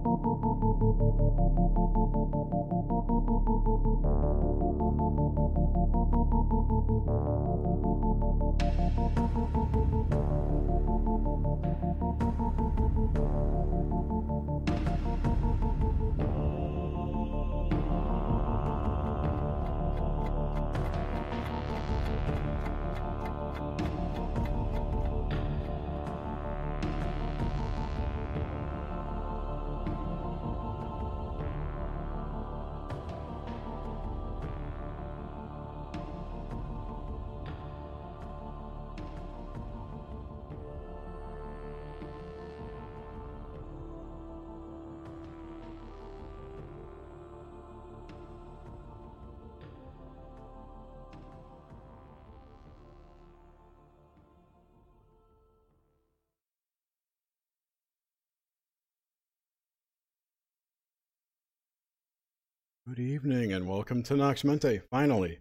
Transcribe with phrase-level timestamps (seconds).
[62.89, 64.81] Good evening and welcome to Nox Mente.
[64.92, 65.41] Finally,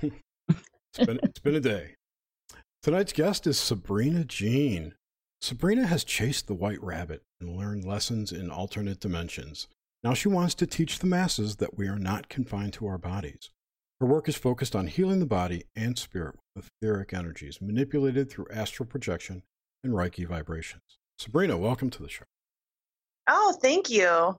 [0.00, 0.14] it's
[0.96, 1.96] been it's been a day.
[2.82, 4.94] Tonight's guest is Sabrina Jean.
[5.42, 9.68] Sabrina has chased the white rabbit and learned lessons in alternate dimensions.
[10.02, 13.50] Now she wants to teach the masses that we are not confined to our bodies.
[14.00, 18.46] Her work is focused on healing the body and spirit with etheric energies manipulated through
[18.50, 19.42] astral projection
[19.84, 20.96] and Reiki vibrations.
[21.18, 22.24] Sabrina, welcome to the show.
[23.28, 24.34] Oh, thank you.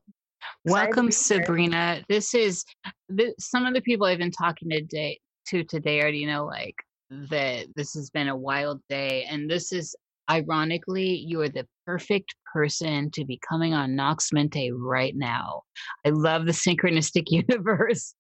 [0.66, 2.04] Welcome, Sabrina.
[2.08, 2.64] This is
[3.10, 6.76] this, some of the people I've been talking today to today already know like
[7.10, 9.96] that this has been a wild day, and this is
[10.30, 15.64] ironically you are the perfect person to be coming on Nox Mente right now.
[16.06, 18.14] I love the synchronistic universe.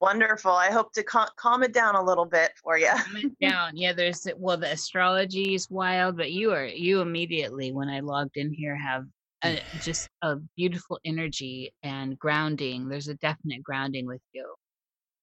[0.00, 0.50] Wonderful.
[0.50, 2.88] I hope to cal- calm it down a little bit for you.
[2.88, 3.76] calm it down.
[3.76, 8.36] Yeah, there's well, the astrology is wild, but you are you immediately when I logged
[8.36, 9.04] in here have
[9.42, 9.82] a, mm.
[9.82, 12.88] just a beautiful energy and grounding.
[12.88, 14.46] There's a definite grounding with you.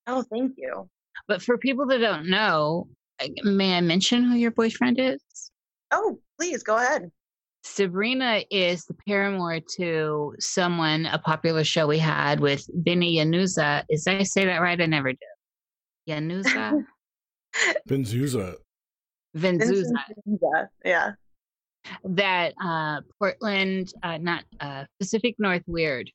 [0.07, 0.89] Oh, thank you.
[1.27, 2.87] But for people that don't know,
[3.43, 5.51] may I mention who your boyfriend is?
[5.91, 7.11] Oh, please go ahead.
[7.63, 13.83] Sabrina is the paramour to someone, a popular show we had with Vinny Yanuza.
[13.89, 14.79] Is I say that right?
[14.79, 15.17] I never do.
[16.07, 16.85] Yanuza?
[17.89, 18.55] Vinzuza.
[19.35, 20.67] Vinzuza.
[20.85, 21.11] Yeah
[22.03, 26.09] that uh, Portland, uh, not uh, Pacific North Weird,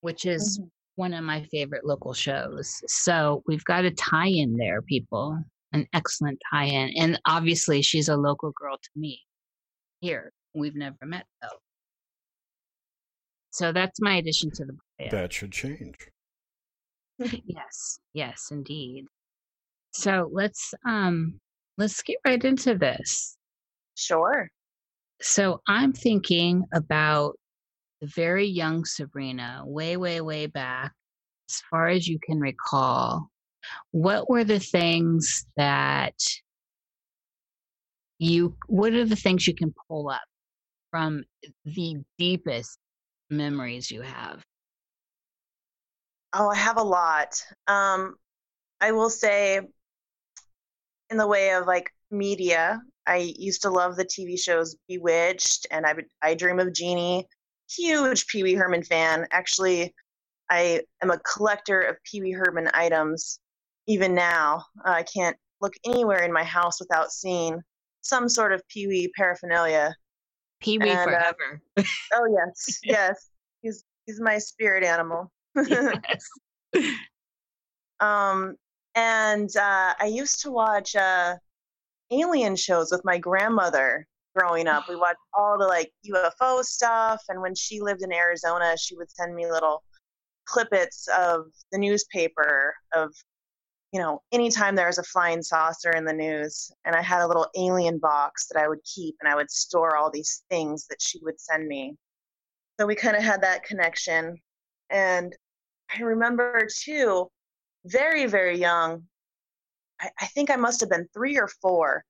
[0.00, 0.68] which is mm-hmm.
[0.96, 2.80] one of my favorite local shows.
[2.86, 5.38] So we've got a tie in there, people,
[5.72, 6.92] an excellent tie in.
[6.96, 9.20] And obviously, she's a local girl to me
[10.00, 10.32] here.
[10.54, 11.58] We've never met, though.
[13.50, 15.08] So that's my addition to the bio.
[15.10, 15.96] That should change.
[17.18, 19.04] yes, yes, indeed.
[19.92, 21.38] So let's um
[21.76, 23.36] let's get right into this.
[23.94, 24.48] Sure.
[25.22, 27.38] So I'm thinking about
[28.00, 30.92] the very young Sabrina, way, way, way back,
[31.48, 33.28] as far as you can recall.
[33.92, 36.14] What were the things that
[38.18, 40.22] you, what are the things you can pull up
[40.90, 41.22] from
[41.64, 42.78] the deepest
[43.30, 44.42] memories you have?
[46.32, 47.40] Oh, I have a lot.
[47.68, 48.16] Um,
[48.80, 49.60] I will say,
[51.10, 55.86] in the way of like media, I used to love the TV shows Bewitched and
[55.86, 57.26] I, I Dream of Jeannie.
[57.76, 59.26] Huge Pee Wee Herman fan.
[59.30, 59.94] Actually,
[60.50, 63.40] I am a collector of Pee Wee Herman items
[63.86, 64.64] even now.
[64.86, 67.60] Uh, I can't look anywhere in my house without seeing
[68.02, 69.94] some sort of Pee Wee paraphernalia.
[70.60, 71.62] Pee Wee uh, forever.
[71.76, 71.82] Uh,
[72.14, 73.28] oh yes, yes.
[73.62, 75.32] He's he's my spirit animal.
[75.56, 76.28] yes.
[78.00, 78.56] um,
[78.94, 81.36] and uh, I used to watch uh,
[82.12, 84.06] alien shows with my grandmother
[84.36, 84.88] growing up.
[84.88, 89.10] We watched all the like UFO stuff, and when she lived in Arizona, she would
[89.10, 89.82] send me little
[90.48, 93.14] clippets of the newspaper of
[93.92, 97.26] you know anytime there was a flying saucer in the news and i had a
[97.26, 101.00] little alien box that i would keep and i would store all these things that
[101.00, 101.94] she would send me
[102.78, 104.36] so we kind of had that connection
[104.90, 105.36] and
[105.96, 107.28] i remember too
[107.84, 109.04] very very young
[110.02, 112.04] I, I think I must have been three or four,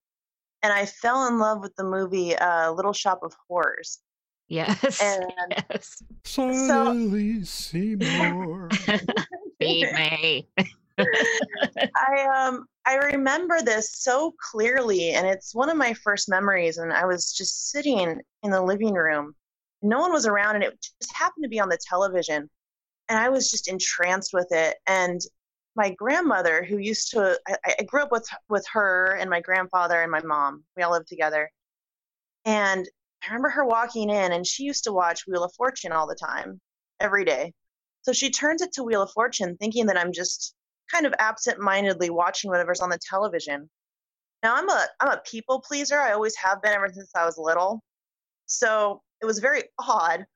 [0.63, 4.01] and I fell in love with the movie uh, Little Shop of Horrors.
[4.49, 5.01] Yes.
[5.03, 5.33] And
[5.71, 6.03] yes.
[6.25, 8.69] Suddenly so, Seymour.
[9.59, 10.49] Beat me.
[10.99, 16.93] I um I remember this so clearly and it's one of my first memories and
[16.93, 19.35] I was just sitting in the living room.
[19.81, 22.51] No one was around and it just happened to be on the television
[23.09, 25.21] and I was just entranced with it and
[25.77, 30.03] my grandmother who used to I, I, grew up with with her and my grandfather
[30.03, 31.51] and my mom we all lived together
[32.45, 32.87] and
[33.23, 36.17] I remember her walking in, and she used to watch Wheel of Fortune all the
[36.17, 36.61] time,
[37.01, 37.53] every day.
[38.03, 40.55] So she turns it to Wheel of Fortune, thinking that I'm just
[40.91, 43.71] kind of absent-mindedly watching whatever's on the television.
[44.43, 46.01] Now I'm a I'm a people pleaser.
[46.01, 47.81] I always have been ever since I was little.
[48.47, 50.27] So it was very odd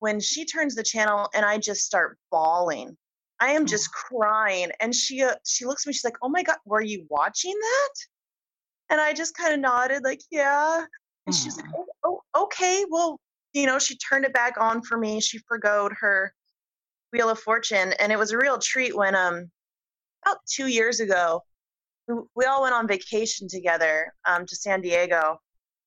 [0.00, 2.96] when she turns the channel and I just start bawling.
[3.42, 5.94] I am just crying, and she uh, she looks at me.
[5.94, 7.94] She's like, "Oh my god, were you watching that?"
[8.90, 10.84] And I just kind of nodded, like, "Yeah."
[11.26, 12.84] And she's like, oh, "Oh, okay.
[12.88, 13.18] Well,
[13.52, 15.20] you know." She turned it back on for me.
[15.20, 16.32] She forgot her
[17.12, 19.50] Wheel of Fortune, and it was a real treat when um
[20.24, 21.42] about two years ago
[22.06, 25.40] we, we all went on vacation together um, to San Diego,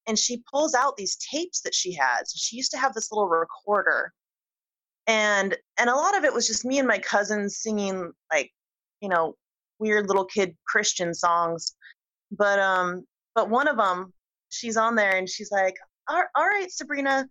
[0.07, 2.33] and she pulls out these tapes that she has.
[2.35, 4.11] She used to have this little recorder,
[5.07, 8.51] and and a lot of it was just me and my cousins singing like
[9.01, 9.35] you know
[9.79, 11.75] weird little kid Christian songs,
[12.31, 14.13] but um but one of them
[14.49, 15.75] she's on there and she's like,
[16.07, 17.27] all, all right, Sabrina,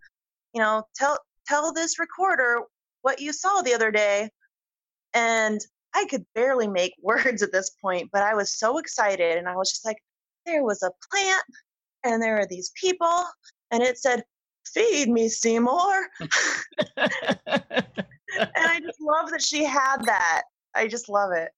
[0.53, 1.17] you know tell
[1.47, 2.61] tell this recorder
[3.01, 4.29] what you saw the other day,
[5.13, 5.59] and
[5.95, 9.55] I could barely make words at this point, but I was so excited and I
[9.55, 9.97] was just like,
[10.45, 11.43] there was a plant
[12.03, 13.25] and there are these people
[13.71, 14.23] and it said,
[14.73, 16.07] feed me, Seymour.
[16.19, 17.09] and
[18.37, 20.43] I just love that she had that.
[20.73, 21.51] I just love it.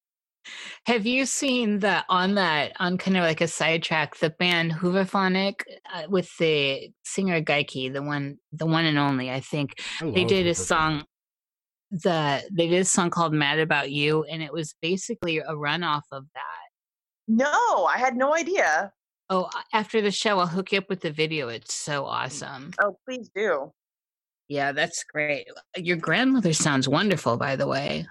[0.86, 5.62] Have you seen that on that on kind of like a sidetrack the band Hooverphonic
[5.92, 10.24] uh, with the singer Geike, the one the one and only I think I they
[10.24, 11.04] did a song
[11.90, 16.02] the they did a song called Mad About You and it was basically a runoff
[16.12, 16.68] of that.
[17.26, 18.92] No, I had no idea.
[19.30, 21.48] Oh, after the show I'll hook you up with the video.
[21.48, 22.72] It's so awesome.
[22.82, 23.72] Oh, please do.
[24.48, 25.46] Yeah, that's great.
[25.76, 28.06] Your grandmother sounds wonderful by the way.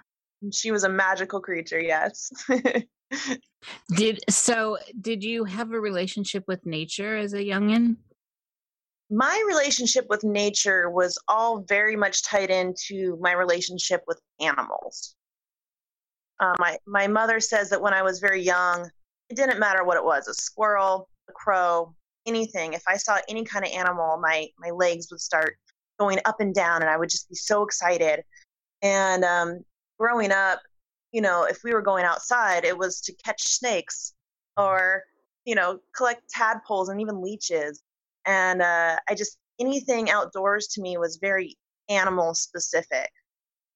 [0.54, 2.32] She was a magical creature, yes.
[3.96, 7.96] Did so did you have a relationship with nature as a youngin?
[9.10, 15.16] my relationship with nature was all very much tied into my relationship with animals.
[16.40, 18.90] Uh, my my mother says that when I was very young,
[19.30, 21.94] it didn't matter what it was—a squirrel, a crow,
[22.26, 22.74] anything.
[22.74, 25.58] If I saw any kind of animal, my my legs would start
[26.00, 28.24] going up and down, and I would just be so excited.
[28.82, 29.64] And um,
[30.00, 30.62] growing up,
[31.12, 34.14] you know, if we were going outside, it was to catch snakes
[34.58, 35.04] or
[35.46, 37.84] you know collect tadpoles and even leeches
[38.28, 41.58] and uh, I just anything outdoors to me was very
[41.90, 43.10] animal specific.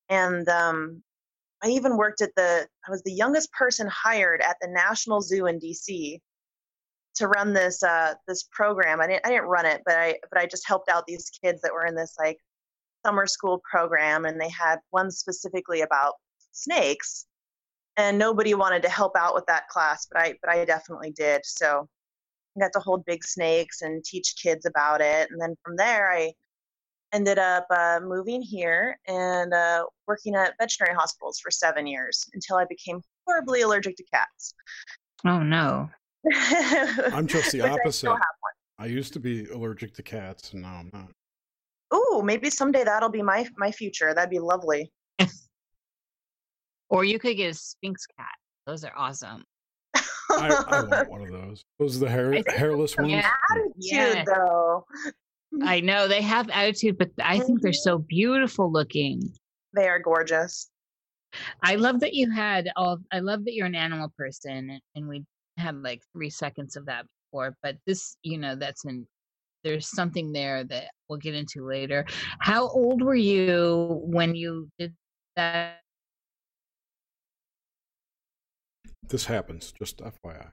[0.10, 1.02] And um,
[1.64, 5.46] I even worked at the I was the youngest person hired at the National Zoo
[5.46, 6.22] in D.C.
[7.16, 9.00] to run this uh, this program.
[9.00, 11.62] I didn't I didn't run it, but I but I just helped out these kids
[11.62, 12.38] that were in this like
[13.06, 16.16] summer school program, and they had one specifically about
[16.52, 17.26] snakes.
[17.98, 21.42] And nobody wanted to help out with that class, but I but I definitely did.
[21.46, 21.88] So
[22.56, 25.30] I got to hold big snakes and teach kids about it.
[25.30, 26.34] And then from there, I
[27.14, 32.58] ended up uh, moving here and uh, working at veterinary hospitals for seven years until
[32.58, 34.54] I became horribly allergic to cats.
[35.26, 35.90] Oh no.
[36.34, 38.12] I'm just the Which I opposite.
[38.80, 41.10] I used to be allergic to cats, and now I'm not.
[41.94, 44.14] Ooh, maybe someday that'll be my my future.
[44.14, 44.92] That'd be lovely.
[46.90, 48.28] Or you could get a Sphynx cat.
[48.68, 49.46] Those are awesome.
[49.96, 50.02] I,
[50.68, 51.64] I want one of those.
[51.80, 53.12] Those are the hair, hairless ones.
[53.12, 53.30] Yeah.
[53.50, 54.24] Attitude, Yeah.
[54.26, 54.86] though.
[55.54, 55.68] Mm-hmm.
[55.68, 57.90] I know they have attitude, but I think they're mm-hmm.
[57.90, 59.34] so beautiful looking.
[59.74, 60.70] They are gorgeous.
[61.64, 63.00] I love that you had all.
[63.12, 65.26] I love that you're an animal person, and- and we
[65.58, 67.56] had like three seconds of that before.
[67.64, 69.08] But this, you know, that's an.
[69.64, 72.06] There's something there that we'll get into later.
[72.40, 74.96] How old were you when you did
[75.36, 75.82] that?
[79.08, 79.72] This happens.
[79.78, 80.52] Just FYI.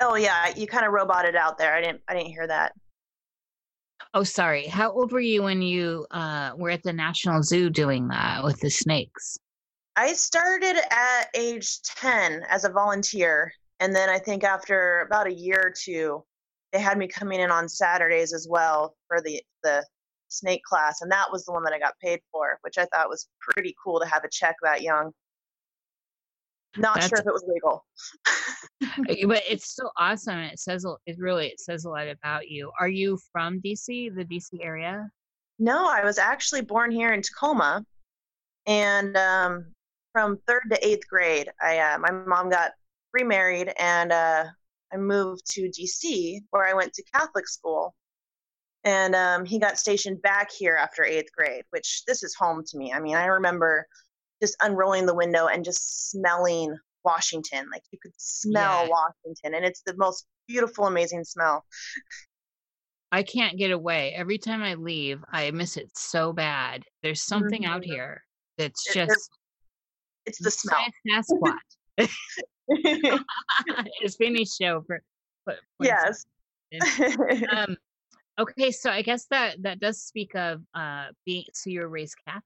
[0.00, 1.74] Oh yeah, you kind of roboted out there.
[1.74, 2.72] I didn't I didn't hear that.
[4.14, 4.66] Oh, sorry.
[4.66, 8.60] How old were you when you uh, were at the National Zoo doing that with
[8.60, 9.38] the snakes?
[9.96, 13.52] I started at age 10 as a volunteer.
[13.80, 16.24] And then I think after about a year or two,
[16.72, 19.84] they had me coming in on Saturdays as well for the, the
[20.28, 21.00] snake class.
[21.00, 23.74] And that was the one that I got paid for, which I thought was pretty
[23.82, 25.12] cool to have a check that young.
[26.76, 27.84] Not sure if it was legal.
[28.82, 30.38] Uh, but it's so awesome.
[30.38, 32.70] It says it really it says a lot about you.
[32.78, 35.10] Are you from DC, the DC area?
[35.58, 37.84] No, I was actually born here in Tacoma.
[38.66, 39.72] And um,
[40.12, 42.72] from third to eighth grade, I uh, my mom got
[43.12, 44.44] remarried and uh,
[44.92, 47.94] I moved to DC where I went to Catholic school.
[48.84, 52.78] And um, he got stationed back here after eighth grade, which this is home to
[52.78, 52.92] me.
[52.92, 53.86] I mean, I remember
[54.40, 57.66] just unrolling the window and just smelling Washington.
[57.72, 58.90] Like you could smell Yeah.
[58.90, 61.64] Washington, and it's the most beautiful, amazing smell.
[63.10, 64.12] I can't get away.
[64.14, 66.84] Every time I leave, I miss it so bad.
[67.02, 67.86] There's something out Mhm.
[67.86, 68.24] here
[68.58, 69.30] that's It- just
[70.26, 70.84] It's the smell.
[71.08, 71.56] Sasquatch.
[74.02, 75.00] it's Vinny's show for,
[75.44, 76.26] for yes.
[77.50, 77.74] um
[78.38, 82.14] okay so i guess that that does speak of uh being so you were raised
[82.26, 82.44] catholic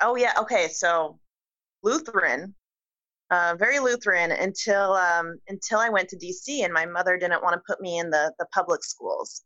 [0.00, 0.32] oh yeah.
[0.38, 0.68] Okay.
[0.68, 1.18] So
[1.82, 2.54] Lutheran,
[3.30, 7.54] uh, very Lutheran until um, until I went to DC, and my mother didn't want
[7.54, 9.44] to put me in the the public schools.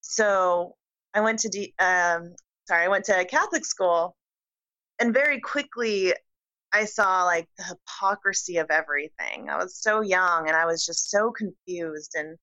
[0.00, 0.76] So
[1.14, 2.34] I went to D, um,
[2.68, 4.16] sorry, I went to Catholic school,
[4.98, 6.14] and very quickly
[6.72, 9.48] I saw like the hypocrisy of everything.
[9.50, 12.12] I was so young, and I was just so confused.
[12.14, 12.36] And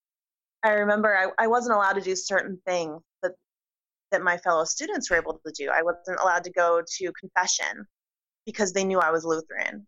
[0.63, 3.33] I remember I, I wasn't allowed to do certain things that
[4.13, 5.69] that my fellow students were able to do.
[5.73, 7.85] I wasn't allowed to go to confession
[8.45, 9.85] because they knew I was Lutheran.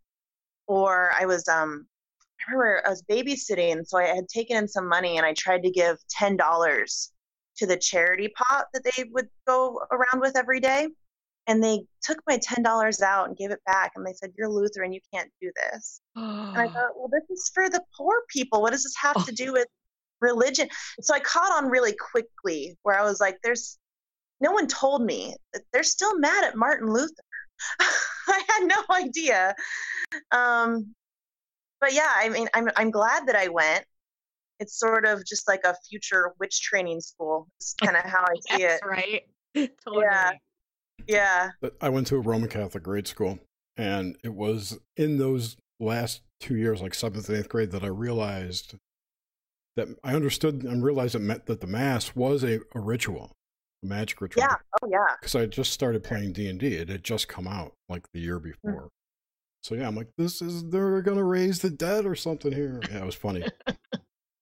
[0.68, 1.88] Or I was um
[2.48, 5.64] I remember I was babysitting, so I had taken in some money and I tried
[5.64, 7.12] to give ten dollars
[7.58, 10.88] to the charity pot that they would go around with every day.
[11.48, 14.50] And they took my ten dollars out and gave it back and they said, You're
[14.50, 16.02] Lutheran, you can't do this.
[16.16, 18.62] And I thought, well, this is for the poor people.
[18.62, 19.68] What does this have to do with
[20.20, 20.68] religion?
[21.02, 23.78] So I caught on really quickly where I was like, there's
[24.42, 27.14] no one told me that they're still mad at Martin Luther.
[27.80, 29.56] I had no idea.
[30.32, 30.94] Um,
[31.80, 33.86] but yeah, I mean, I'm I'm glad that I went.
[34.60, 37.48] It's sort of just like a future witch training school.
[37.60, 38.80] It's kind of how I see it.
[38.84, 39.24] Right
[39.56, 40.06] totally.
[40.06, 40.32] Yeah.
[41.08, 41.50] Yeah.
[41.62, 43.40] But I went to a Roman Catholic grade school,
[43.78, 47.88] and it was in those last two years, like seventh and eighth grade, that I
[47.88, 48.76] realized
[49.76, 53.30] that I understood and realized it meant that the mass was a, a ritual, a
[53.86, 54.44] magic ritual.
[54.44, 54.56] Yeah.
[54.82, 55.16] Oh yeah.
[55.20, 56.76] because I just started playing D and D.
[56.76, 58.44] It had just come out like the year mm.
[58.44, 58.90] before.
[59.64, 62.80] So yeah, I'm like, this is they're gonna raise the dead or something here.
[62.92, 63.46] Yeah, it was funny.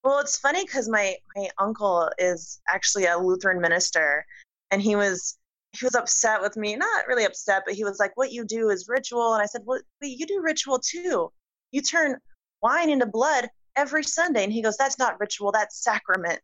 [0.04, 4.26] Well, it's funny because my my uncle is actually a Lutheran minister,
[4.70, 5.38] and he was
[5.72, 6.76] he was upset with me.
[6.76, 9.62] Not really upset, but he was like, "What you do is ritual," and I said,
[9.66, 11.32] "Well, you do ritual too.
[11.72, 12.18] You turn
[12.62, 15.54] wine into blood every Sunday." And he goes, "That's not ritual.
[15.54, 16.42] That's sacrament."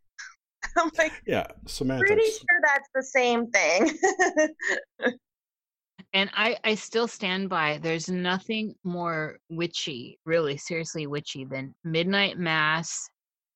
[0.77, 1.47] I'm like, Yeah,
[1.99, 3.97] pretty sure that's the same thing.
[6.13, 12.37] and i i still stand by there's nothing more witchy really seriously witchy than midnight
[12.37, 13.07] mass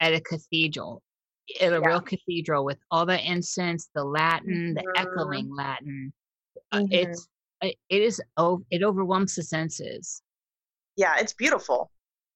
[0.02, 1.02] at a cathedral
[1.62, 1.88] at a Yeah.
[1.88, 4.98] real cathedral with all the incense the latin the Mhm.
[4.98, 6.14] echoing latin
[6.72, 6.90] Uh, Mhm.
[6.92, 7.28] it's
[7.62, 10.22] it it is oh it overwhelms the senses
[10.96, 11.90] yeah, it's beautiful.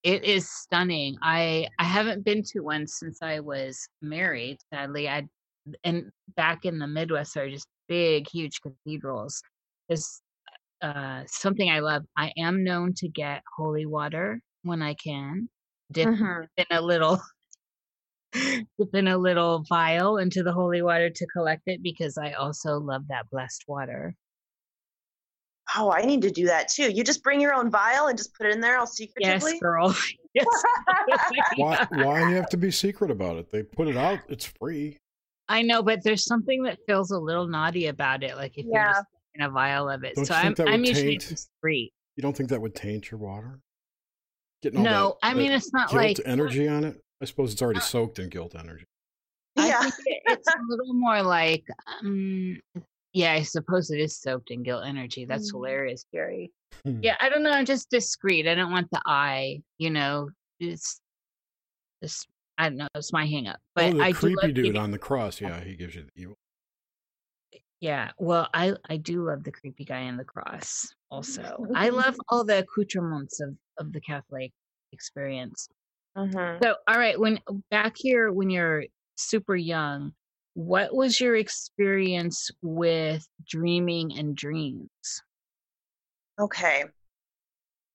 [0.03, 1.17] It is stunning.
[1.21, 4.57] I I haven't been to one since I was married.
[4.73, 5.27] Sadly, I
[5.83, 9.41] and back in the Midwest there are just big, huge cathedrals.
[9.89, 10.21] Is
[10.81, 12.05] uh, something I love.
[12.17, 15.49] I am known to get holy water when I can.
[15.91, 16.47] Dip Mhm.
[16.57, 17.19] in a little
[18.33, 22.79] dip in a little vial into the holy water to collect it because I also
[22.79, 24.15] love that blessed water.
[25.75, 26.91] Oh, I need to do that too.
[26.91, 29.59] You just bring your own vial and just put it in there all Yes, secretively.
[29.59, 29.95] girl.
[30.33, 30.45] yes.
[31.57, 33.51] Why why you have to be secret about it?
[33.51, 34.19] They put it out.
[34.29, 34.97] It's free.
[35.49, 38.35] I know, but there's something that feels a little naughty about it.
[38.35, 39.05] Like if you're just
[39.35, 40.15] in a vial of it.
[40.15, 41.91] Don't so I'm I'm usually taint- discreet.
[42.15, 43.59] You don't think that would taint your water?
[44.61, 46.99] Getting all No, that, I mean that it's not guilt like energy on it.
[47.21, 48.85] I suppose it's already soaked in guilt energy.
[49.57, 49.81] I yeah.
[49.81, 51.63] think it, it's a little more like
[52.01, 52.59] um
[53.17, 55.25] yeah, I suppose it is soaked in guilt energy.
[55.25, 55.55] That's Mm.
[55.55, 56.51] hilarious, Gary.
[56.83, 56.99] Hmm.
[57.01, 57.51] Yeah, I don't know.
[57.51, 58.47] I'm just discreet.
[58.47, 60.29] I don't want the eye, you know.
[60.59, 61.01] It's
[62.01, 62.25] this
[62.59, 63.59] I don't know, it's my hang up.
[63.75, 65.41] But oh, the I creepy dude on the cross.
[65.41, 66.37] Yeah, he gives you the evil.
[67.79, 70.87] Yeah, well, I I do love the creepy guy on the cross.
[71.11, 71.43] Also,
[71.75, 74.51] I love all the accoutrements of of the Catholic
[74.91, 75.67] experience.
[76.17, 76.61] Mhm.
[76.63, 77.39] So, all right, when
[77.71, 80.13] back here when you're super young,
[80.57, 85.21] what was your experience with dreaming and dreams?
[86.39, 86.83] Okay.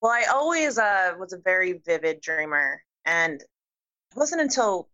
[0.01, 3.49] Well, I always uh, was a very vivid dreamer, and it
[4.15, 4.89] wasn't until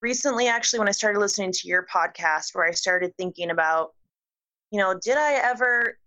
[0.00, 3.94] recently, actually, when I started listening to your podcast, where I started thinking about,
[4.70, 5.98] you know, did I ever,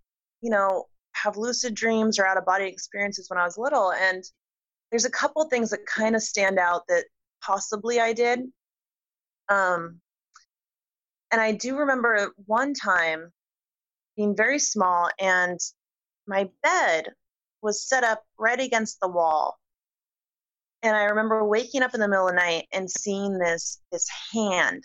[0.41, 3.91] you know, have lucid dreams or out of body experiences when I was little?
[3.91, 4.23] And
[4.89, 7.05] there's a couple things that kind of stand out that
[7.39, 8.51] possibly I did.
[9.49, 10.01] Um,
[11.31, 13.31] and I do remember one time
[14.15, 15.59] being very small and
[16.27, 17.09] my bed
[17.61, 19.57] was set up right against the wall.
[20.81, 24.07] And I remember waking up in the middle of the night and seeing this this
[24.31, 24.83] hand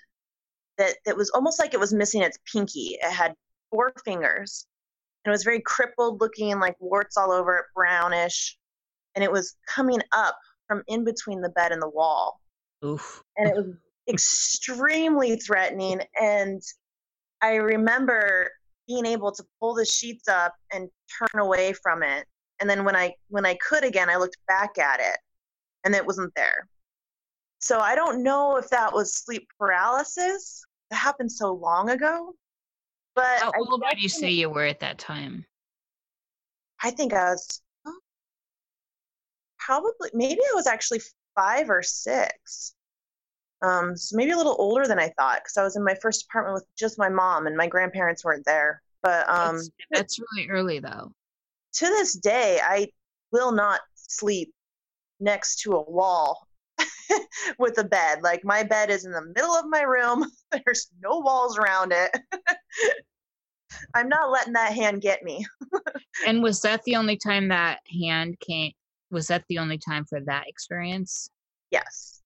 [0.79, 2.99] that, that was almost like it was missing its pinky.
[3.01, 3.35] It had
[3.71, 4.67] four fingers.
[5.25, 8.59] And it was very crippled looking, and like warts all over it, brownish.
[9.15, 10.37] And it was coming up
[10.67, 12.41] from in between the bed and the wall
[12.85, 13.23] Oof.
[13.37, 13.67] and it was
[14.09, 16.01] extremely threatening.
[16.21, 16.63] And
[17.43, 18.51] I remember
[18.87, 22.27] being able to pull the sheets up and turn away from it.
[22.61, 25.19] And then when I when I could again, I looked back at it
[25.85, 26.69] and it wasn't there.
[27.59, 30.63] So I don't know if that was sleep paralysis.
[30.91, 32.35] It happened so long ago.
[33.15, 35.47] But How old would you say you were at that time?
[36.83, 37.63] I think I was
[39.59, 41.01] probably maybe I was actually
[41.35, 42.74] five or six.
[43.65, 46.27] Um, so maybe a little older than I thought because I was in my first
[46.29, 48.83] apartment with just my mom and my grandparents weren't there.
[49.03, 51.13] But um, that's, that's really early though.
[51.75, 52.89] To this day, I
[53.33, 54.53] will not sleep
[55.19, 56.47] next to a wall
[57.59, 58.23] with a bed.
[58.23, 60.31] Like my bed is in the middle of my room.
[60.65, 62.11] There's no walls around it.
[63.95, 65.47] I'm not letting that hand get me.
[66.27, 68.73] and was that the only time that hand came?
[69.11, 71.31] Was that the only time for that experience?
[71.71, 72.21] Yes.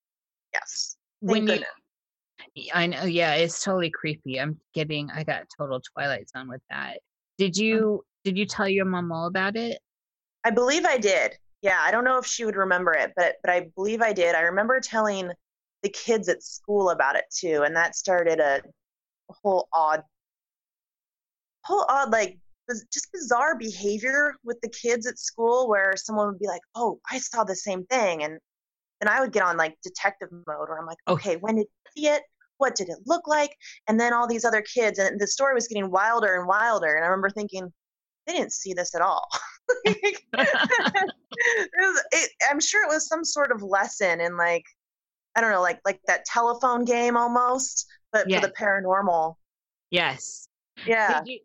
[0.52, 0.97] Yes.
[1.20, 1.68] When goodness.
[2.54, 4.40] you, I know, yeah, it's totally creepy.
[4.40, 6.98] I'm getting, I got total Twilight Zone with that.
[7.36, 7.58] Did mm.
[7.58, 9.78] you, did you tell your mom all about it?
[10.44, 11.36] I believe I did.
[11.62, 14.34] Yeah, I don't know if she would remember it, but but I believe I did.
[14.34, 15.30] I remember telling
[15.82, 18.62] the kids at school about it too, and that started a,
[19.28, 20.02] a whole odd,
[21.64, 26.46] whole odd like just bizarre behavior with the kids at school where someone would be
[26.46, 28.38] like, "Oh, I saw the same thing," and
[29.00, 31.14] then I would get on like detective mode where I'm like, oh.
[31.14, 32.22] "Okay, when did you see it?
[32.58, 33.54] What did it look like?"
[33.86, 36.94] And then all these other kids, and the story was getting wilder and wilder.
[36.94, 37.72] And I remember thinking,
[38.26, 39.26] they didn't see this at all.
[39.84, 40.22] it
[41.78, 44.64] was, it, I'm sure it was some sort of lesson in like,
[45.34, 49.34] I don't know, like like that telephone game almost, but for the paranormal.
[49.90, 50.48] Yes.
[50.86, 51.22] Yeah.
[51.24, 51.40] You,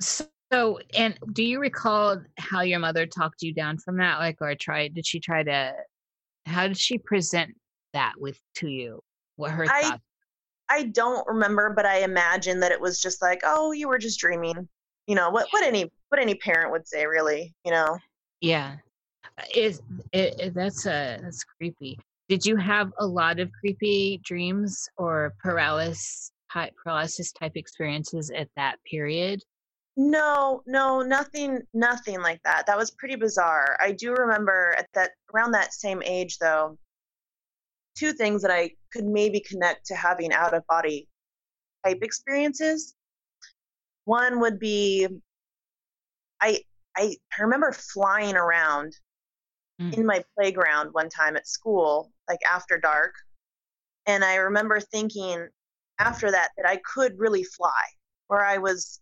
[0.00, 4.18] so, and do you recall how your mother talked you down from that?
[4.18, 4.94] Like, or tried?
[4.94, 5.74] Did she try to?
[6.46, 7.54] How did she present
[7.92, 9.00] that with to you?
[9.36, 10.02] What her I, thoughts?
[10.68, 14.18] I don't remember, but I imagine that it was just like, oh, you were just
[14.18, 14.68] dreaming.
[15.06, 17.98] You know what what any what any parent would say really you know?
[18.40, 18.76] Yeah.
[19.54, 19.80] Is
[20.12, 21.98] it, it, that's uh that's creepy.
[22.28, 28.48] Did you have a lot of creepy dreams or paralysis type paralysis type experiences at
[28.56, 29.42] that period
[29.96, 35.12] no no nothing nothing like that that was pretty bizarre i do remember at that
[35.34, 36.76] around that same age though
[37.96, 41.08] two things that i could maybe connect to having out of body
[41.84, 42.94] type experiences
[44.04, 45.08] one would be
[46.40, 46.60] I
[46.96, 48.94] I remember flying around
[49.80, 49.92] mm.
[49.94, 53.14] in my playground one time at school, like after dark.
[54.06, 55.48] And I remember thinking
[55.98, 57.82] after that that I could really fly,
[58.28, 59.00] where I was,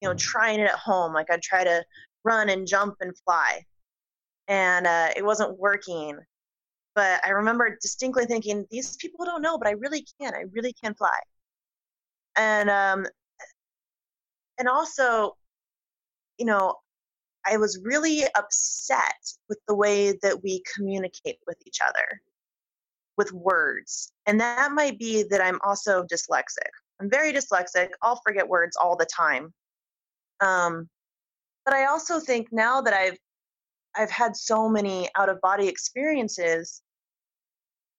[0.00, 1.12] you know, trying it at home.
[1.12, 1.84] Like I'd try to
[2.24, 3.64] run and jump and fly.
[4.48, 6.18] And uh, it wasn't working.
[6.94, 10.34] But I remember distinctly thinking, these people don't know, but I really can.
[10.34, 11.18] I really can fly.
[12.36, 13.06] And um,
[14.58, 15.36] and also,
[16.38, 16.74] you know,
[17.46, 19.14] I was really upset
[19.48, 22.20] with the way that we communicate with each other
[23.16, 24.12] with words.
[24.26, 26.70] And that might be that I'm also dyslexic.
[27.00, 27.88] I'm very dyslexic.
[28.02, 29.52] I'll forget words all the time.
[30.40, 30.88] Um,
[31.64, 33.18] but I also think now that I've
[33.96, 36.80] I've had so many out of body experiences,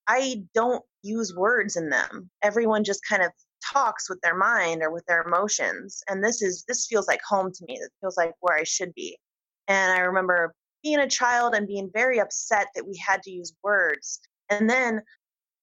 [0.07, 2.29] I don't use words in them.
[2.41, 3.31] Everyone just kind of
[3.63, 7.51] talks with their mind or with their emotions and this is this feels like home
[7.51, 7.75] to me.
[7.75, 9.17] It feels like where i should be.
[9.67, 13.53] And i remember being a child and being very upset that we had to use
[13.63, 14.19] words.
[14.49, 15.01] And then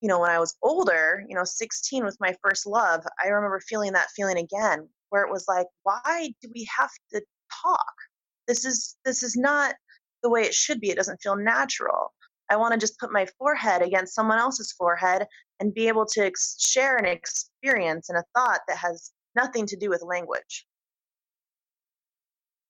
[0.01, 3.61] you know when i was older you know 16 with my first love i remember
[3.61, 7.23] feeling that feeling again where it was like why do we have to
[7.62, 7.94] talk
[8.47, 9.75] this is this is not
[10.23, 12.12] the way it should be it doesn't feel natural
[12.51, 15.27] I want to just put my forehead against someone else's forehead
[15.61, 19.77] and be able to ex- share an experience and a thought that has nothing to
[19.77, 20.66] do with language.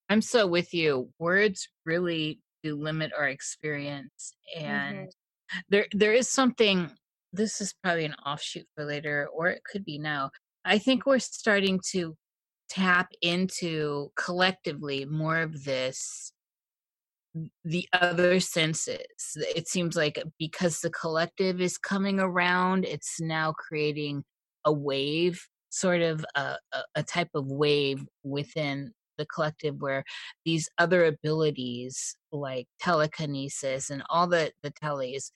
[0.08, 1.10] I'm so with you.
[1.18, 5.58] Words really do limit our experience and mm-hmm.
[5.68, 6.90] there there is something
[7.32, 10.30] this is probably an offshoot for later or it could be now.
[10.64, 12.16] I think we're starting to
[12.68, 16.32] tap into collectively more of this
[17.64, 19.36] the other senses.
[19.36, 24.24] It seems like because the collective is coming around, it's now creating
[24.64, 26.56] a wave, sort of a,
[26.94, 30.04] a, type of wave within the collective where
[30.44, 35.30] these other abilities like telekinesis and all the, the tellies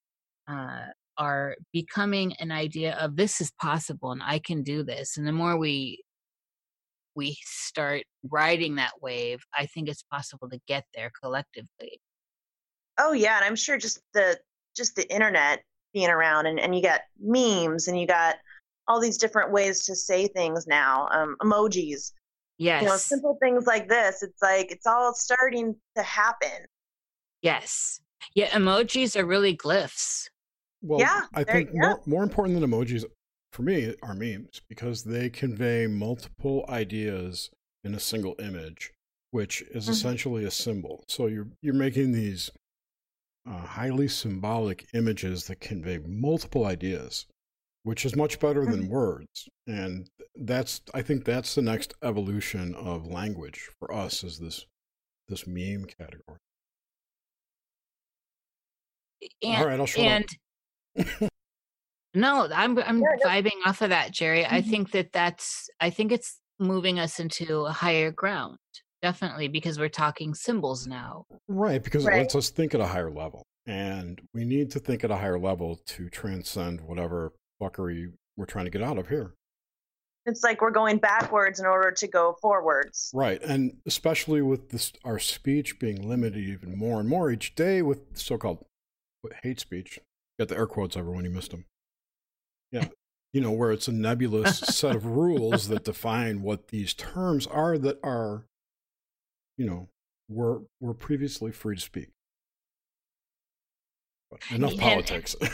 [0.48, 0.86] uh,
[1.18, 5.16] are becoming an idea of this is possible and I can do this.
[5.16, 6.02] And the more we
[7.14, 12.00] we start riding that wave, I think it's possible to get there collectively.
[12.98, 14.38] Oh yeah, and I'm sure just the
[14.76, 18.36] just the internet being around and, and you got memes and you got
[18.88, 22.12] all these different ways to say things now um, emojis
[22.58, 26.66] yes you know simple things like this it's like it's all starting to happen
[27.42, 28.00] yes
[28.34, 30.28] yeah emojis are really glyphs
[30.80, 31.80] well Yeah, i think yeah.
[31.80, 33.04] more, more important than emojis
[33.52, 37.50] for me are memes because they convey multiple ideas
[37.84, 38.92] in a single image
[39.30, 39.92] which is Mhm.
[39.92, 41.04] essentially a symbol.
[41.08, 42.50] So you're you're making these
[43.46, 47.26] uh, highly symbolic images that convey multiple ideas
[47.84, 49.48] which is much better than words.
[49.66, 54.66] And that's i think that's the next evolution of language for us is this
[55.28, 56.38] this meme category.
[59.42, 60.26] And, all right i'll shut and
[60.98, 61.30] up
[62.14, 63.30] no i'm i'm Yeah, no.
[63.30, 64.70] vibing off of that jerry i Mhm.
[64.70, 68.56] think that that's i think it's moving us into a higher ground
[69.00, 73.10] definitely because we're talking symbols now Right, because it lets us think at a higher
[73.10, 73.42] level.
[73.66, 78.64] And we need to think at a higher level to transcend whatever fuckery we're trying
[78.66, 79.34] to get out of here.
[80.24, 83.42] it's like we're going backwards in order to go forwards Right.
[83.42, 88.16] And especially with this, our speech being limited even more and more each day with
[88.16, 88.64] so called
[89.42, 89.98] hate speech.
[90.38, 91.64] Got the air quotes everyone, you missed them.
[92.72, 92.88] Yeah.
[93.32, 97.78] You know, where it's a nebulous set of rules that define what these terms are
[97.78, 98.46] that are,
[99.56, 99.88] you know,
[100.28, 102.08] were were previously free to speak.
[104.30, 105.36] But enough And- politics.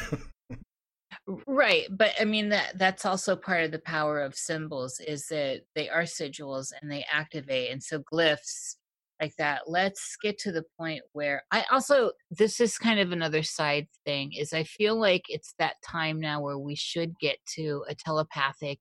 [1.47, 5.61] right but i mean that that's also part of the power of symbols is that
[5.75, 8.77] they are sigils and they activate and so glyphs
[9.21, 13.43] like that let's get to the point where i also this is kind of another
[13.43, 17.85] side thing is i feel like it's that time now where we should get to
[17.89, 18.79] a telepathic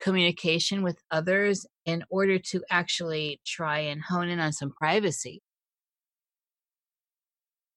[0.00, 5.40] communication with others in order to actually try and hone in on some privacy.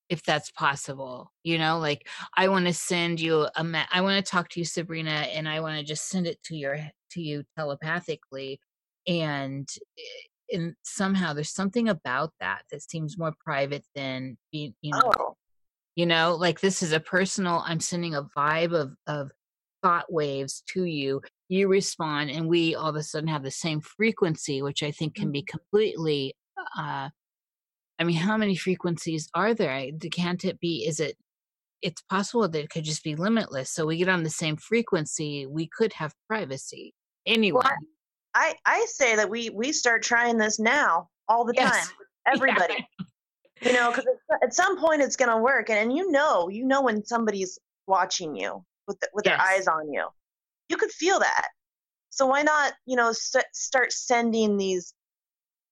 [0.09, 4.25] If that's possible you know like i want to send you a ma- i want
[4.25, 6.79] to talk to you sabrina and i want to just send it to your
[7.11, 8.61] to you telepathically
[9.05, 14.91] and eh, and somehow there's something about that that seems more private than being you
[14.91, 15.35] know oh.
[15.95, 19.31] you know like this is a personal i'm sending a vibe of of
[19.83, 23.79] thought waves to you you respond and we all of a sudden have the same
[23.81, 26.33] frequency which i think can be completely
[26.77, 27.09] uh
[27.99, 29.89] i mean how many frequencies are there?
[30.11, 31.15] Can't it be is it
[31.83, 35.45] it's possible that it could just be limitless so we get on the same frequency
[35.45, 36.93] we could have privacy
[37.25, 37.61] anyway
[38.37, 41.87] I, I say that we we start trying this now all the Yes.
[41.87, 41.87] time
[42.27, 42.75] everybody.
[43.63, 44.05] You know because
[44.43, 47.57] at some point it's going to work and, and you know you know when somebody's
[47.87, 49.39] watching you with the, with Yes.
[49.39, 50.05] their eyes on you.
[50.69, 51.47] You could feel that.
[52.11, 54.93] So why not you know st- start sending these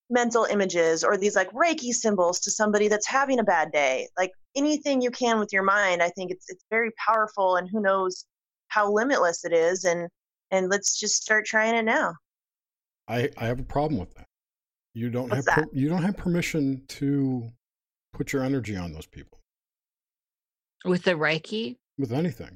[0.10, 4.32] mental images or these like reiki symbols to somebody that's having a bad day like
[4.56, 8.26] anything you can with your mind i think it's it's very powerful and who knows
[8.68, 10.08] how limitless it is and
[10.52, 12.14] and let's just start trying it now
[13.08, 14.26] I, I have a problem with that.
[14.94, 17.50] You don't What's have per, you don't have permission to
[18.14, 19.40] put your energy on those people
[20.86, 22.56] with the reiki with anything.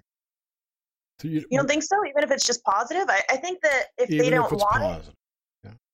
[1.22, 1.98] So you, You don't think so?
[2.06, 3.06] Even if it's just positive?
[3.10, 5.16] I, I think that if they don't if it's want it, positive.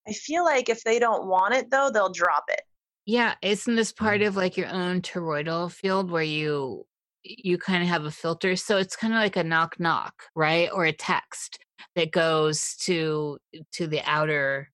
[0.07, 2.61] I feel like if they don't want it though, they'll drop it.
[3.07, 4.27] Yeah, isn't this part Mm.
[4.27, 6.85] of like your own toroidal field where you
[7.23, 8.55] you kind of have a filter?
[8.55, 10.69] So it's kind of like a knock knock, right?
[10.71, 11.57] Or a text
[11.95, 13.37] that goes to
[13.73, 14.71] to the outer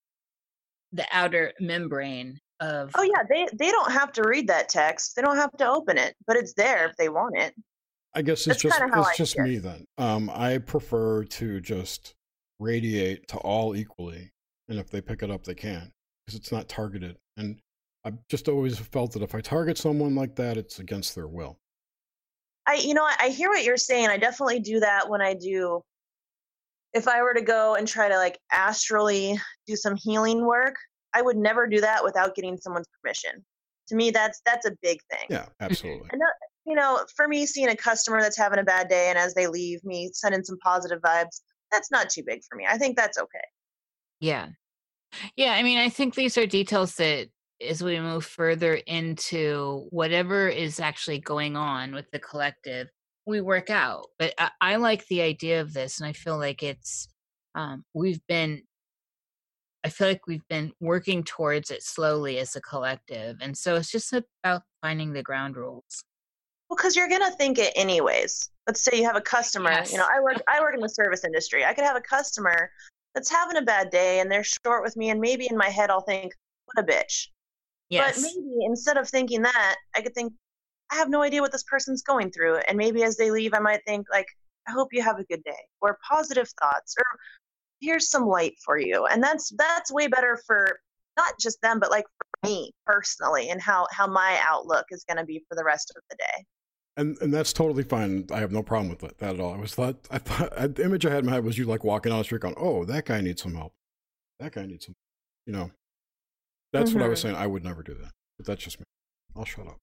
[0.91, 5.15] the outer membrane of Oh yeah, they they don't have to read that text.
[5.15, 7.53] They don't have to open it, but it's there if they want it.
[8.13, 9.43] I guess it's That's just it's I just see it.
[9.43, 9.85] me then.
[9.97, 12.13] Um, I prefer to just
[12.59, 14.31] radiate to all equally,
[14.69, 15.91] and if they pick it up, they can
[16.25, 17.17] because it's not targeted.
[17.37, 17.59] And
[18.03, 21.57] I've just always felt that if I target someone like that, it's against their will.
[22.67, 24.07] I you know, I, I hear what you're saying.
[24.07, 25.81] I definitely do that when I do
[26.93, 30.75] if I were to go and try to like astrally do some healing work,
[31.13, 33.43] I would never do that without getting someone's permission.
[33.87, 35.27] To me that's that's a big thing.
[35.29, 36.07] Yeah, absolutely.
[36.11, 36.33] And that,
[36.65, 39.47] you know, for me, seeing a customer that's having a bad day and as they
[39.47, 42.65] leave me, sending some positive vibes, that's not too big for me.
[42.69, 43.39] I think that's okay.
[44.19, 44.49] Yeah.
[45.35, 47.27] Yeah, I mean, I think these are details that
[47.67, 52.87] as we move further into whatever is actually going on with the collective,
[53.25, 54.07] we work out.
[54.17, 57.07] But I, I like the idea of this, and I feel like it's
[57.55, 58.63] um, we've been.
[59.83, 63.91] I feel like we've been working towards it slowly as a collective, and so it's
[63.91, 66.03] just about finding the ground rules.
[66.69, 68.49] Well, because you're gonna think it anyways.
[68.67, 69.83] Let's say you have a customer.
[69.89, 71.65] You know, I work I work in the service industry.
[71.65, 72.71] I could have a customer
[73.15, 75.89] that's having a bad day and they're short with me, and maybe in my head
[75.89, 76.33] I'll think,
[76.65, 77.27] "What a bitch."
[77.91, 78.15] Yes.
[78.15, 80.31] But maybe instead of thinking that, I could think,
[80.91, 82.57] I have no idea what this person's going through.
[82.67, 84.27] And maybe as they leave, I might think, like,
[84.67, 87.05] I hope you have a good day, or positive thoughts, or
[87.79, 89.05] here's some light for you.
[89.07, 90.79] And that's that's way better for
[91.17, 95.17] not just them, but like for me personally, and how how my outlook is going
[95.17, 96.45] to be for the rest of the day.
[96.97, 98.27] And and that's totally fine.
[98.31, 99.53] I have no problem with that, that at all.
[99.53, 101.83] I was thought I thought the image I had in my head was you like
[101.83, 103.73] walking on the street going, "Oh, that guy needs some help.
[104.39, 104.95] That guy needs some,"
[105.45, 105.71] you know.
[106.73, 106.99] That's mm-hmm.
[106.99, 107.29] what I was mm-hmm.
[107.29, 107.37] saying.
[107.37, 108.85] I would never do that, but that's just me.
[109.35, 109.77] I'll shut up.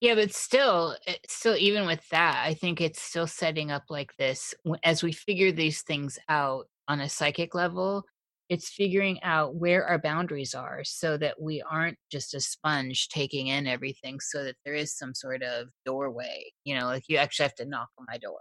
[0.00, 4.14] Yeah, but still, eh, still, even with that, I think it's still setting up like
[4.18, 8.04] this as we figure these things out on a psychic level.
[8.50, 13.46] It's figuring out where our boundaries are so that we aren't just a sponge taking
[13.46, 16.52] in everything, so that there is some sort of doorway.
[16.64, 18.40] You know, like you actually have to knock on my door.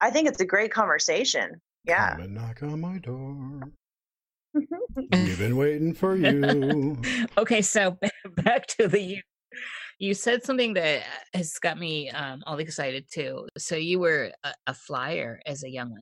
[0.00, 1.60] I think it's a great conversation.
[1.84, 2.12] Yeah.
[2.12, 3.60] Come and knock on my door.
[5.12, 7.00] We've been waiting for you.
[7.38, 7.96] okay, so
[8.36, 9.18] back to the
[9.98, 10.14] you.
[10.14, 11.02] Said something that
[11.34, 13.46] has got me um, all excited too.
[13.56, 16.00] So you were a, a flyer as a young one.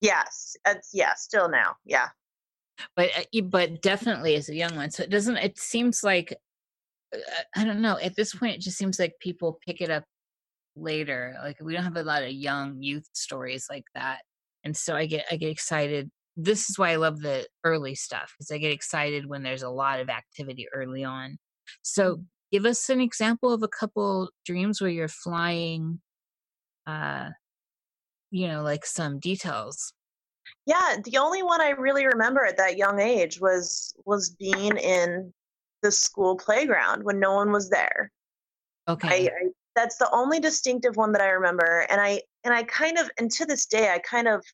[0.00, 2.08] Yes, it's, yeah, still now, yeah.
[2.94, 4.90] But uh, but definitely as a young one.
[4.90, 5.36] So it doesn't.
[5.38, 6.34] It seems like
[7.14, 7.18] uh,
[7.56, 7.98] I don't know.
[7.98, 10.04] At this point, it just seems like people pick it up
[10.76, 11.36] later.
[11.42, 14.20] Like we don't have a lot of young youth stories like that,
[14.62, 18.32] and so I get I get excited this is why I love the early stuff
[18.38, 21.36] because I get excited when there's a lot of activity early on.
[21.82, 22.24] So, mm.
[22.50, 26.00] Give us an example of a couple dreams where you're flying,
[26.86, 27.30] uh,
[28.30, 29.92] you know, like some details.
[30.66, 35.32] Yeah, the only one I really remember at that young age was was being in
[35.82, 38.10] the school playground when no one was there.
[38.88, 39.08] Okay.
[39.08, 42.98] I, I, that's the only distinctive one that I remember, and I and I kind
[42.98, 44.44] of and to this day I kind of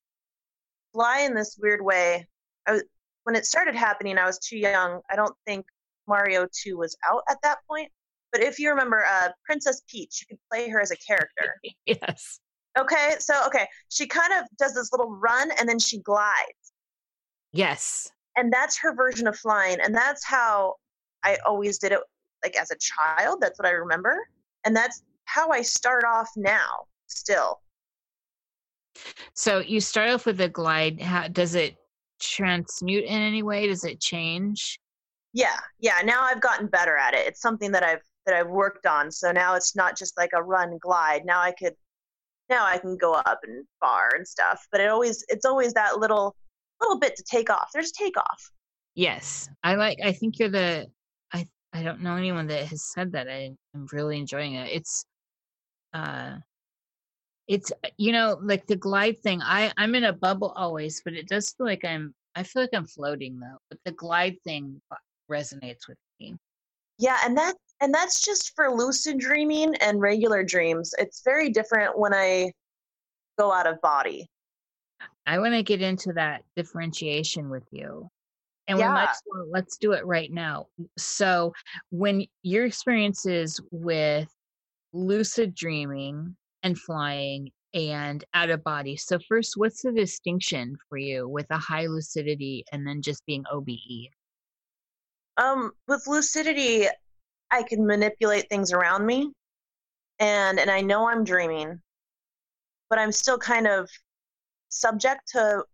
[0.93, 2.27] fly in this weird way.
[2.67, 2.85] I was,
[3.25, 5.01] when it started happening, I was too young.
[5.11, 5.65] I don't think
[6.07, 7.91] Mario 2 was out at that point.
[8.33, 11.55] But if you remember uh, Princess Peach, you could play her as a character.
[11.87, 12.41] yes.
[12.77, 16.73] Okay, so okay, she kind of does this little run and then she glides.
[17.53, 18.11] Yes.
[18.37, 20.75] And that's her version of flying, and that's how
[21.23, 22.01] I always did it.
[22.43, 24.19] Like as a child, that's what I remember,
[24.65, 26.69] and that's how I start off now.
[27.07, 27.61] Still,
[29.35, 31.01] so you start off with a glide.
[31.01, 31.77] How, does it
[32.21, 33.67] transmute in any way?
[33.67, 34.81] Does it change?
[35.35, 36.01] Yeah, yeah.
[36.05, 37.27] Now I've gotten better at it.
[37.27, 39.11] It's something that I've that I've worked on.
[39.11, 41.27] So now it's not just like a run glide.
[41.27, 41.75] Now I could
[42.49, 44.65] now I can go up and far and stuff.
[44.71, 46.37] But it always it's always that little
[46.81, 47.71] little bit to take off.
[47.75, 48.51] There's takeoff.
[48.95, 49.99] Yes, I like.
[50.03, 50.87] I think you're the.
[51.33, 53.29] I I don't know anyone that has said that.
[53.29, 54.71] I, I'm really enjoying it.
[54.73, 55.05] It's
[55.93, 56.37] uh
[57.49, 61.29] it's you know like the glide thing i i'm in a bubble always but it
[61.29, 64.81] does feel like i'm i feel like i'm floating though but the glide thing
[65.31, 66.37] resonates with me
[66.99, 71.99] yeah and that and that's just for lucid dreaming and regular dreams it's very different
[71.99, 72.51] when i
[73.39, 74.29] go out of body
[75.27, 78.09] i want to get into that differentiation with you
[78.69, 78.95] and yeah.
[78.95, 81.53] let's let's do it right now so
[81.91, 84.29] when your experiences with
[84.93, 88.97] lucid dreaming and flying and out of body.
[88.97, 93.45] So first, what's the distinction for you with a high lucidity and then just being
[93.53, 94.09] OBE?
[95.37, 96.87] Um, with lucidity,
[97.51, 99.33] I can manipulate things around me,
[100.19, 101.81] and and I know I'm dreaming,
[102.91, 103.89] but I'm still kind of
[104.69, 105.65] subject to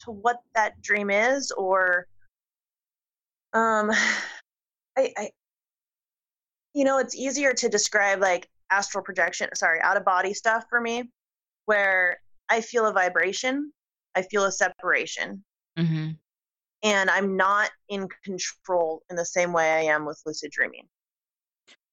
[0.00, 2.06] to what that dream is, or
[3.52, 3.90] um,
[4.98, 5.30] I, I
[6.76, 10.78] you know, it's easier to describe like astral projection, sorry, out of body stuff for
[10.78, 11.10] me,
[11.64, 12.18] where
[12.50, 13.72] I feel a vibration,
[14.14, 15.42] I feel a separation.
[15.78, 16.10] Mm-hmm.
[16.86, 20.86] And I'm not in control in the same way I am with lucid dreaming.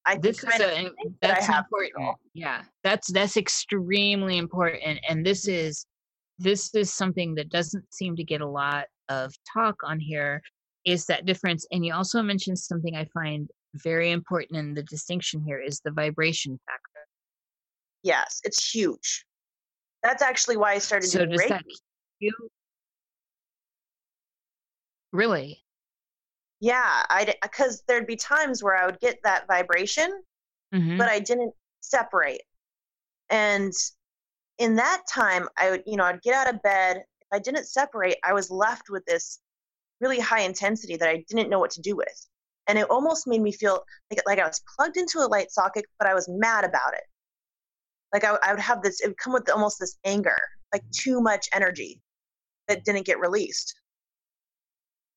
[0.06, 0.90] I this is a,
[1.22, 2.16] that's that important.
[2.34, 5.86] Yeah, that's that's extremely important, and this is
[6.38, 10.42] this is something that doesn't seem to get a lot of talk on here.
[10.84, 11.66] Is that difference?
[11.72, 13.48] And you also mentioned something I find
[13.82, 16.94] very important in the distinction here is the vibration factor
[18.04, 19.24] yes it's huge
[20.02, 21.48] that's actually why i started so doing does Reiki.
[21.48, 21.64] that
[22.20, 22.32] you
[25.14, 25.62] really
[26.60, 30.10] yeah i because there'd be times where i would get that vibration
[30.74, 30.98] mm-hmm.
[30.98, 32.42] but i didn't separate
[33.30, 33.72] and
[34.58, 37.66] in that time i would you know i'd get out of bed if i didn't
[37.66, 39.40] separate i was left with this
[40.00, 42.26] really high intensity that i didn't know what to do with
[42.66, 45.84] and it almost made me feel like, like I was plugged into a light socket,
[45.98, 47.02] but I was mad about it.
[48.12, 50.36] Like I, I would have this, it would come with almost this anger,
[50.72, 52.00] like too much energy
[52.68, 53.74] that didn't get released.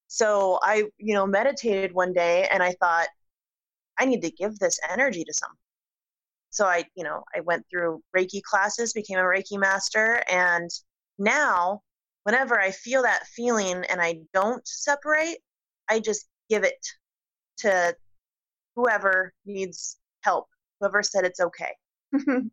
[0.08, 3.08] So I, you know, meditated one day and I thought,
[4.00, 5.52] I need to give this energy to some
[6.50, 10.70] so I, you know, I went through Reiki classes, became a Reiki master, and
[11.20, 11.82] now
[12.24, 15.38] whenever I feel that feeling and I don't separate,
[15.90, 16.84] I just give it
[17.60, 17.96] to
[18.76, 20.48] whoever needs help,
[20.80, 21.76] whoever said it's okay.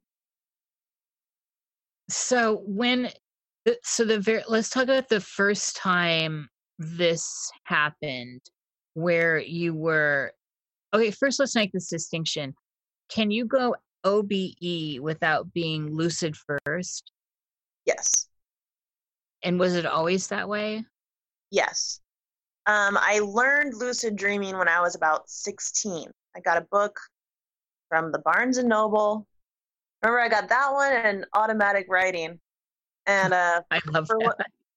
[2.11, 3.11] so when
[3.83, 8.41] so the very let's talk about the first time this happened
[8.95, 10.33] where you were
[10.95, 12.55] okay first let's make this distinction.
[13.09, 14.33] Can you go obe
[15.01, 17.11] without being lucid first?
[17.85, 18.29] Yes.
[19.43, 20.85] And was it always that way?
[21.51, 22.01] Yes.
[22.67, 26.99] Um, i learned lucid dreaming when i was about 16 i got a book
[27.91, 29.27] from the barnes and noble.
[30.03, 32.41] Remember i got that one and automatic writing.
[33.07, 34.37] And uh, I love that.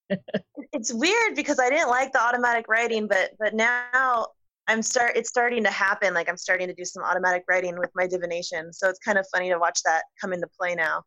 [0.09, 0.19] What,
[0.73, 4.27] it's weird because I didn't like the automatic writing, but but now
[4.67, 6.13] I'm start it's starting to happen.
[6.13, 8.73] Like I'm starting to do some automatic writing with my divination.
[8.73, 11.03] So it's kind of funny to watch that come into play now.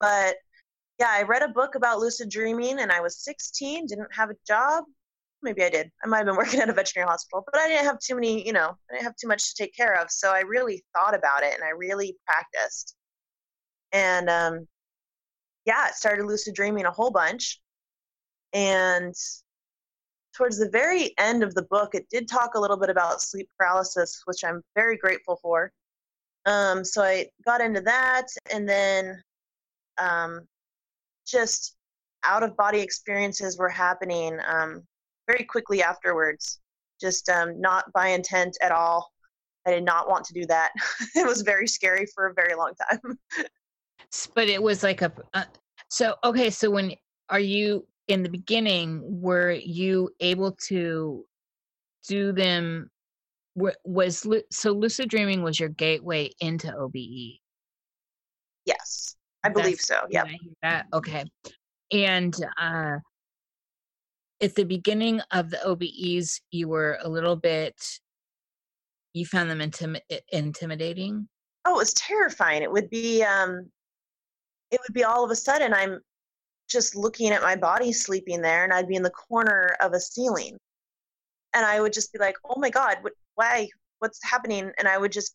[0.00, 0.36] But
[0.98, 4.34] yeah, I read a book about lucid dreaming and I was 16, didn't have a
[4.46, 4.84] job.
[5.42, 5.90] Maybe I did.
[6.04, 8.46] I might have been working at a veterinary hospital, but I didn't have too many,
[8.46, 10.10] you know, I didn't have too much to take care of.
[10.10, 12.94] So I really thought about it and I really practiced.
[13.92, 14.66] And um,
[15.64, 17.60] yeah, it started lucid dreaming a whole bunch.
[18.52, 19.14] And
[20.34, 23.48] towards the very end of the book, it did talk a little bit about sleep
[23.58, 25.72] paralysis, which I'm very grateful for.
[26.46, 29.22] Um, so I got into that, and then
[29.98, 30.40] um,
[31.26, 31.76] just
[32.24, 34.82] out of body experiences were happening um,
[35.28, 36.60] very quickly afterwards.
[37.00, 39.12] Just um, not by intent at all.
[39.66, 40.72] I did not want to do that.
[41.14, 43.18] it was very scary for a very long time.
[44.34, 45.44] but it was like a uh,
[45.88, 46.92] so okay so when
[47.28, 51.24] are you in the beginning were you able to
[52.08, 52.90] do them
[53.54, 56.96] was so lucid dreaming was your gateway into obe
[58.64, 60.24] yes i believe That's, so yeah
[60.62, 61.24] that okay.
[61.92, 62.96] And uh
[64.40, 67.74] at the beginning of the obes you were a little bit
[69.12, 70.00] you found them intim-
[70.32, 71.28] intimidating?
[71.66, 73.70] Oh it was terrifying it would be um
[74.70, 76.00] it would be all of a sudden I'm
[76.68, 80.00] just looking at my body sleeping there and I'd be in the corner of a
[80.00, 80.56] ceiling.
[81.54, 83.68] And I would just be like, oh my God, what, why?
[83.98, 84.72] What's happening?
[84.78, 85.34] And I would just,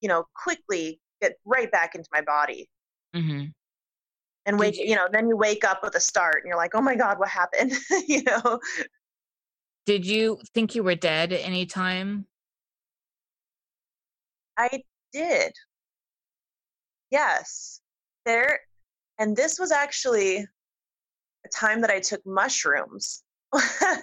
[0.00, 2.68] you know, quickly get right back into my body.
[3.14, 3.46] Mm-hmm.
[4.46, 6.74] And wake, you, you know, then you wake up with a start and you're like,
[6.74, 7.72] oh my God, what happened?
[8.08, 8.58] you know?
[9.84, 12.26] Did you think you were dead at any time?
[14.56, 15.52] I did.
[17.10, 17.80] Yes.
[18.24, 18.60] There
[19.20, 20.46] and this was actually
[21.48, 23.22] time that I took mushrooms.
[23.52, 23.98] I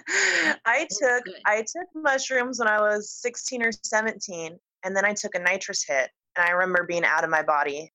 [0.66, 5.34] oh, took I took mushrooms when I was 16 or 17 and then I took
[5.34, 7.90] a nitrous hit and I remember being out of my body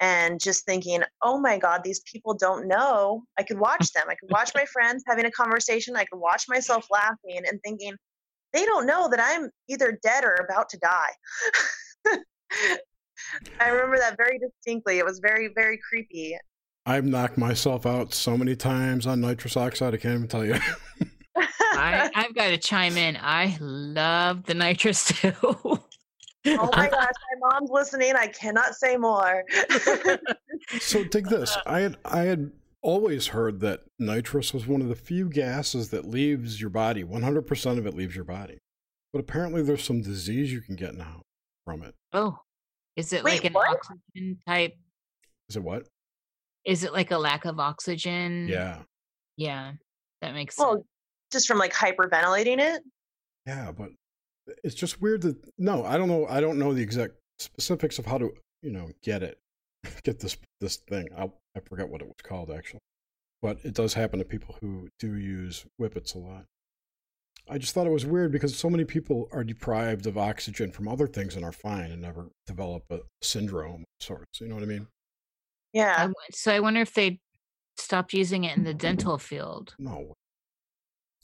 [0.00, 4.04] and just thinking, "Oh my god, these people don't know." I could watch them.
[4.08, 5.96] I could watch my friends having a conversation.
[5.96, 7.94] I could watch myself laughing and thinking,
[8.52, 11.12] "They don't know that I'm either dead or about to die."
[13.60, 14.98] I remember that very distinctly.
[14.98, 16.36] It was very, very creepy.
[16.90, 20.56] I've knocked myself out so many times on nitrous oxide, I can't even tell you.
[21.36, 23.16] I, have got to chime in.
[23.20, 25.32] I love the nitrous too.
[25.44, 25.78] oh
[26.44, 28.14] my gosh, my mom's listening.
[28.16, 29.44] I cannot say more.
[30.80, 31.56] so take this.
[31.64, 32.50] I had I had
[32.82, 37.04] always heard that nitrous was one of the few gases that leaves your body.
[37.04, 38.58] 100% of it leaves your body.
[39.12, 41.22] But apparently there's some disease you can get now
[41.64, 41.94] from it.
[42.12, 42.40] Oh.
[42.96, 43.68] Is it Wait, like an what?
[43.68, 44.74] oxygen type?
[45.48, 45.86] Is it what?
[46.64, 48.48] Is it like a lack of oxygen?
[48.48, 48.78] Yeah.
[49.36, 49.72] Yeah,
[50.20, 50.66] that makes sense.
[50.66, 50.86] well, sense.
[51.32, 52.82] just from like hyperventilating it.
[53.46, 53.88] Yeah, but
[54.48, 56.26] uh, it's just weird that no, I don't know.
[56.28, 59.38] I don't know the exact specifics of how to you know get it,
[60.02, 61.08] get this this thing.
[61.16, 62.80] I I forget what it was called actually,
[63.40, 66.44] but it does happen to people who do use whippets a lot.
[67.48, 70.86] I just thought it was weird because so many people are deprived of oxygen from
[70.86, 74.40] other things and are fine and never develop a syndrome of sorts.
[74.40, 74.86] You know what I mean?
[75.72, 76.08] Yeah.
[76.08, 77.20] I, so I wonder if they
[77.76, 79.74] stopped using it in the dental field.
[79.78, 80.14] No.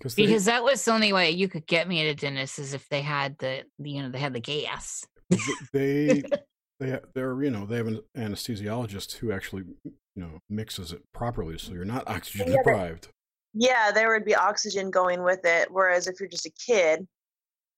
[0.02, 2.74] They, because that was the only way you could get me at a dentist is
[2.74, 5.06] if they had the, you know, they had the gas.
[5.72, 6.22] They,
[6.80, 11.56] they, they're, you know, they have an anesthesiologist who actually, you know, mixes it properly
[11.56, 13.08] so you're not oxygen yeah, deprived
[13.58, 15.68] yeah, there would be oxygen going with it.
[15.70, 17.06] Whereas if you're just a kid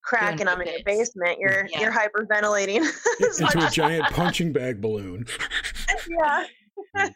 [0.03, 1.79] cracking them in your basement, mm, you're yeah.
[1.81, 2.85] you're hyperventilating
[3.39, 5.25] into a giant punching bag balloon.
[6.09, 6.45] yeah.
[6.95, 7.13] Mm.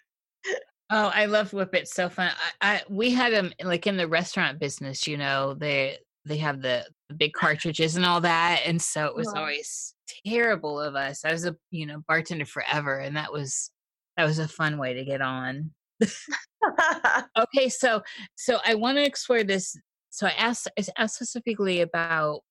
[0.91, 1.93] oh, I love whippets.
[1.93, 2.31] So fun.
[2.61, 5.07] I, I we had them like in the restaurant business.
[5.07, 9.15] You know, they they have the, the big cartridges and all that, and so it
[9.15, 9.39] was uh-huh.
[9.39, 9.93] always
[10.25, 11.25] terrible of us.
[11.25, 13.71] I was a you know bartender forever, and that was
[14.17, 15.71] that was a fun way to get on.
[17.37, 18.01] okay, so
[18.35, 19.75] so I want to explore this.
[20.09, 22.41] So I asked I asked specifically about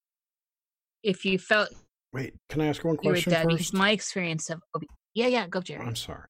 [1.02, 1.70] if you felt
[2.12, 3.72] Wait, can I ask one question dead first?
[3.72, 4.60] my experience of
[5.14, 5.86] yeah yeah go Jerry.
[5.86, 6.26] I'm sorry.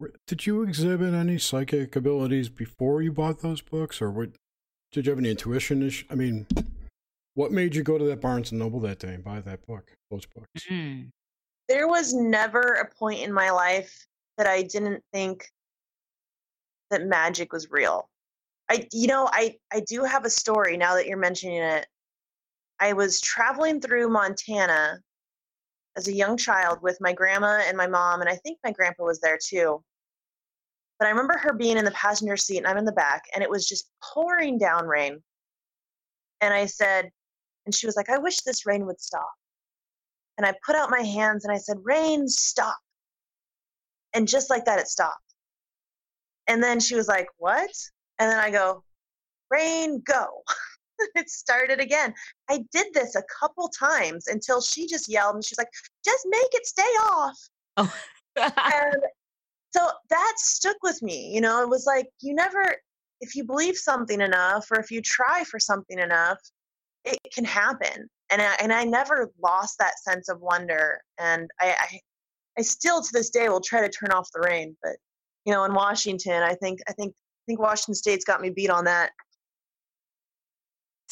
[0.00, 4.30] R- Did you exhibit any psychic abilities before you bought those books, or what?
[4.92, 5.82] Did you have any intuition?
[5.82, 6.46] ish- I mean,
[7.34, 9.92] what made you go to that Barnes and Noble that day and buy that book,
[10.10, 10.66] those books?
[10.70, 11.10] Mm.
[11.68, 15.48] there was never a point in my life that I didn't think
[16.90, 18.08] that magic was real.
[18.70, 21.86] I you know, I I do have a story now that you're mentioning it.
[22.80, 24.98] I was traveling through Montana
[25.96, 29.04] as a young child with my grandma and my mom and I think my grandpa
[29.04, 29.82] was there too.
[30.98, 33.42] But I remember her being in the passenger seat and I'm in the back and
[33.42, 35.22] it was just pouring down rain.
[36.40, 37.10] And I said
[37.66, 39.32] and she was like, "I wish this rain would stop."
[40.38, 42.78] And I put out my hands and I said, Rain, stop.
[44.14, 45.34] And just like that, it stopped.
[46.48, 47.70] And then she was like, What?
[48.18, 48.82] And then I go,
[49.50, 50.42] Rain, go.
[51.14, 52.14] it started again.
[52.50, 55.70] I did this a couple times until she just yelled and she's like,
[56.04, 57.38] Just make it stay off.
[57.76, 57.94] Oh.
[58.36, 58.46] And
[59.72, 61.32] so that stuck with me.
[61.34, 62.76] You know, it was like, you never,
[63.20, 66.38] if you believe something enough or if you try for something enough,
[67.04, 68.08] it can happen.
[68.30, 71.00] And I, and I never lost that sense of wonder.
[71.18, 72.00] And I, I,
[72.58, 74.76] I still to this day will try to turn off the rain.
[74.82, 74.96] But,
[75.44, 78.70] you know, in Washington, I think, I think, I think Washington State's got me beat
[78.70, 79.10] on that.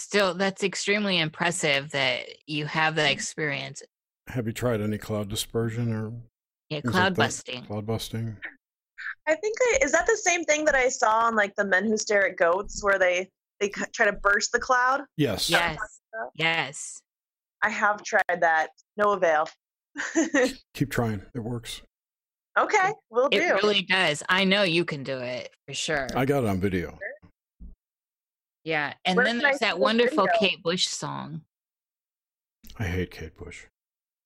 [0.01, 3.13] Still, that's extremely impressive that you have that mm.
[3.13, 3.83] experience.
[4.29, 6.15] Have you tried any cloud dispersion or
[6.71, 7.19] Yeah, things like cloud that?
[7.19, 7.65] busting.
[7.67, 8.37] Cloud busting.
[9.29, 11.85] I think I, is that the same thing that I saw on like the Men
[11.85, 13.29] Who Stare at Goats, where they
[13.61, 15.03] they try to burst the cloud.
[15.19, 15.51] Yes.
[15.51, 15.79] Yes.
[16.35, 17.03] Yes.
[17.63, 19.51] I have tried that, no avail.
[20.75, 21.21] Keep trying.
[21.35, 21.83] It works.
[22.59, 23.39] okay, we'll do.
[23.39, 24.23] It really does.
[24.31, 26.09] I know you can do it for sure.
[26.17, 26.99] I got it on video.
[28.65, 28.95] Yeah.
[29.05, 30.39] And Where then there's that wonderful video?
[30.39, 31.43] Kate Bush song.
[32.79, 33.67] I hate Kate Bush.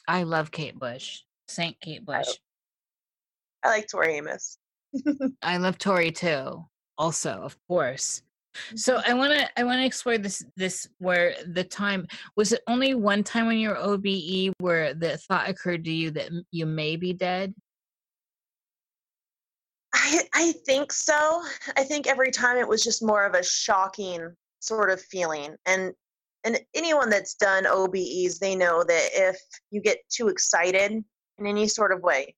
[0.07, 1.20] I love Kate Bush.
[1.49, 2.28] Saint Kate Bush.
[3.62, 4.59] I like Tori Amos.
[5.43, 6.64] I love Tori too.
[6.99, 8.22] Also, of course.
[8.76, 9.11] So mm-hmm.
[9.11, 12.07] I want to I want to explore this this where the time
[12.37, 16.11] was it only one time when you were OBE where the thought occurred to you
[16.12, 17.55] that you may be dead?
[20.05, 21.43] I I think so.
[21.77, 25.57] I think every time it was just more of a shocking sort of feeling.
[25.67, 25.93] And
[26.45, 29.37] and anyone that's done OBEs, they know that if
[29.71, 30.93] you get too excited
[31.39, 32.35] in any sort of way,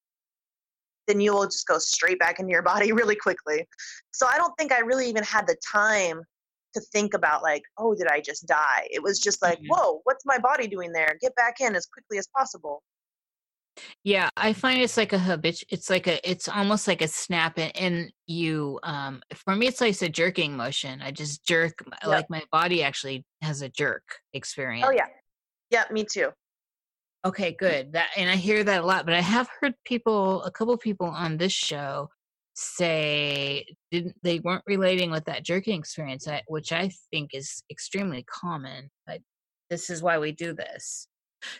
[1.09, 3.67] then you will just go straight back into your body really quickly.
[4.12, 6.23] So I don't think I really even had the time
[6.75, 8.87] to think about like, oh, did I just die?
[8.91, 9.67] It was just like, Mhm.
[9.71, 11.19] whoa, what's my body doing there?
[11.21, 12.83] Get back in as quickly as possible.
[14.05, 15.62] Yeah, I find it's like a habit.
[15.68, 16.29] It's like a.
[16.29, 18.81] It's almost like a snap, and, and you.
[18.83, 21.03] Um, for me, it's like a jerking motion.
[21.03, 21.74] I just jerk.
[21.87, 22.07] Yep.
[22.07, 24.03] Like my body actually has a jerk
[24.33, 24.87] experience.
[24.89, 25.07] Oh yeah.
[25.70, 26.31] Yeah, me too.
[27.24, 27.93] Okay, good.
[27.93, 31.09] That and I hear that a lot, but I have heard people, a couple people
[31.09, 32.09] on this show,
[32.55, 38.24] say didn't they weren't relating with that jerking experience, I- which I think is extremely
[38.24, 38.91] common.
[39.07, 39.20] But
[39.70, 41.09] this is why we do this.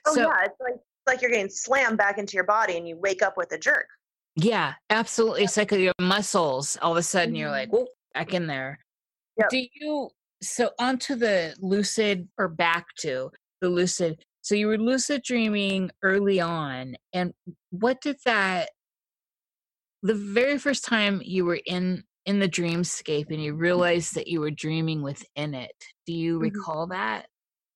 [0.07, 2.97] Oh so yeah, it's like like you're getting slammed back into your body and you
[2.97, 3.87] wake up with a jerk.
[4.35, 5.45] Yeah, absolutely.
[5.45, 6.77] It's like your muscles.
[6.83, 7.73] All of a sudden, you're like, Mhm.
[7.73, 8.79] "Whoa, back in there."
[9.39, 9.49] Yep.
[9.51, 10.11] Do you
[10.43, 13.31] so onto the lucid or back to
[13.61, 14.23] the lucid?
[14.43, 17.33] So you were lucid dreaming early on, and
[17.71, 18.71] what did that?
[20.03, 24.41] The very first time you were in in the dreamscape and you realized that you
[24.41, 25.73] were dreaming within it.
[26.07, 26.43] Do you Mhm.
[26.43, 27.29] recall that?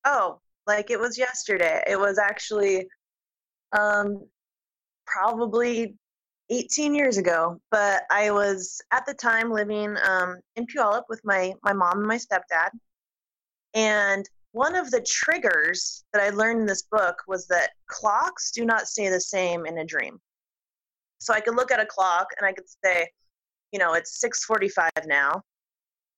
[0.04, 1.82] Oh, like it was yesterday.
[1.86, 2.88] It was actually
[3.72, 4.26] um
[5.06, 5.94] probably
[6.50, 11.54] 18 years ago, but I was at the time living um in Puyallup with my
[11.62, 12.70] my mom and my stepdad.
[13.74, 18.64] And one of the triggers that I learned in this book was that clocks do
[18.64, 20.18] not stay the same in a dream.
[21.18, 23.08] So I could look at a clock and I could say,
[23.72, 25.42] you know, it's 6:45 now.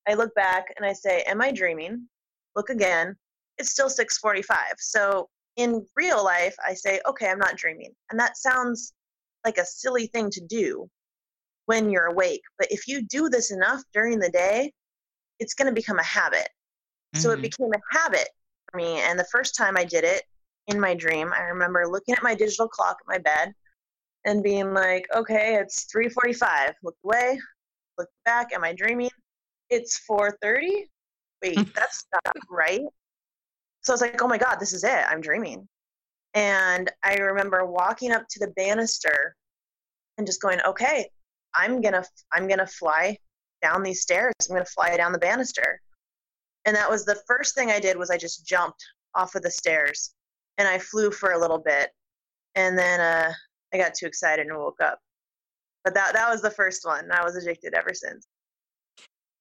[0.07, 2.07] I look back and I say, am I dreaming?
[2.55, 3.15] Look again.
[3.57, 4.79] It's still 6:45.
[4.79, 7.93] So in real life, I say, okay, I'm not dreaming.
[8.09, 8.93] And that sounds
[9.45, 10.89] like a silly thing to do
[11.65, 14.73] when you're awake, but if you do this enough during the day,
[15.39, 16.49] it's going to become a habit.
[17.15, 17.41] So it Mhm.
[17.41, 18.27] became a habit
[18.71, 18.99] for me.
[18.99, 20.23] And the first time I did it
[20.67, 23.53] in my dream, I remember looking at my digital clock at my bed
[24.25, 26.73] and being like, okay, it's 3:45.
[26.83, 27.39] Look away,
[27.97, 28.51] look back.
[28.53, 29.11] Am I dreaming?
[29.69, 30.89] It's 4:30.
[31.41, 32.85] Wait, that's not right.
[33.83, 35.05] So I was like, oh my god, this is it.
[35.09, 35.67] I'm dreaming.
[36.33, 39.35] And I remember walking up to the banister
[40.17, 41.09] and just going, okay,
[41.53, 43.17] I'm gonna I'm gonna fly
[43.61, 44.33] down these stairs.
[44.49, 45.81] I'm gonna fly down the banister.
[46.65, 48.83] And that was the first thing I did was I just jumped
[49.15, 50.13] off of the stairs
[50.57, 51.89] and I flew for a little bit.
[52.55, 53.33] And then uh,
[53.73, 54.99] I got too excited and woke up.
[55.83, 57.11] But that that was the first one.
[57.11, 58.25] I was addicted ever since.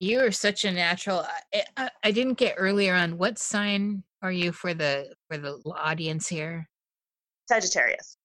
[0.00, 1.24] You are such a natural.
[1.54, 5.60] I, I, I didn't get earlier on what sign are you for the for the
[5.76, 6.68] audience here?
[7.48, 8.16] Sagittarius.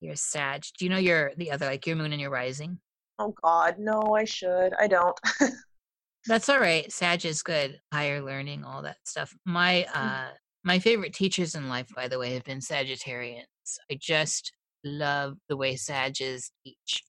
[0.00, 0.64] You're Sag.
[0.78, 2.78] Do you know your the other like your moon and your rising?
[3.18, 4.72] Oh God, no, I should.
[4.78, 5.18] I don't.
[6.26, 6.90] That's all right.
[6.90, 7.78] Sag is good.
[7.92, 9.34] Higher learning, all that stuff.
[9.44, 9.96] My mm.
[9.96, 10.28] uh
[10.64, 13.44] my favorite teachers in life, by the way, have been Sagittarians.
[13.90, 17.02] I just love the way Sages teach.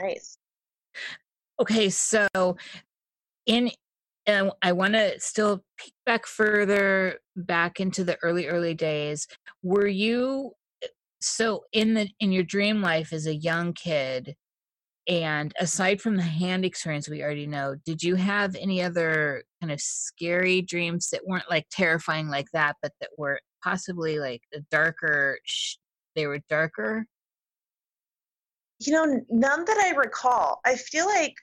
[0.00, 0.38] Nice.
[1.60, 2.26] Okay, so
[3.46, 3.70] in
[4.26, 9.26] and I want to still peek back further back into the early early days.
[9.62, 10.52] Were you
[10.82, 10.88] eh,
[11.20, 14.36] so in the in your dream life as a young kid?
[15.08, 19.72] And aside from the hand experience we already know, did you have any other kind
[19.72, 25.38] of scary dreams that weren't like terrifying like that, but that were possibly like darker?
[26.14, 27.06] They were darker.
[28.78, 30.60] You know, none that I recall.
[30.64, 31.34] I feel like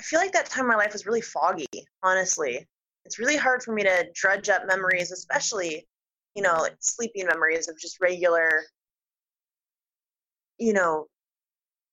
[0.00, 1.66] I feel like that time in my life was really foggy,
[2.02, 2.66] honestly.
[3.04, 5.86] It's really hard for me to drudge up memories, especially,
[6.34, 8.64] you know, like sleeping memories of just regular,
[10.58, 11.06] you know,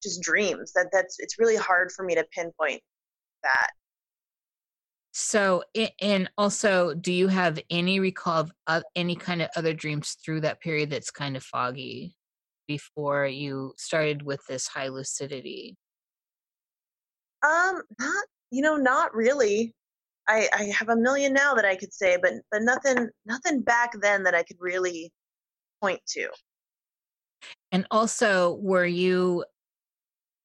[0.04, 0.74] just dreams.
[0.74, 2.82] That that's it's really hard for me to pinpoint
[3.43, 3.70] that.
[5.14, 5.64] So,
[5.99, 10.62] and also, do you have any recall of any kind of other dreams through that
[10.62, 12.16] period that's kind of foggy
[12.68, 15.78] before you started with this high lucidity?
[17.43, 19.73] Um, not you know, not really.
[20.27, 23.93] I I have a million now that I could say, but but nothing nothing back
[24.01, 25.11] then that I could really
[25.81, 26.29] point to.
[27.71, 29.45] And also, were you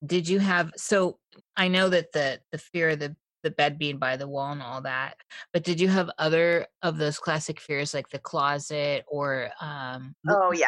[0.05, 1.19] did you have so
[1.57, 4.63] I know that the the fear of the the bed being by the wall and
[4.63, 5.19] all that,
[5.53, 10.53] but did you have other of those classic fears like the closet or um Oh
[10.53, 10.67] yeah.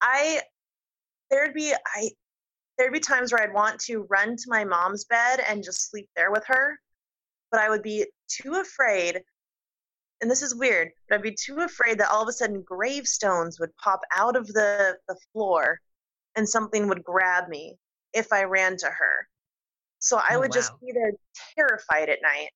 [0.00, 0.42] I
[1.30, 2.10] there'd be I
[2.78, 6.08] there'd be times where I'd want to run to my mom's bed and just sleep
[6.16, 6.78] there with her,
[7.50, 9.22] but I would be too afraid.
[10.20, 13.60] And this is weird, but I'd be too afraid that all of a sudden gravestones
[13.60, 15.80] would pop out of the, the floor
[16.36, 17.76] and something would grab me
[18.12, 19.28] if I ran to her.
[19.98, 20.54] So I oh, would wow.
[20.54, 21.12] just be there
[21.56, 22.50] terrified at night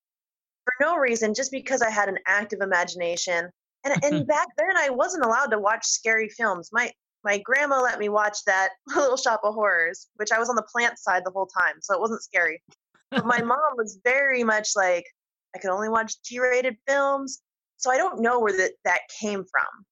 [0.64, 3.50] for no reason, just because I had an active imagination.
[3.84, 6.70] And, and back then, I wasn't allowed to watch scary films.
[6.72, 6.92] My
[7.24, 10.62] my grandma let me watch that Little Shop of Horrors, which I was on the
[10.62, 12.62] plant side the whole time, so it wasn't scary.
[13.10, 15.04] But my mom was very much like,
[15.54, 17.40] I could only watch G-rated films,
[17.76, 19.84] so I don't know where that that came from.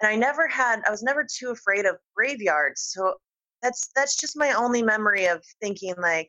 [0.00, 3.14] And I never had, I was never too afraid of graveyards, so
[3.62, 6.28] that's that's just my only memory of thinking like,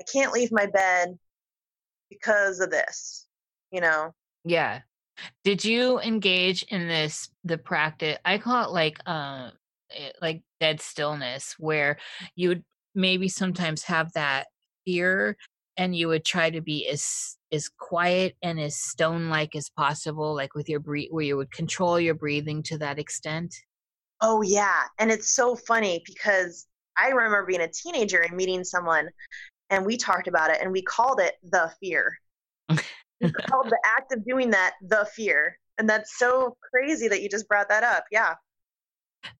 [0.00, 1.18] I can't leave my bed
[2.10, 3.26] because of this,
[3.70, 4.14] you know?
[4.44, 4.80] Yeah.
[5.44, 8.18] Did you engage in this the practice?
[8.24, 9.50] I call it like uh,
[9.94, 11.96] Eh, like dead stillness where
[12.34, 12.64] you would
[12.94, 14.48] maybe sometimes have that
[14.84, 15.36] fear
[15.76, 20.34] and you would try to be as as quiet and as stone like as possible
[20.34, 23.54] like with your breathe where you would control your breathing to that extent?
[24.20, 26.66] Oh yeah and it's so funny because
[26.98, 29.08] i remember being a teenager and meeting someone
[29.70, 32.16] and we talked about it and we called it the fear.
[33.48, 37.48] Called the act of doing that the fear and that's so crazy that you just
[37.48, 38.34] brought that up yeah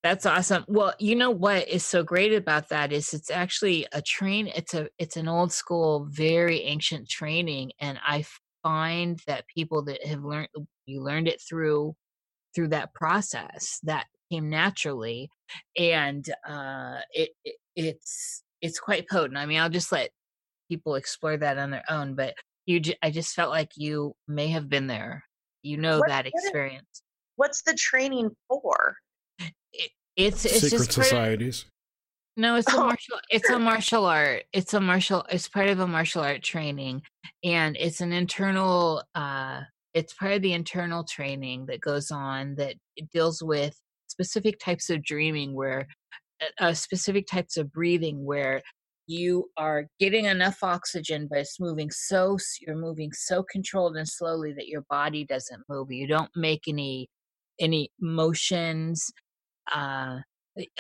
[0.03, 0.65] that's awesome.
[0.69, 4.75] Well, you know what is so great about that is it's actually a train it's
[4.75, 8.25] a it's an old school very ancient training and I
[8.63, 10.49] find that people that have learned
[10.87, 11.95] you learned it through
[12.55, 15.31] through that process that came naturally
[15.79, 19.39] and uh it, it it's it's quite potent.
[19.39, 20.11] I mean, I'll just let
[20.69, 22.35] people explore that on their own, but
[22.65, 25.25] you I just felt like you may have been there.
[25.63, 27.03] You know what, that experience.
[27.37, 28.97] What's the training for?
[30.17, 31.63] It's it's secret just societies.
[31.63, 31.71] Of,
[32.39, 33.19] no, it's a oh, martial.
[33.31, 34.45] It's a martial art.
[34.53, 35.25] It's a martial.
[35.31, 37.03] It's part of a martial art training,
[37.45, 39.03] and it's an internal.
[39.15, 39.63] uh
[39.95, 42.75] It's part of the internal training that goes on that
[43.13, 43.75] deals with
[44.07, 45.87] specific types of dreaming, where
[46.43, 48.63] uh, uh, specific types of breathing, where
[49.07, 54.53] you are getting enough oxygen, but it's moving so you're moving so controlled and slowly
[54.53, 55.91] that your body doesn't move.
[55.91, 57.09] You don't make any
[57.61, 59.11] any motions
[59.73, 60.19] uh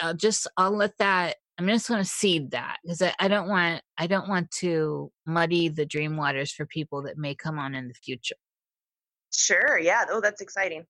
[0.00, 3.48] i'll just i'll let that i'm just going to seed that because I, I don't
[3.48, 7.74] want i don't want to muddy the dream waters for people that may come on
[7.74, 8.36] in the future
[9.36, 9.78] Sure.
[9.78, 10.04] Yeah.
[10.10, 10.86] Oh, that's exciting.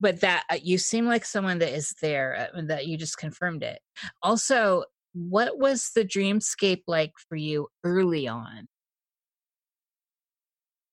[0.00, 3.62] But that uh, you seem like someone that is there, uh, that you just confirmed
[3.62, 3.78] it.
[4.22, 8.66] Also, what was the dreamscape like for you early on?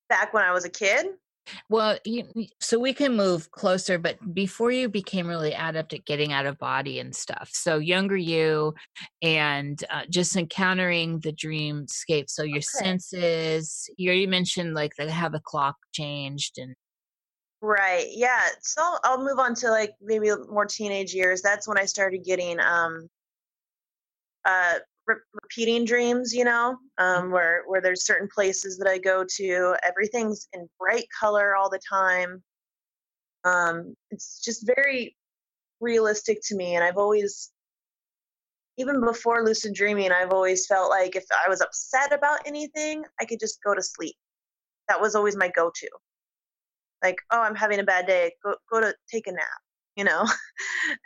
[0.08, 1.08] Back when I was a kid?
[1.70, 2.26] Well, you,
[2.60, 6.58] so we can move closer, but before you became really adept at getting out of
[6.58, 8.74] body and stuff, so younger you,
[9.22, 12.30] and uh, just encountering the dreamscape.
[12.30, 12.62] So your okay.
[12.62, 13.90] senses.
[13.98, 16.76] You already mentioned like they have a clock changed and.
[17.64, 18.08] Right.
[18.10, 18.48] Yeah.
[18.62, 21.44] So I'll move on to like maybe more teenage years.
[21.44, 23.08] That's when I started getting um
[24.46, 27.32] uh re- repeating dreams, you know, um, mm-hmm.
[27.32, 29.76] where where there's certain places that I go to.
[29.84, 32.44] Everything's in bright color all the time.
[33.44, 35.16] Um, it's just very
[35.80, 37.52] realistic to me, and I've always,
[38.78, 43.26] even before lucid dreaming, I've always felt like if I was upset about anything, I
[43.26, 44.16] could just go to sleep.
[44.90, 45.90] That was always my go-to.
[47.04, 48.34] Like, oh, I'm having a bad day.
[48.44, 49.62] Go go to take a nap
[49.96, 50.26] you know?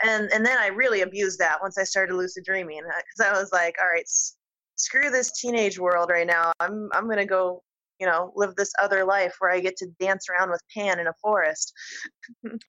[0.04, 3.40] And and then i really abused that once i started lucid dreaming because uh, i
[3.40, 4.08] was like all right
[4.76, 6.52] screw this teenage world right now.
[6.60, 7.62] I'm i'm going to go
[8.00, 11.08] you know live this other life where i get to dance around with pan in
[11.08, 11.74] a forest.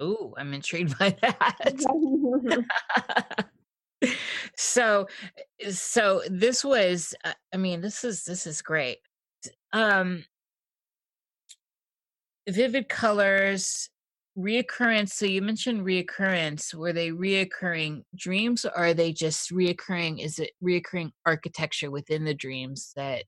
[0.03, 2.64] Ooh, i'm intrigued by that.
[4.59, 5.07] So
[5.71, 8.99] so this was uh, i mean this is this is great.
[9.73, 10.25] Um
[12.49, 13.91] vivid colors
[14.37, 20.39] reoccurrence so you mentioned reoccurrence were they reoccurring dreams or are they just reoccurring is
[20.39, 23.24] it reoccurring architecture within the dreams that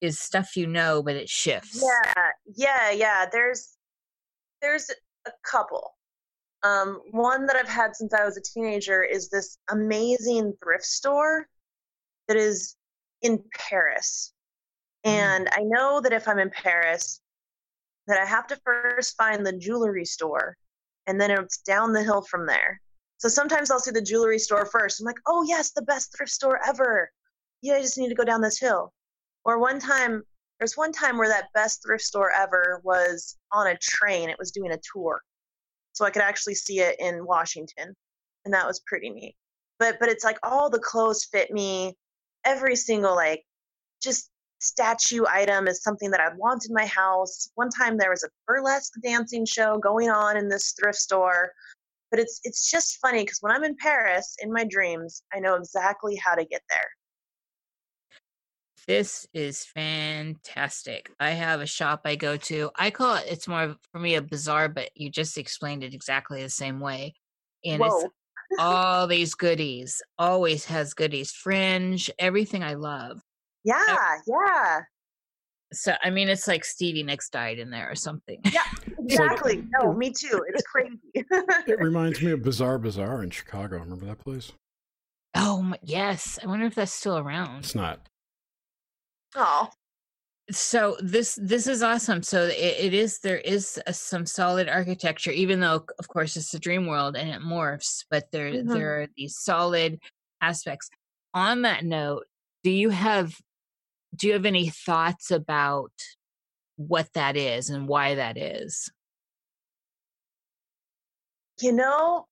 [0.00, 1.82] is stuff you know but it shifts?
[1.82, 3.76] Yeah yeah yeah there's
[4.62, 4.90] there's
[5.26, 5.94] a couple.
[6.62, 11.46] Um, one that i've had since i was a teenager is this amazing thrift store
[12.28, 12.76] that is
[13.22, 14.34] in paris.
[15.06, 15.10] Mm.
[15.10, 17.22] and i know that if i'm in paris
[18.06, 20.56] that I have to first find the jewelry store
[21.06, 22.80] and then it's down the hill from there.
[23.18, 25.00] So sometimes I'll see the jewelry store first.
[25.00, 27.10] I'm like, oh, yes, the best thrift store ever.
[27.62, 28.92] Yeah, I just need to go down this hill.
[29.44, 30.22] Or one time,
[30.58, 34.30] there's one time where that best thrift store ever was on a train.
[34.30, 35.20] It was doing a tour.
[35.92, 37.94] So I could actually see it in Washington.
[38.44, 39.34] And that was pretty neat.
[39.78, 41.96] But but it's like all the clothes fit me.
[42.44, 43.44] Every single like
[44.02, 44.29] just
[44.60, 47.50] statue item is something that I want in my house.
[47.54, 51.52] One time there was a burlesque dancing show going on in this thrift store.
[52.10, 55.54] But it's it's just funny because when I'm in Paris in my dreams, I know
[55.54, 56.88] exactly how to get there.
[58.86, 61.10] This is fantastic.
[61.20, 62.70] I have a shop I go to.
[62.74, 66.42] I call it it's more for me a bazaar, but you just explained it exactly
[66.42, 67.14] the same way.
[67.64, 68.00] And Whoa.
[68.00, 68.14] it's
[68.58, 70.02] all these goodies.
[70.18, 71.30] Always has goodies.
[71.30, 73.22] Fringe, everything I love.
[73.64, 74.80] Yeah, yeah.
[75.72, 78.40] So I mean, it's like Stevie Nicks died in there or something.
[78.52, 78.62] Yeah,
[78.98, 79.56] exactly.
[79.56, 80.42] like, no, me too.
[80.48, 80.98] It's crazy.
[81.14, 83.78] it reminds me of Bizarre Bazaar in Chicago.
[83.78, 84.52] Remember that place?
[85.36, 86.38] Oh my, yes.
[86.42, 87.60] I wonder if that's still around.
[87.60, 88.00] It's not.
[89.36, 89.68] Oh.
[90.50, 92.24] So this this is awesome.
[92.24, 96.52] So it, it is there is a, some solid architecture, even though of course it's
[96.54, 98.72] a dream world and it morphs, but there mm-hmm.
[98.72, 100.00] there are these solid
[100.40, 100.90] aspects.
[101.32, 102.24] On that note,
[102.64, 103.36] do you have
[104.20, 105.92] do you have any thoughts about
[106.76, 108.92] what that is and why that is?
[111.60, 112.26] You know,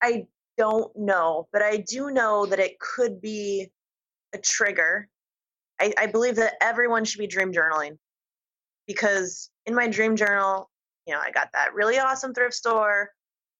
[0.00, 3.70] I don't know, but I do know that it could be
[4.32, 5.08] a trigger.
[5.80, 7.98] I, I believe that everyone should be dream journaling
[8.86, 10.70] because in my dream journal,
[11.06, 13.10] you know, I got that really awesome thrift store.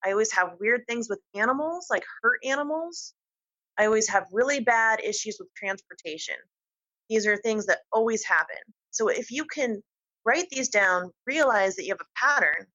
[0.05, 3.15] I always have weird things with animals, like hurt animals.
[3.77, 6.37] I always have really bad issues with transportation.
[7.11, 8.57] These are things that always happen.
[8.91, 9.83] So if you can
[10.25, 12.67] write these down, realize that you have a pattern,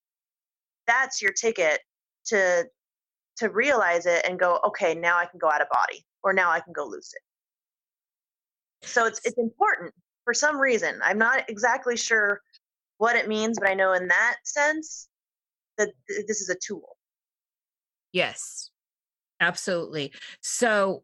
[0.86, 1.79] that's your ticket
[2.27, 2.65] to
[3.38, 6.51] to realize it and go, okay, now I can go out of body or now
[6.51, 7.19] I can go lucid.
[8.83, 9.93] So it's it's important
[10.25, 10.99] for some reason.
[11.01, 12.41] I'm not exactly sure
[12.97, 15.07] what it means, but I know in that sense
[15.77, 16.97] that th- this is a tool.
[18.11, 18.69] Yes.
[19.39, 20.13] Absolutely.
[20.41, 21.03] So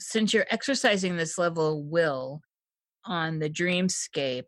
[0.00, 2.42] since you're exercising this level of will,
[3.08, 4.44] on the dreamscape.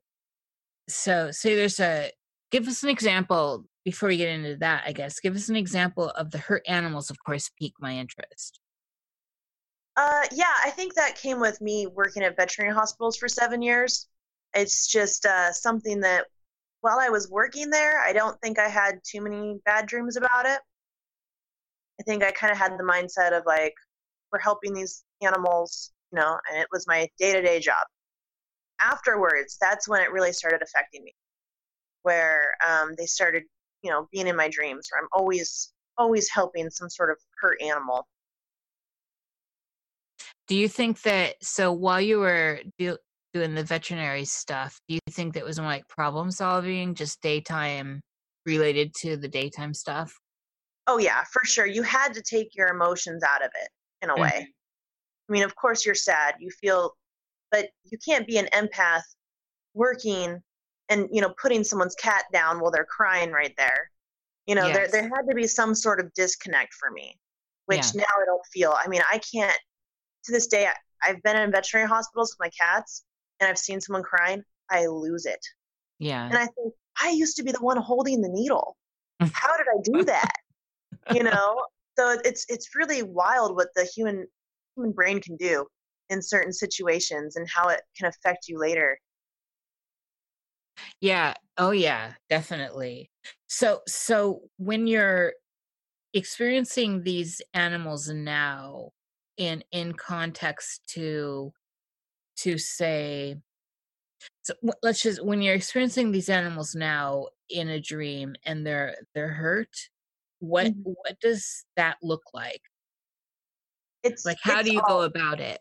[0.89, 2.13] So, say there's a
[2.51, 5.21] give us an example before we get into that, I guess.
[5.21, 8.61] Give us an example of the hurt animals, of course, pique my interest.
[9.97, 14.09] Uh, yeah, I think that came with me working at veterinary hospitals for seven years.
[14.55, 16.27] It's just uh, something that
[16.81, 20.47] while I was working there, I don't think I had too many bad dreams about
[20.47, 20.61] it.
[22.01, 23.75] I think I kind of had the mindset of like,
[24.33, 27.87] we're helping these animals, you know, and it was my day to day job
[28.83, 31.15] afterwards, that's when it really started affecting me,
[32.03, 33.45] where um, they started
[33.83, 37.61] you know, being in my dreams where I'm always, always helping some sort of hurt
[37.63, 38.07] animal.
[40.49, 42.99] Do you think that so while you were do,
[43.33, 48.01] doing the veterinary stuff, do you think that was more like problem solving, just daytime
[48.45, 50.19] related to the daytime stuff?
[50.87, 51.67] Oh yeah, for sure.
[51.67, 53.69] You had to take your emotions out of it
[54.03, 54.31] in a way.
[54.35, 54.47] Mhm.
[55.29, 56.97] I mean, of course you're sad, you feel,
[57.51, 59.03] but you can't be an empath
[59.75, 60.43] working
[60.89, 63.91] and you know putting someone's cat down while they're crying right there.
[64.47, 64.93] You know, there Yes.
[64.93, 67.19] there had to be some sort of disconnect for me,
[67.67, 68.01] which Yeah.
[68.01, 68.75] now I don't feel.
[68.77, 69.59] I mean, I can't.
[70.25, 73.05] To this day, I, I've been in veterinary hospitals with my cats,
[73.41, 74.43] and I've seen someone crying.
[74.71, 75.41] I lose it,
[75.99, 76.27] Yeah.
[76.29, 78.77] and I think I used to be the one holding the needle.
[79.33, 80.33] How did I do that?
[81.09, 81.61] you know
[81.99, 84.27] so it's it's really wild what the human
[84.77, 85.67] human brain can do
[86.11, 88.99] in certain situations and how it can affect you later
[91.01, 91.35] Yeah.
[91.57, 93.11] Oh yeah, definitely.
[93.49, 95.35] So so when you're
[96.15, 98.93] experiencing these animals now
[99.39, 101.53] in in context to
[102.39, 103.37] to say
[104.43, 109.33] so let's just when you're experiencing these animals now in a dream and they're they're
[109.35, 109.75] hurt
[110.39, 110.85] what Mhm.
[110.85, 112.63] what does that look like
[114.03, 115.61] it's like how it's do you all, go about it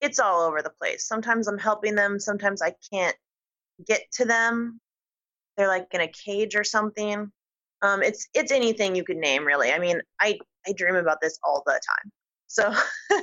[0.00, 1.06] it's all over the place.
[1.06, 3.16] Sometimes i'm helping them sometimes i can't
[3.86, 4.80] get to them.
[5.56, 7.30] They're like in a cage or something.
[7.82, 9.72] Um it's it's anything you could name really.
[9.72, 12.12] I mean i i dream about this all the time.
[12.46, 12.72] So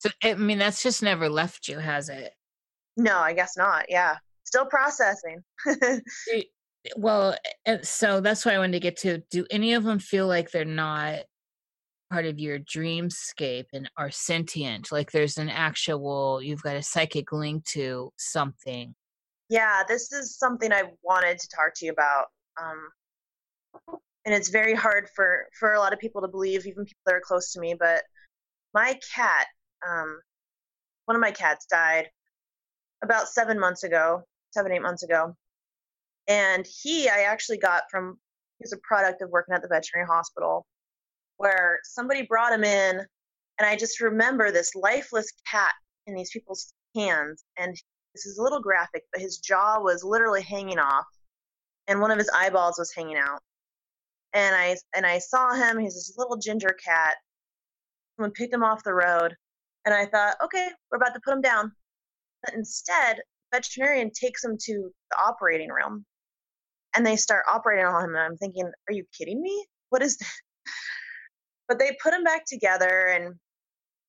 [0.00, 2.32] so i mean that's just never left you has it?
[2.96, 4.16] No i guess not yeah.
[4.44, 5.42] Still processing.
[6.96, 7.36] Well
[7.66, 10.50] uh, so that's why i wanted to get to do any of them feel like
[10.50, 11.24] they're not
[12.10, 17.32] part of your dreamscape and are sentient like there's an actual you've got a psychic
[17.32, 18.94] link to something
[19.50, 22.26] Yeah, this is something I wanted to talk to you about.
[22.62, 22.88] Um,
[24.24, 27.16] and it's very hard for, for a lot of people to believe, even people that
[27.16, 27.74] are close to me.
[27.76, 28.04] But
[28.72, 29.48] my cat,
[29.84, 30.20] um,
[31.06, 32.10] one of my cats died
[33.02, 35.34] about seven months ago, seven, eight months ago.
[36.28, 38.20] And he, I actually got from,
[38.60, 40.64] he's a product of working at the veterinary hospital
[41.40, 42.98] where somebody brought him in.
[43.58, 45.72] And I just remember this lifeless cat
[46.06, 47.44] in these people's hands.
[47.56, 47.74] And
[48.14, 51.06] this is a little graphic, but his jaw was literally hanging off,
[51.88, 53.40] and one of his eyeballs was hanging out.
[54.34, 55.78] And I and I saw him.
[55.78, 57.16] He's this little ginger cat.
[58.16, 59.34] Someone picked him off the road,
[59.86, 61.72] and I thought, okay, we're about to put him down.
[62.44, 63.20] But instead,
[63.52, 66.04] veterinarian takes him to the operating room,
[66.94, 68.10] and they start operating on him.
[68.10, 69.64] And I'm thinking, are you kidding me?
[69.88, 70.42] What is this?
[71.70, 73.26] But they put him back together, and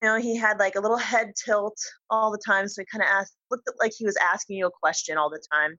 [0.01, 1.77] you know, he had like a little head tilt
[2.09, 2.67] all the time.
[2.67, 5.43] So he kind of asked, looked like he was asking you a question all the
[5.53, 5.77] time.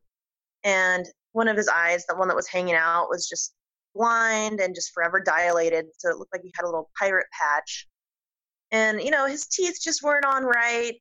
[0.62, 3.53] And one of his eyes, the one that was hanging out, was just
[3.97, 5.87] blind and just forever dilated.
[5.99, 7.89] So it looked like he had a little pirate patch.
[8.70, 10.95] And, you know, his teeth just weren't on right.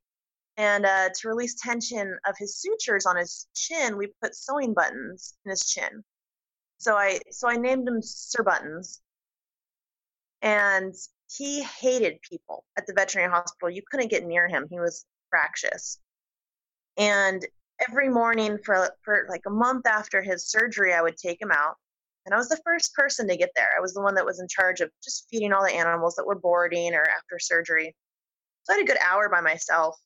[0.57, 5.37] And uh, to release tension of his sutures on his chin, we put sewing buttons
[5.45, 6.03] in his chin.
[6.79, 8.99] So I so I named him Sir Buttons.
[10.41, 10.93] And
[11.37, 13.69] he hated people at the veterinary hospital.
[13.69, 14.67] You couldn't get near him.
[14.69, 15.99] He was fractious.
[16.97, 17.45] And
[17.87, 21.75] every morning for for like a month after his surgery, I would take him out.
[22.25, 23.69] And I was the first person to get there.
[23.75, 26.25] I was the one that was in charge of just feeding all the animals that
[26.25, 27.95] were boarding or after surgery.
[28.63, 29.97] So I had a good hour by myself.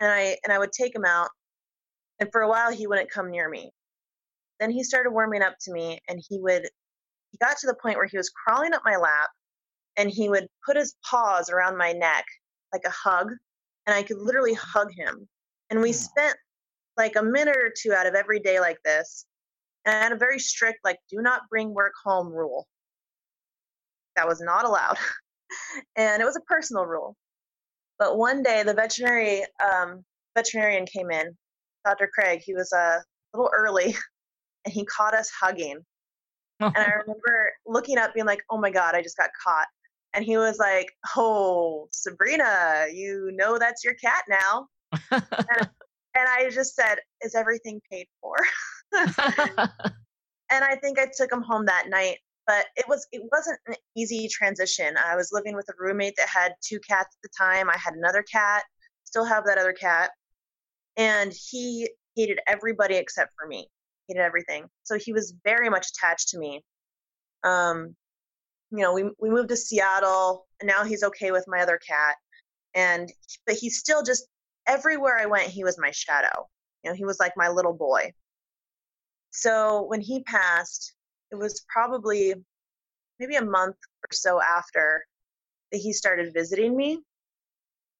[0.00, 1.28] And I and I would take him out.
[2.18, 3.70] And for a while he wouldn't come near me.
[4.58, 6.68] Then he started warming up to me and he would
[7.30, 9.30] he got to the point where he was crawling up my lap
[9.96, 12.24] and he would put his paws around my neck
[12.72, 13.30] like a hug
[13.86, 15.28] and i could literally hug him.
[15.70, 16.36] And we spent
[16.96, 19.26] like a minute or two out of every day like this
[19.84, 22.66] and i had a very strict like do not bring work home rule.
[24.16, 24.98] That was not allowed.
[25.96, 27.16] And it was a personal rule.
[27.98, 30.04] But one day the veterinary um,
[30.36, 31.36] veterinarian came in
[31.84, 33.00] dr craig he was uh,
[33.34, 33.96] a little early
[34.64, 35.78] and he caught us hugging.
[36.60, 39.66] And I remember looking up, being like, "Oh my god, I just got caught."
[40.14, 44.66] And he was like, "Oh, Sabrina, you know that's your cat now."
[45.10, 45.68] And
[46.16, 48.36] I just said, "Is everything paid for?"
[50.50, 52.18] and I think I took him home that night.
[52.46, 54.96] But it was it wasn't an easy transition.
[54.96, 57.70] I was living with a roommate that had two cats at the time.
[57.70, 58.64] I had another cat,
[59.04, 60.10] still have that other cat,
[60.96, 63.68] and he hated everybody except for me.
[64.08, 64.66] Hated everything.
[64.82, 66.64] So he was very much attached to me.
[67.44, 67.94] Um,
[68.70, 72.16] you know, we we moved to Seattle, and now he's okay with my other cat.
[72.74, 73.10] And
[73.46, 74.26] but he's still just
[74.66, 76.48] everywhere I went, he was my shadow.
[76.84, 78.12] You know, he was like my little boy.
[79.32, 80.94] So when he passed,
[81.30, 82.34] it was probably
[83.18, 85.04] maybe a month or so after
[85.72, 87.00] that he started visiting me.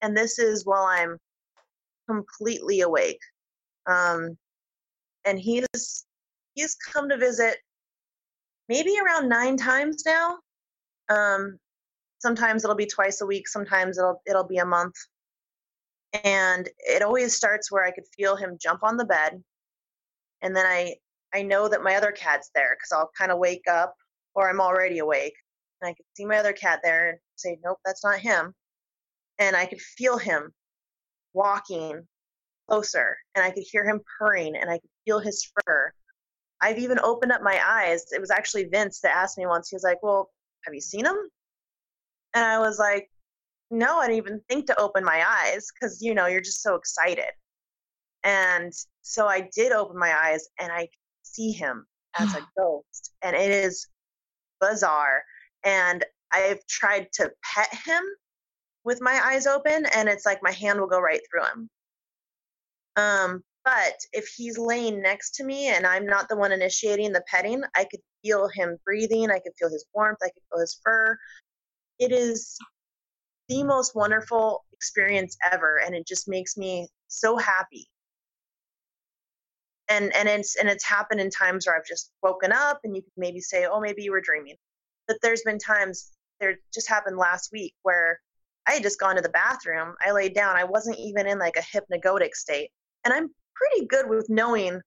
[0.02, 1.18] And this is while I'm
[2.08, 3.20] completely awake.
[3.86, 4.36] Um,
[5.24, 6.06] and he's
[6.54, 7.58] he's come to visit
[8.68, 10.38] maybe around nine times now.
[11.10, 11.58] Um,
[12.18, 13.48] sometimes it'll be twice a week.
[13.48, 14.94] Sometimes it'll it'll be a month.
[16.24, 19.42] And it always starts where I could feel him jump on the bed,
[20.42, 20.96] and then I
[21.34, 23.94] I know that my other cat's there because I'll kind of wake up
[24.34, 25.34] or I'm already awake,
[25.80, 28.54] and I could see my other cat there and say, nope, that's not him.
[29.38, 30.52] And I could feel him
[31.32, 32.06] walking
[32.68, 35.92] closer, and I could hear him purring, and I could feel his fur.
[36.60, 38.04] I've even opened up my eyes.
[38.12, 39.68] It was actually Vince that asked me once.
[39.68, 40.30] He was like, "Well,
[40.64, 41.16] have you seen him?"
[42.34, 43.10] And I was like,
[43.70, 46.74] "No, I didn't even think to open my eyes because you know you're just so
[46.74, 47.32] excited."
[48.22, 50.88] And so I did open my eyes, and I
[51.22, 51.86] see him
[52.18, 53.88] as a ghost, and it is
[54.60, 55.24] bizarre.
[55.64, 58.02] And I've tried to pet him
[58.84, 61.70] with my eyes open, and it's like my hand will go right through him.
[62.96, 67.24] Um, but if he's laying next to me and I'm not the one initiating the
[67.28, 69.30] petting, I could feel him breathing.
[69.30, 70.18] I could feel his warmth.
[70.22, 71.18] I could feel his fur.
[71.98, 72.56] It is
[73.48, 77.88] the most wonderful experience ever, and it just makes me so happy.
[79.88, 83.02] And and it's and it's happened in times where I've just woken up, and you
[83.02, 84.56] could maybe say, "Oh, maybe you were dreaming."
[85.08, 88.20] But there's been times there just happened last week where
[88.66, 89.94] I had just gone to the bathroom.
[90.00, 90.56] I laid down.
[90.56, 92.70] I wasn't even in like a hypnagogic state,
[93.04, 93.30] and I'm
[93.60, 94.80] pretty good with knowing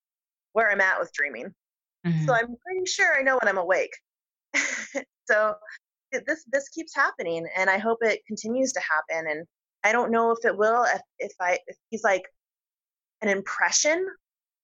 [0.53, 1.53] where I'm at with dreaming.
[2.05, 2.25] Mm-hmm.
[2.25, 3.95] So I'm pretty sure I know when I'm awake.
[5.25, 5.55] so
[6.11, 9.29] this this keeps happening, and I hope it continues to happen.
[9.29, 9.45] And
[9.83, 10.83] I don't know if it will.
[10.83, 12.23] If, if I if he's like
[13.21, 14.05] an impression,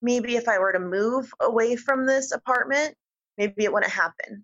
[0.01, 2.95] maybe if I were to move away from this apartment,
[3.38, 4.43] maybe it wouldn't happen.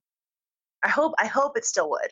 [0.83, 2.11] I hope I hope it still would.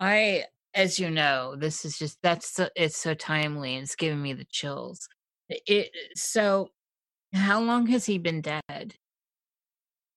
[0.00, 0.44] I
[0.74, 4.32] as you know, this is just that's so, it's so timely and it's giving me
[4.32, 5.08] the chills.
[5.48, 6.70] It so
[7.32, 8.94] how long has he been dead?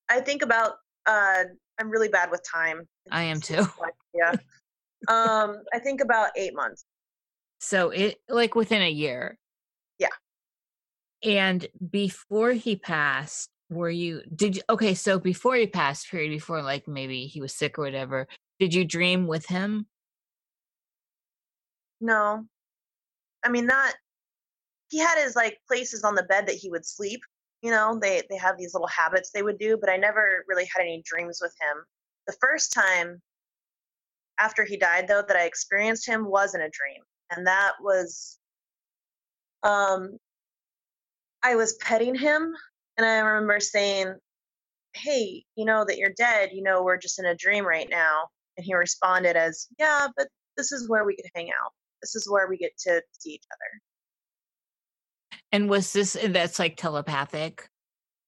[0.10, 0.74] I think about
[1.06, 1.44] uh
[1.80, 2.88] I'm really bad with time.
[3.12, 3.66] I am too.
[4.14, 4.32] Yeah.
[5.08, 6.86] um I think about 8 months.
[7.60, 9.38] So it like within a year.
[10.00, 10.10] Yeah.
[11.24, 16.62] And before he passed, were you did you okay, so before he passed, period before
[16.62, 18.28] like maybe he was sick or whatever,
[18.60, 19.88] did you dream with him?
[22.02, 22.46] No.
[23.46, 23.94] I mean not
[24.92, 27.22] he had his like places on the bed that he would sleep.
[27.62, 30.66] You know, they they have these little habits they would do, but I never really
[30.66, 31.84] had any dreams with him.
[32.28, 33.22] The first time
[34.38, 37.02] after he died though that I experienced him was in a dream.
[37.30, 38.38] And that was
[39.64, 40.18] um
[41.42, 42.54] I was petting him
[42.98, 44.14] and I remember saying,
[44.94, 48.28] Hey, you know that you're dead, you know, we're just in a dream right now.
[48.58, 50.28] And he responded as, Yeah, but
[50.58, 51.72] this is where we could hang out.
[52.02, 53.82] This is where we get to see each other.
[55.52, 57.70] And was this that's like telepathic?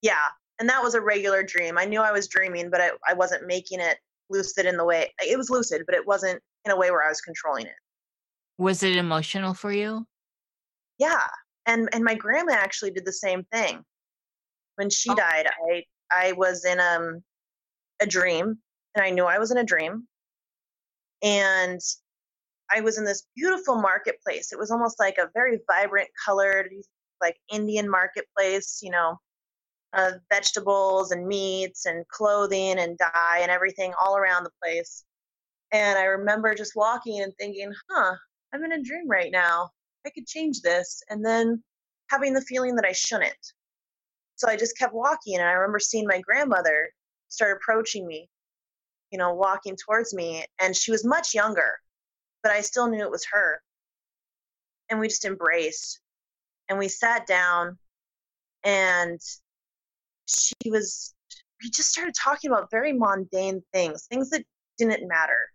[0.02, 0.26] Yeah.
[0.60, 1.78] And that was a regular dream.
[1.78, 3.98] I knew I was dreaming, but I, I wasn't making it
[4.30, 7.10] lucid in the way it was lucid, but it wasn't in a way where I
[7.10, 7.76] was controlling it.
[8.58, 10.06] Was it emotional for you?
[11.00, 11.28] Yeah.
[11.66, 13.84] And and my grandma actually did the same thing.
[14.76, 15.16] When she oh.
[15.16, 17.24] died, I I was in um
[18.02, 18.58] a dream
[18.96, 20.08] and I knew I was in a dream.
[21.24, 21.80] And
[22.72, 24.52] I was in this beautiful marketplace.
[24.52, 26.70] It was almost like a very vibrant colored
[27.24, 29.18] like Indian marketplace, you know,
[30.30, 35.06] vegetables and meats and clothing and dye and everything all around the place.
[35.72, 38.16] And I remember just walking and thinking, huh,
[38.54, 39.70] I'm in a dream right now.
[40.06, 41.02] I could change this.
[41.10, 41.64] And then
[42.10, 43.34] having the feeling that I shouldn't.
[44.36, 45.36] So I just kept walking.
[45.36, 46.90] And I remember seeing my grandmother
[47.30, 48.30] start approaching me,
[49.12, 50.46] you know, walking towards me.
[50.60, 51.80] And she was much younger,
[52.44, 53.62] but I still knew it was her.
[54.90, 56.00] And we just embraced
[56.70, 57.78] and we sat down
[58.64, 59.20] and
[60.28, 61.14] she was
[61.62, 64.44] we just started talking about very mundane things things that
[64.78, 65.50] didn't matter.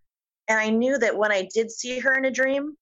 [0.49, 2.77] And i knew that when i did see her in a dream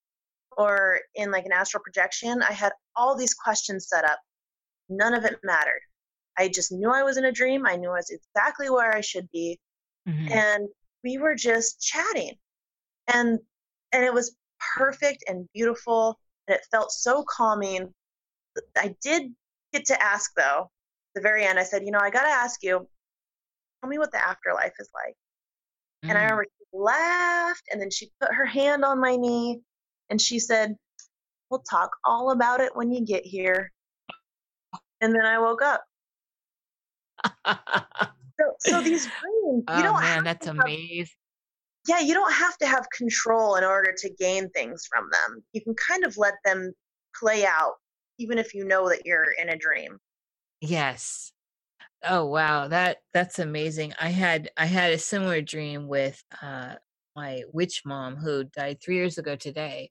[0.56, 4.18] or in like an astral projection i had all these questions set up.
[4.88, 5.80] None of it mattered.
[6.38, 7.66] I just knew i was in a dream.
[7.66, 9.58] I knew i was exactly where i should be.
[10.08, 10.32] Mm-hmm.
[10.32, 10.68] and
[11.02, 12.34] we were just chatting.
[13.12, 13.38] And
[13.92, 14.36] and it was
[14.76, 17.92] perfect and beautiful and it felt so calming
[18.76, 19.32] I did
[19.72, 20.70] get to ask though,
[21.14, 22.86] the very end, I said, you know, I got to ask you,
[23.80, 25.14] tell me what the afterlife is like.
[26.04, 26.10] Mm.
[26.10, 26.24] And I mm.
[26.24, 29.60] remember she laughed and then she put her hand on my knee
[30.10, 30.76] and she said,
[31.50, 33.72] we'll talk all about it when you get here.
[35.00, 35.84] And then I woke up.
[37.46, 41.06] so So, these dreams, oh you don't man, that's have, amazing.
[41.86, 45.42] yeah, you don't have to have control in order to gain things from them.
[45.52, 46.72] You can kind of let them
[47.18, 47.74] play out,
[48.18, 49.98] even if you know that you're in a dream.
[50.60, 51.32] Yes.
[52.04, 53.94] Oh wow, that that's amazing.
[54.00, 56.76] I had I had a similar dream with uh
[57.16, 59.90] my witch mom who died 3 years ago today.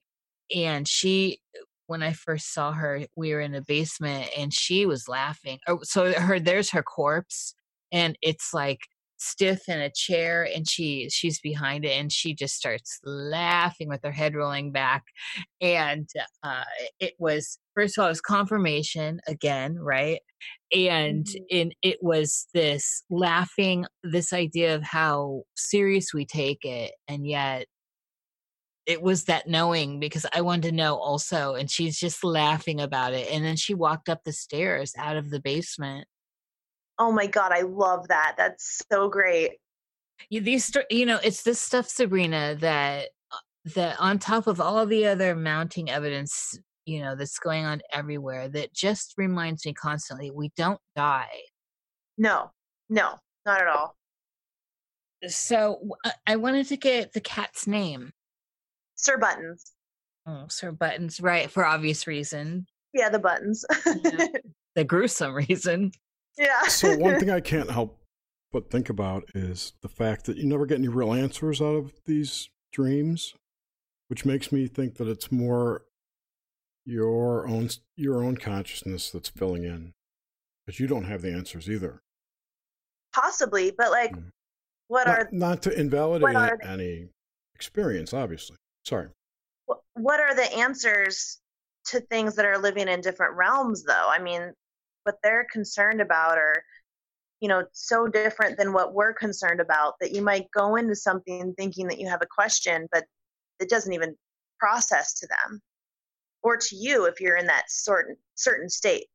[0.56, 1.42] And she
[1.88, 5.60] when I first saw her, we were in a basement and she was laughing.
[5.68, 7.56] Oh, so her there's her corpse
[7.92, 8.82] and it's like
[9.18, 14.02] stiff in a chair and she she's behind it and she just starts laughing with
[14.04, 15.06] her head rolling back
[15.62, 16.10] and
[16.44, 16.64] uh
[17.00, 20.22] it was first of all it was confirmation again right
[20.74, 21.46] and Mhm.
[21.50, 27.68] in it was this laughing this idea of how serious we take it and yet
[28.86, 33.14] it was that knowing because I wanted to know also and she's just laughing about
[33.14, 36.08] it and then she walked up the stairs out of the basement
[36.98, 38.36] Oh my God, I love that.
[38.38, 39.54] That's so great.
[40.30, 43.38] you, these you know it's this stuff sabrina that uh,
[43.76, 48.48] that on top of all the other mounting evidence you know that's going on everywhere
[48.48, 51.42] that just reminds me constantly we don't die
[52.18, 52.52] No,
[52.90, 53.16] no,
[53.46, 53.98] not at all.
[55.28, 55.82] so
[56.26, 58.12] i wanted to get the cat's name
[58.96, 59.74] Sir Buttons.
[60.26, 63.66] oh sir buttons right for obvious reason Yeah, the buttons.
[63.86, 64.28] Yeah.
[64.76, 65.92] the gruesome reason
[66.38, 66.64] yeah.
[66.68, 68.00] So one thing I can't help
[68.52, 71.94] but think about is the fact that you never get any real answers out of
[72.06, 73.34] these dreams,
[74.08, 75.84] which makes me think that it's more
[76.86, 79.92] your own your own consciousness that's filling in,
[80.66, 82.00] because you don't have the answers either.
[83.14, 84.30] Possibly, but like, Mm.
[84.88, 87.10] what Not, are not to invalidate are any
[87.56, 88.58] experience, obviously.
[88.86, 89.08] Sorry.
[89.96, 91.40] what are the answers
[91.86, 94.52] to things that are living in different realms though i mean
[95.06, 96.64] what they're concerned about are
[97.40, 101.54] you know so different than what we're concerned about that you might go into something
[101.58, 103.06] thinking that you have a question but
[103.60, 104.16] it doesn't even
[104.60, 105.62] process to them
[106.44, 109.06] or to you if you're in that certain certain state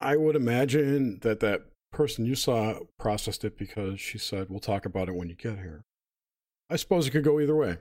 [0.00, 4.84] I would imagine that that person you saw processed it because she said, "We'll talk
[4.84, 5.84] about it when you get here."
[6.68, 7.78] I suppose it could go either way.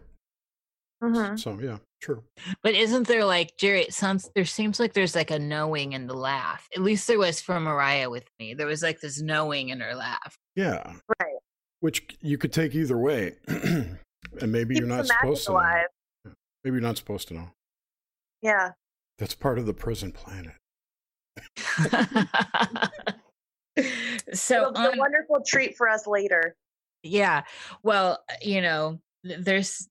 [1.04, 1.40] Mhm.
[1.40, 2.24] So yeah, true.
[2.64, 3.82] But isn't there like Jerry?
[3.82, 6.68] It sounds there seems like there's like a knowing in the laugh.
[6.76, 8.54] At least there was for Mariah with me.
[8.54, 10.38] There was like this knowing in her laugh.
[10.56, 11.36] Yeah, right
[11.82, 13.98] which you could take either way, and
[14.42, 15.52] maybe you're not the magic supposed to.
[15.54, 15.84] Know.
[16.64, 17.50] Maybe you're not supposed to know.
[18.42, 18.72] yeah
[19.20, 20.56] That's part of the prison planet.
[24.34, 26.56] so it'll on, a wonderful treat for us later
[27.06, 27.44] yeah,
[27.84, 29.88] well, you know, there's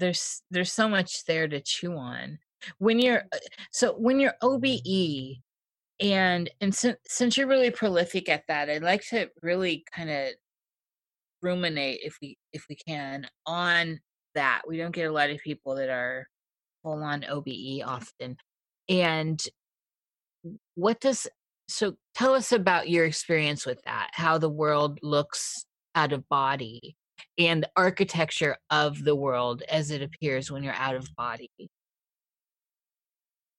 [0.00, 2.38] there's there's so much there to chew on.
[2.78, 3.38] When you're uh,
[3.70, 5.36] so when you're OBE
[6.00, 10.28] and and since since you're really prolific at that, I'd like to really kind of
[11.42, 14.00] ruminate if we if we can on
[14.34, 14.62] that.
[14.66, 16.26] We don't get a lot of people that are
[16.82, 18.36] full on OBE often.
[18.88, 19.40] And
[20.74, 21.28] what does
[21.68, 26.96] so tell us about your experience with that, how the world looks out of body
[27.38, 31.50] and architecture of the world as it appears when you're out of body.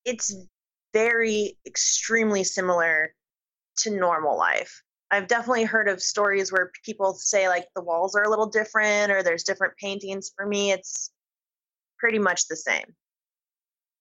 [0.06, 0.36] it's
[0.94, 3.14] very extremely similar
[3.78, 4.82] to normal life.
[5.12, 9.12] I've definitely heard of stories where people say like the walls are a little different
[9.12, 10.32] or there's different paintings.
[10.36, 11.12] For me, it's
[12.00, 12.86] pretty much the same.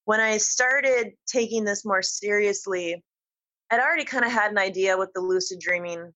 [0.04, 3.02] When I started taking this more seriously,
[3.70, 6.12] I'd already kind of had an idea with the lucid dreaming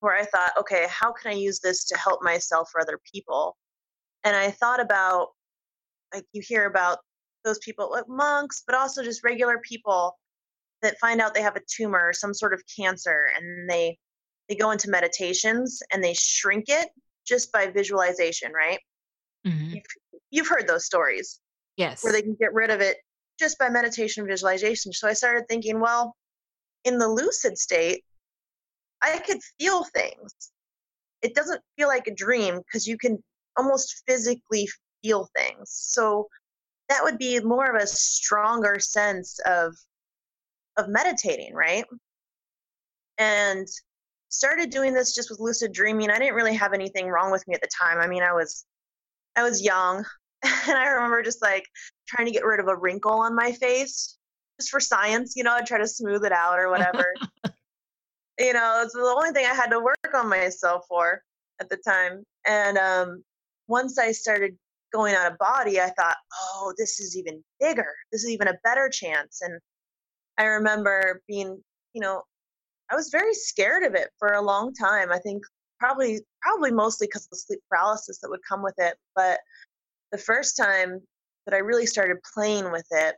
[0.00, 3.56] where I thought, okay, how can I use this to help myself or other people?
[4.24, 5.28] And I thought about
[6.14, 6.98] like you hear about
[7.44, 10.18] those people like monks but also just regular people
[10.82, 13.96] that find out they have a tumor some sort of cancer and they
[14.48, 16.88] they go into meditations and they shrink it
[17.26, 18.80] just by visualization right
[19.46, 19.74] Mhm.
[19.74, 21.40] you've, you've heard those stories
[21.76, 22.02] Yes.
[22.02, 22.96] where they can get rid of it
[23.38, 26.16] just by meditation and visualization so i started thinking well
[26.84, 28.02] in the lucid state
[29.02, 30.32] i could feel things.
[31.22, 33.22] It doesn't feel like a dream because you can
[33.56, 34.68] almost physically
[35.02, 35.70] feel things.
[35.70, 36.28] So
[36.88, 39.74] that would be more of a stronger sense of
[40.76, 41.84] of meditating right?
[43.18, 43.66] And
[44.28, 46.10] started doing this just with lucid dreaming.
[46.10, 47.98] I didn't really have anything wrong with me at the time.
[47.98, 48.64] I mean i was
[49.36, 50.04] i was young
[50.42, 51.64] and i remember just like
[52.06, 54.16] trying to get rid of a wrinkle on my face
[54.60, 57.14] just for science you know i'd try to smooth it out or whatever
[58.38, 61.22] you know it's the only thing i had to work on myself for
[61.60, 63.22] at the time and um
[63.66, 64.56] once i started
[64.92, 68.58] going out of body i thought oh this is even bigger this is even a
[68.64, 69.58] better chance and
[70.38, 71.60] i remember being
[71.94, 72.22] you know
[72.90, 75.12] I was very scared of it for a long time.
[75.12, 75.42] I think
[75.78, 78.96] probably probably mostly because of the sleep paralysis that would come with it.
[79.14, 79.40] But
[80.10, 81.00] the first time
[81.46, 83.16] that I really started playing with it,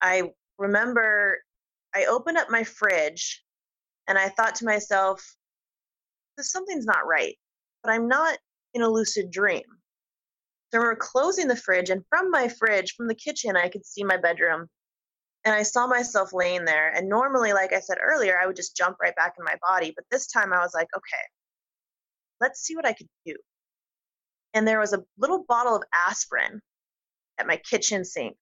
[0.00, 1.38] I remember
[1.94, 3.42] I opened up my fridge
[4.08, 5.24] and I thought to myself,
[6.38, 7.36] something's not right,
[7.82, 8.38] but I'm not
[8.74, 9.62] in a lucid dream.
[10.70, 13.84] So I remember closing the fridge, and from my fridge, from the kitchen, I could
[13.84, 14.68] see my bedroom.
[15.44, 16.92] And I saw myself laying there.
[16.94, 19.90] And normally, like I said earlier, I would just jump right back in my body.
[19.96, 21.24] But this time I was like, okay,
[22.40, 23.34] let's see what I could do.
[24.52, 26.60] And there was a little bottle of aspirin
[27.38, 28.36] at my kitchen sink.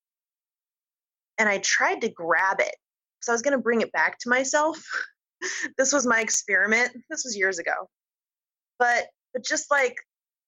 [1.38, 2.74] And I tried to grab it.
[3.20, 4.82] So I was going to bring it back to myself.
[5.78, 6.90] this was my experiment.
[7.10, 7.88] This was years ago.
[8.78, 9.96] But but just like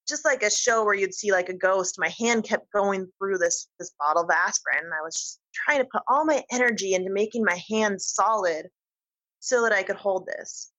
[0.09, 3.39] just like a show where you'd see like a ghost, my hand kept going through
[3.39, 7.11] this this bottle of aspirin and I was trying to put all my energy into
[7.11, 8.69] making my hand solid
[9.41, 10.71] so that I could hold this.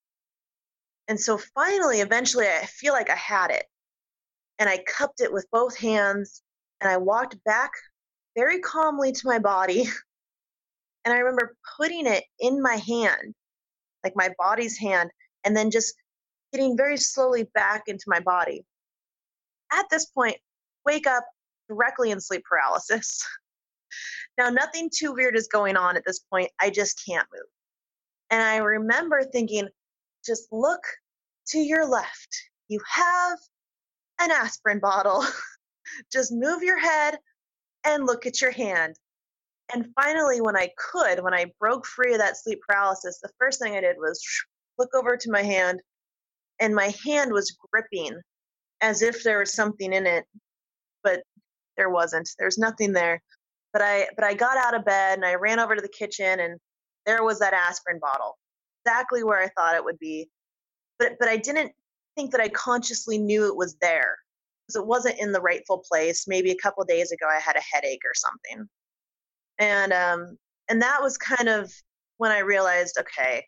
[1.08, 3.66] And so finally, eventually, I feel like I had it.
[4.60, 6.42] And I cupped it with both hands
[6.80, 7.72] and I walked back
[8.36, 9.90] very calmly to my body.
[11.04, 13.34] And I remember putting it in my hand,
[14.04, 15.12] like my body's hand,
[15.44, 15.94] and then just
[16.52, 18.66] getting very slowly back into my body.
[19.72, 20.38] At this point,
[20.86, 21.26] wake up
[21.70, 23.26] directly in sleep paralysis.
[24.38, 26.50] now, nothing too weird is going on at this point.
[26.60, 27.48] I just can't move.
[28.30, 29.68] And I remember thinking,
[30.26, 30.82] just look
[31.48, 32.36] to your left.
[32.68, 33.40] You have
[34.20, 35.26] an aspirin bottle.
[36.12, 37.18] just move your head
[37.84, 38.96] and look at your hand.
[39.74, 43.62] And finally, when I could, when I broke free of that sleep paralysis, the first
[43.62, 44.22] thing I did was
[44.78, 45.82] look over to my hand,
[46.60, 48.20] and my hand was gripping
[48.82, 50.26] as if there was something in it,
[51.04, 51.24] but
[51.78, 52.30] there wasn't.
[52.40, 53.22] There's nothing there.
[53.74, 56.40] But I but I got out of bed and I ran over to the kitchen
[56.40, 56.60] and
[57.06, 58.38] there was that aspirin bottle,
[58.86, 60.30] exactly where I thought it would be.
[61.00, 61.72] But but I didn't
[62.18, 64.18] think that I consciously knew it was there
[64.68, 66.28] because it wasn't in the rightful place.
[66.28, 68.68] Maybe a couple days ago I had a headache or something
[69.60, 70.38] and um,
[70.70, 71.72] and that was kind of
[72.18, 73.46] when I realized, okay,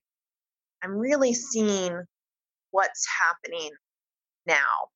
[0.83, 2.03] I'm really seeing
[2.71, 3.69] what's happening
[4.45, 4.89] now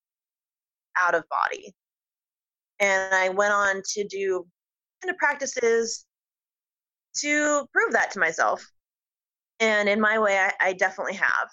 [0.99, 1.73] out of body.
[2.79, 4.45] And I went on to do
[5.01, 6.05] kind of practices
[7.21, 8.65] to prove that to myself.
[9.59, 11.49] And in my way, I, I definitely have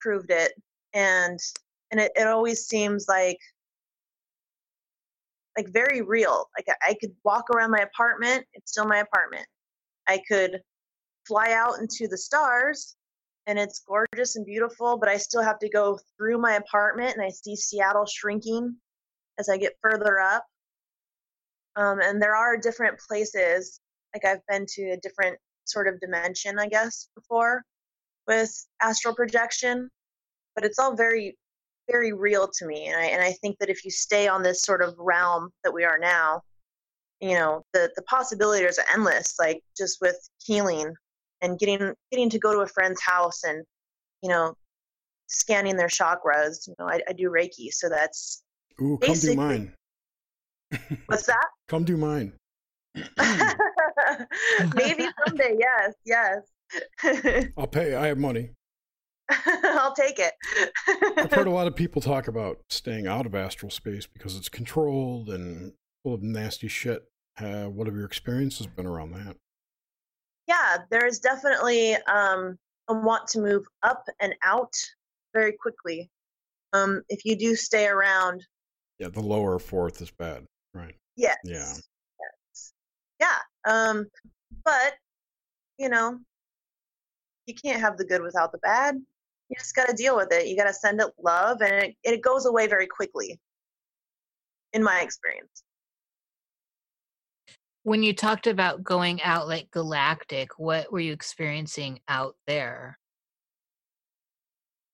[0.00, 0.52] proved it.
[0.92, 1.38] And
[1.90, 3.38] and it, it always seems like
[5.56, 6.48] like very real.
[6.56, 9.46] Like I could walk around my apartment, it's still my apartment.
[10.06, 10.60] I could
[11.26, 12.96] fly out into the stars
[13.46, 17.24] and it's gorgeous and beautiful, but I still have to go through my apartment and
[17.24, 18.76] I see Seattle shrinking
[19.38, 20.44] as I get further up.
[21.76, 23.80] Um, and there are different places,
[24.14, 27.62] like I've been to a different sort of dimension, I guess, before
[28.26, 29.88] with astral projection,
[30.54, 31.36] but it's all very
[31.90, 32.86] very real to me.
[32.86, 35.72] And I, and I think that if you stay on this sort of realm that
[35.72, 36.42] we are now,
[37.20, 40.92] you know, the, the possibilities are endless, like just with healing
[41.42, 43.64] and getting, getting to go to a friend's house and,
[44.22, 44.54] you know,
[45.28, 46.66] scanning their chakras.
[46.66, 47.70] You know, I, I do Reiki.
[47.70, 48.42] So that's.
[48.80, 49.72] Ooh, come do mine.
[51.06, 51.46] What's that?
[51.68, 52.32] come do mine.
[54.74, 55.58] Maybe someday.
[55.58, 55.94] Yes.
[56.04, 57.48] Yes.
[57.58, 57.94] I'll pay.
[57.94, 58.50] I have money.
[59.64, 60.34] I'll take it.
[61.16, 64.48] I've heard a lot of people talk about staying out of astral space because it's
[64.48, 67.04] controlled and full of nasty shit.
[67.38, 69.36] Uh, what have your experiences been around that?
[70.48, 72.58] Yeah, there's definitely um,
[72.88, 74.74] a want to move up and out
[75.32, 76.10] very quickly.
[76.72, 78.44] Um, if you do stay around.
[78.98, 80.44] Yeah, the lower fourth is bad,
[80.74, 80.94] right?
[81.16, 81.38] Yes.
[81.44, 81.74] Yeah.
[82.20, 82.72] Yes.
[83.20, 83.36] Yeah.
[83.64, 84.06] Um,
[84.64, 84.94] but
[85.78, 86.18] you know,
[87.46, 89.00] you can't have the good without the bad
[89.50, 90.46] you just got to deal with it.
[90.46, 93.40] You got to send it love, and it, it goes away very quickly,
[94.72, 95.64] in my experience.
[97.82, 102.98] When you talked about going out like galactic, what were you experiencing out there?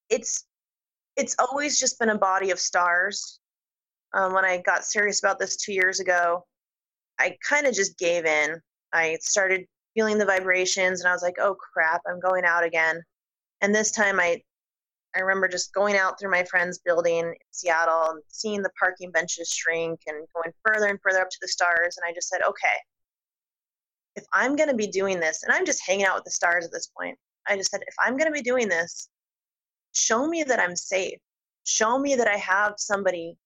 [0.09, 0.47] It's
[1.17, 3.41] it's always just been a body of stars.
[4.15, 6.47] Um, when I got serious about this two years ago,
[7.19, 8.59] I kind of just gave in.
[8.93, 13.03] I started feeling the vibrations, and I was like, "Oh crap, I'm going out again."
[13.61, 14.43] And this time I
[15.17, 19.11] I remember just going out through my friend's building in Seattle and seeing the parking
[19.11, 21.97] benches shrink and going further and further up to the stars.
[21.97, 22.77] And I just said, okay,
[24.15, 26.67] if I'm going to be doing this, and I'm just hanging out with the stars
[26.67, 27.19] at this point,
[27.49, 29.09] I just said, if I'm going to be doing this,
[29.93, 31.19] show me that I'm safe.
[31.65, 33.39] Show me that I have somebody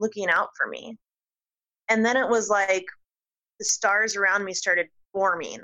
[0.00, 0.96] looking out for me.
[1.88, 2.86] And then it was like
[3.58, 5.60] the stars around me started forming.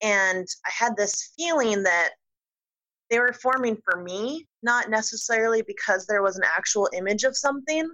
[0.00, 2.10] And I had this feeling that
[3.12, 7.90] they were forming for me, not necessarily because there was an actual image of something,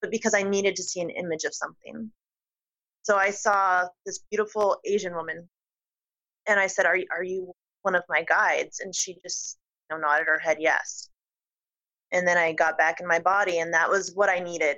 [0.00, 2.08] but because I needed to see an image of something.
[3.02, 5.48] So I saw this beautiful Asian woman
[6.46, 7.52] and I said, Are, are you
[7.82, 8.78] one of my guides?
[8.78, 9.58] And she just
[9.90, 11.08] you know, nodded her head yes.
[12.12, 14.76] And then I got back in my body, and that was what I needed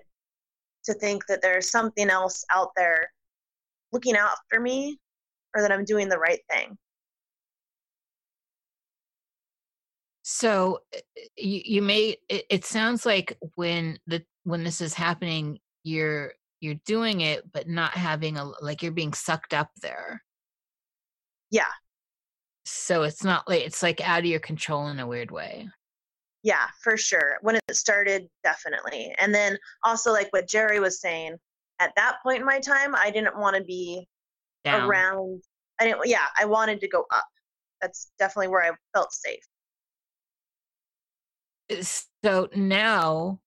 [0.85, 3.13] to think that there's something else out there
[3.93, 4.99] looking out for me
[5.55, 6.79] or that I'm doing the right thing.
[10.35, 14.95] So eh, eh, you, you may it, it sounds like when the when this is
[14.95, 20.23] happening you're you're doing it but not having a like you're being sucked up there.
[21.51, 21.71] Yeah.
[22.65, 25.69] So it's not like it's like out of your control in a weird way.
[26.43, 27.37] Yeah, for sure.
[27.43, 29.15] When it started, definitely.
[29.19, 31.37] And then also like what Jerry was saying,
[31.79, 34.09] at that point in my time, I didn't want to be
[34.65, 34.89] Down.
[34.89, 35.43] around
[35.79, 37.29] I didn't yeah, I wanted to go up.
[37.83, 39.45] That's definitely where I felt safe.
[41.81, 43.41] So now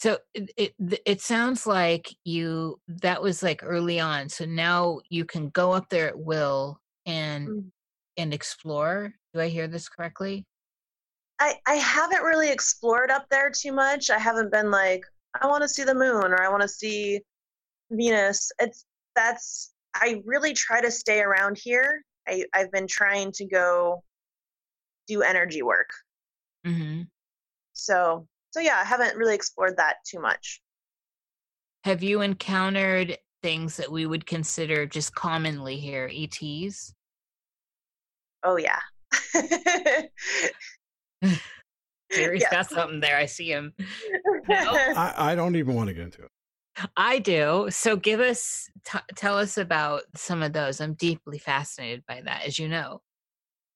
[0.00, 0.74] so it, it
[1.04, 4.28] it sounds like you that was like early on.
[4.28, 7.70] So now you can go up there at will and Mm.
[8.16, 9.12] and explore.
[9.34, 10.46] Do I hear this correctly?
[11.40, 14.10] I, I haven't really explored up there too much.
[14.10, 15.04] I haven't been like,
[15.40, 17.20] I want to see the moon or I want to see
[17.90, 18.50] Venus.
[18.60, 18.84] It's
[19.14, 22.02] that's I really try to stay around here.
[22.28, 24.02] I, I've been trying to go
[25.06, 25.90] do energy work.
[26.68, 27.02] Hmm
[27.72, 30.60] So so yeah, I haven't really explored that too much.
[31.84, 36.94] Have you encountered things that we would consider just commonly here ETs?
[38.42, 38.80] Oh yeah.
[42.12, 42.50] Jerry's Yeah.
[42.50, 43.16] got something there.
[43.16, 43.74] I see him.
[44.48, 44.56] No.
[44.96, 46.30] I, I don't even want to get into it.
[46.96, 47.66] I do.
[47.70, 50.80] So give us, t- tell us about some of those.
[50.80, 53.00] I'm deeply fascinated by that, as you know.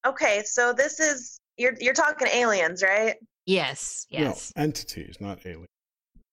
[0.06, 3.16] okay, so this is you're you're talking aliens, right?
[3.46, 4.52] Yes, yes.
[4.56, 5.66] No, entities, not aliens.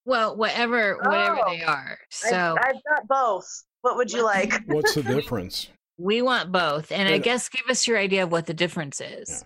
[0.05, 1.97] Well, whatever, whatever Oh, they are.
[2.09, 3.47] So I've got both.
[3.81, 4.53] What would you like?
[4.65, 5.69] What's the difference?
[5.97, 9.43] we want both, and I guess give us your idea of what the difference is.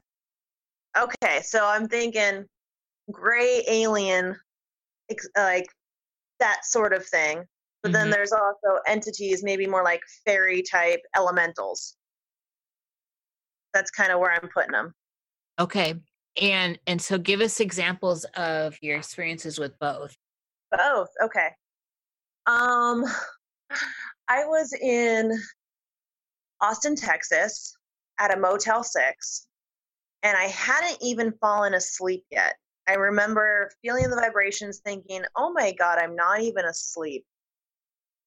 [0.95, 2.45] Okay, so I'm thinking
[3.11, 4.35] gray alien,
[5.35, 5.65] like
[6.39, 7.43] that sort of thing.
[7.81, 8.11] But then Mhm.
[8.11, 11.97] there's also entities, maybe more like fairy type elementals.
[13.73, 14.93] That's kind of where I'm putting them.
[15.59, 15.95] Okay,
[16.41, 20.15] and and so give us examples of your experiences with both.
[20.71, 21.09] Both.
[21.23, 21.49] Okay.
[22.45, 23.05] Um,
[24.29, 25.31] I was in
[26.61, 27.75] Austin, Texas,
[28.19, 29.47] at a Motel Six,
[30.23, 32.55] and I hadn't even fallen asleep yet.
[32.87, 37.25] I remember feeling the vibrations, thinking, "Oh my God, I'm not even asleep."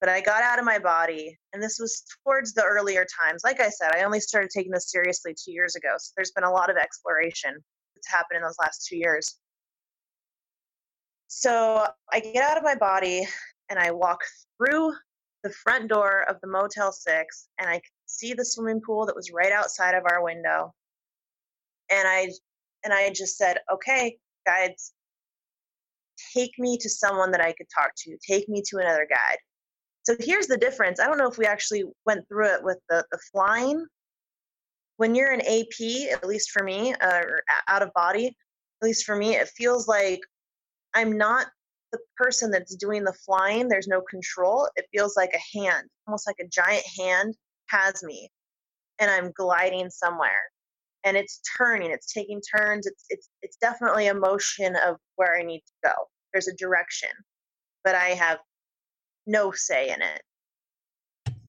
[0.01, 3.43] But I got out of my body, and this was towards the earlier times.
[3.45, 6.45] Like I said, I only started taking this seriously two years ago, so there's been
[6.45, 7.55] a lot of exploration
[7.95, 9.37] that's happened in those last two years.
[11.29, 13.27] So I get out of my body
[13.69, 14.21] and I walk
[14.57, 14.93] through
[15.43, 19.31] the front door of the Motel 6 and I see the swimming pool that was
[19.33, 20.75] right outside of our window.
[21.91, 22.31] And I
[22.85, 24.93] and I just said, "Okay, guides,
[26.35, 28.17] take me to someone that I could talk to.
[28.27, 29.39] Take me to another guide."
[30.07, 31.01] So here's the difference.
[31.01, 33.85] I don't know if we actually went through it with the the flying.
[34.99, 39.05] When you're an AP, at least for me, uh, or out of body, at least
[39.05, 40.21] for me, it feels like
[40.95, 41.49] I'm not
[41.91, 43.69] the person that's doing the flying.
[43.69, 44.69] There's no control.
[44.77, 47.35] It feels like a hand, almost like a giant hand
[47.71, 48.31] has me,
[49.01, 50.51] and I'm gliding somewhere.
[51.03, 51.91] And it's turning.
[51.91, 52.87] It's taking turns.
[52.87, 55.95] It's it's it's definitely a motion of where I need to go.
[56.33, 57.11] There's a direction,
[57.83, 58.39] but I have
[59.27, 60.23] no say in it.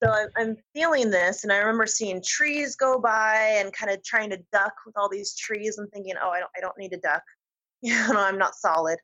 [0.03, 4.29] So I'm, feeling this, and I remember seeing trees go by and kind of trying
[4.29, 5.79] to duck with all these trees.
[5.79, 7.23] and thinking, oh, I don't I don't need to duck.
[7.83, 8.97] You know, I'm not solid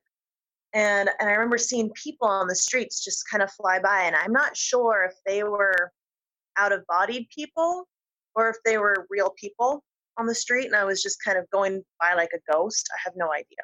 [0.73, 4.15] and and I remember seeing people on the streets just kind of fly by, and
[4.15, 5.91] I'm not sure if they were
[6.57, 7.87] out of bodied people
[8.35, 9.83] or if they were real people
[10.17, 12.89] on the street, and I was just kind of going by like a ghost.
[12.93, 13.63] I have no idea,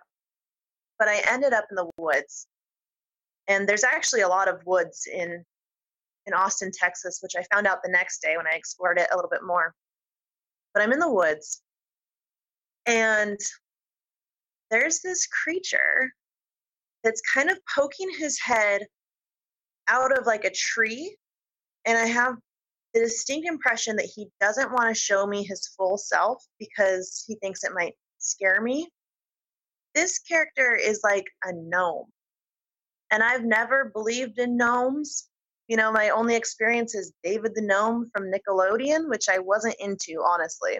[0.99, 2.48] but I ended up in the woods,
[3.50, 5.44] and there's actually a lot of woods in
[6.26, 9.16] in Austin, Texas, which I found out the next day when I explored it a
[9.16, 9.74] little bit more.
[10.74, 11.64] But I'm in the woods,
[12.86, 13.40] and
[14.70, 16.12] there's this creature
[17.04, 18.86] that's kind of poking his head
[19.88, 21.16] out of like a tree.
[21.86, 22.36] And I have
[22.94, 27.36] the distinct impression that he doesn't want to show me his full self because he
[27.36, 28.88] thinks it might scare me.
[29.96, 32.06] This character is like a gnome.
[33.11, 35.27] And I've never believed in gnomes.
[35.68, 40.23] You know, my only experience is David the Gnome from Nickelodeon, which I wasn't into,
[40.26, 40.80] honestly.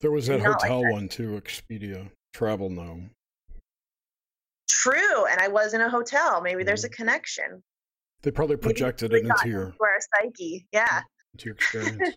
[0.00, 0.92] There was that like hotel that.
[0.92, 3.10] one too, Expedia Travel Gnome.
[4.68, 6.40] True, and I was in a hotel.
[6.40, 6.92] Maybe there's a Mm.
[6.92, 7.62] connection.
[8.22, 10.66] They probably projected it into your into our psyche.
[10.72, 11.02] Yeah.
[11.32, 12.16] into your experience.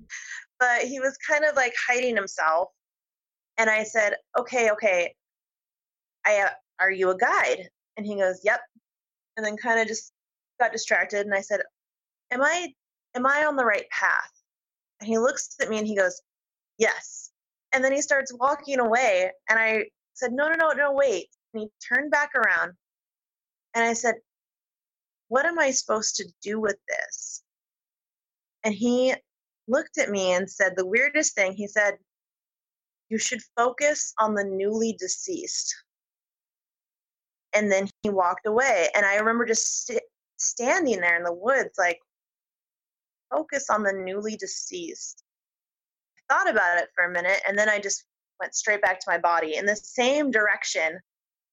[0.60, 2.70] but he was kind of like hiding himself.
[3.56, 5.14] And I said, "Okay, okay.
[6.26, 8.60] I uh, are you a guide?" And he goes, "Yep."
[9.36, 10.12] And then kind of just
[10.60, 11.20] got distracted.
[11.26, 11.62] And I said,
[12.30, 12.74] "Am I
[13.14, 14.30] am I on the right path?"
[15.00, 16.20] And he looks at me and he goes,
[16.78, 17.30] "Yes."
[17.72, 19.32] And then he starts walking away.
[19.48, 22.72] And I said, "No, no, no, no, wait." And he turned back around.
[23.74, 24.16] And I said,
[25.28, 27.42] "What am I supposed to do with this?"
[28.64, 29.14] And he
[29.66, 31.52] looked at me and said the weirdest thing.
[31.52, 31.98] He said,
[33.08, 35.74] You should focus on the newly deceased.
[37.54, 38.88] And then he walked away.
[38.94, 40.02] And I remember just st-
[40.36, 42.00] standing there in the woods, like,
[43.30, 45.22] focus on the newly deceased.
[46.30, 48.04] I thought about it for a minute, and then I just
[48.40, 50.98] went straight back to my body in the same direction,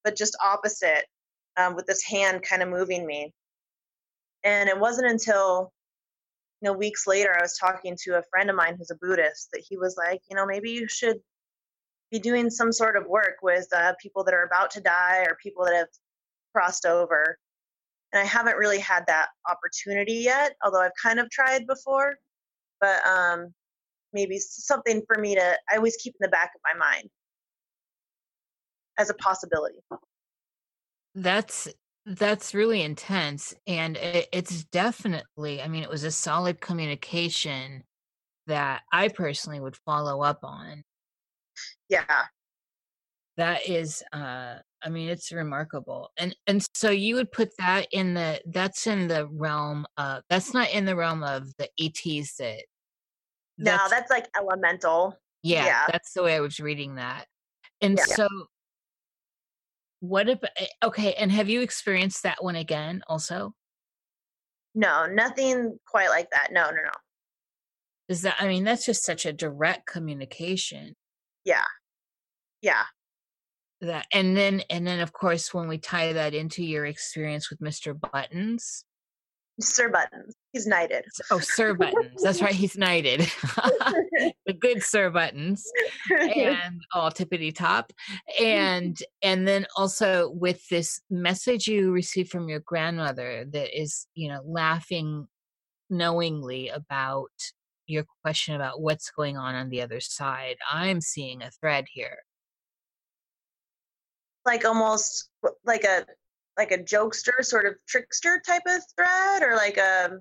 [0.04, 1.06] but just opposite,
[1.58, 3.34] um, with this hand kind of moving me.
[4.44, 5.72] And it wasn't until
[6.62, 9.50] you know, weeks later, I was talking to a friend of mine who's a Buddhist
[9.54, 11.20] that he was like, you know, maybe you should
[12.12, 15.38] be doing some sort of work with uh, people that are about to die or
[15.42, 15.88] people that have
[16.54, 17.38] crossed over.
[18.12, 22.16] And I haven't really had that opportunity yet, although I've kind of tried before.
[22.82, 23.54] But um,
[24.14, 27.10] maybe something for me to, I always keep in the back of my mind
[28.98, 29.80] as a possibility.
[31.16, 31.68] That's
[32.06, 35.62] that's really intense, and it, it's definitely.
[35.62, 37.84] I mean, it was a solid communication
[38.48, 40.84] that I personally would follow up on.
[41.90, 42.04] Yeah.
[43.38, 48.14] That is, uh, I mean, it's remarkable, and and so you would put that in
[48.14, 52.64] the that's in the realm of that's not in the realm of the ETs that.
[53.58, 55.16] No, that's like elemental.
[55.44, 55.86] yeah, yeah.
[55.92, 57.26] that's the way I was reading that,
[57.82, 58.16] and Yeah.
[58.16, 58.28] so.
[60.02, 60.40] What if
[60.84, 61.14] okay?
[61.14, 63.04] And have you experienced that one again?
[63.08, 63.54] Also,
[64.76, 66.50] No, nothing quite like that.
[66.52, 66.92] No, no, no.
[68.08, 68.36] is that?
[68.40, 70.96] I mean, that's just such a direct communication.
[71.46, 71.64] Yeah.
[72.62, 72.84] Yeah.
[73.82, 77.60] that and then and then of course when we tie that into your experience with
[77.60, 78.84] mr buttons
[79.62, 80.36] Sir Buttons.
[80.54, 81.06] He's knighted.
[81.30, 83.20] oh sir buttons that's right he's knighted
[84.46, 85.64] the good sir buttons
[86.20, 88.44] and all tippity top mm-hmm.
[88.44, 94.28] and and then also with this message you received from your grandmother that is you
[94.28, 95.28] know laughing
[95.92, 97.32] knowingly about
[97.90, 102.18] your question about what's going on on the other side i'm seeing a thread here.
[104.46, 105.30] Like almost
[105.66, 106.06] like a
[106.58, 110.20] like a jokester sort of trickster type of thread or like a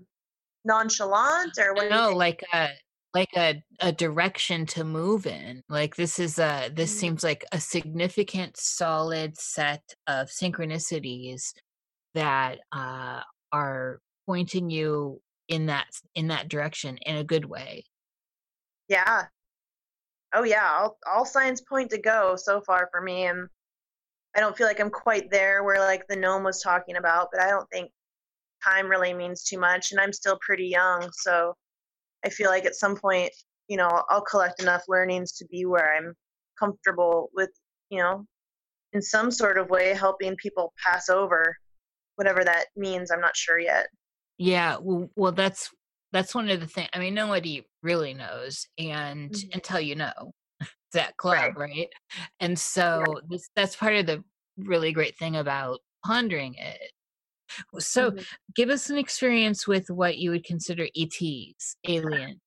[0.65, 2.69] nonchalant or what no like a
[3.15, 5.63] like a, a direction to move in.
[5.69, 6.99] Like this is a this Mhm.
[6.99, 11.53] seems like a significant solid set of synchronicities
[12.15, 17.85] that uh are pointing you in that in that direction in a good way.
[18.89, 19.27] Yeah.
[20.35, 23.49] Oh yeah all, all signs point to go so far for me and
[24.37, 27.41] i don't feel like i'm quite there where like the gnome was talking about but
[27.41, 27.91] i don't think
[28.63, 31.55] time really means too much and i'm still pretty young so
[32.25, 33.31] i feel like at some point
[33.69, 36.13] you know i'll collect enough learnings to be where i'm
[36.59, 37.51] comfortable with
[37.89, 38.27] you know
[38.93, 41.57] in some sort of way helping people pass over
[42.17, 43.87] whatever that means i'm not sure yet
[44.39, 45.71] yeah well, well that's
[46.13, 49.55] that's one of the things i mean nobody really knows and Mhm.
[49.55, 50.33] until you know
[50.93, 51.89] that club right,
[52.41, 54.23] and so this that's part of the
[54.57, 56.93] really great thing about pondering it
[57.79, 58.27] so Mhm.
[58.55, 62.41] give us an experience with what you would consider ets alien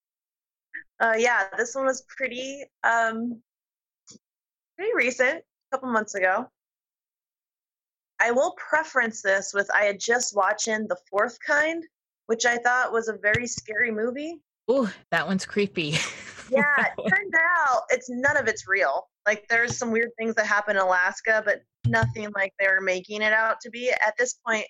[1.02, 3.42] Uh, yeah, this one was pretty um,
[4.78, 6.48] pretty recent, a couple months ago.
[8.22, 11.84] I will preference this with I had just watching The Fourth Kind,
[12.28, 14.42] which I thought was a very scary movie.
[14.68, 15.96] oh that one's creepy
[16.52, 17.34] Yeah, it turned
[17.64, 19.08] out it's none of it's real.
[19.26, 23.22] Like there's some weird things that happen in Alaska, but nothing like they were making
[23.22, 23.90] it out to be.
[23.90, 24.66] At this point,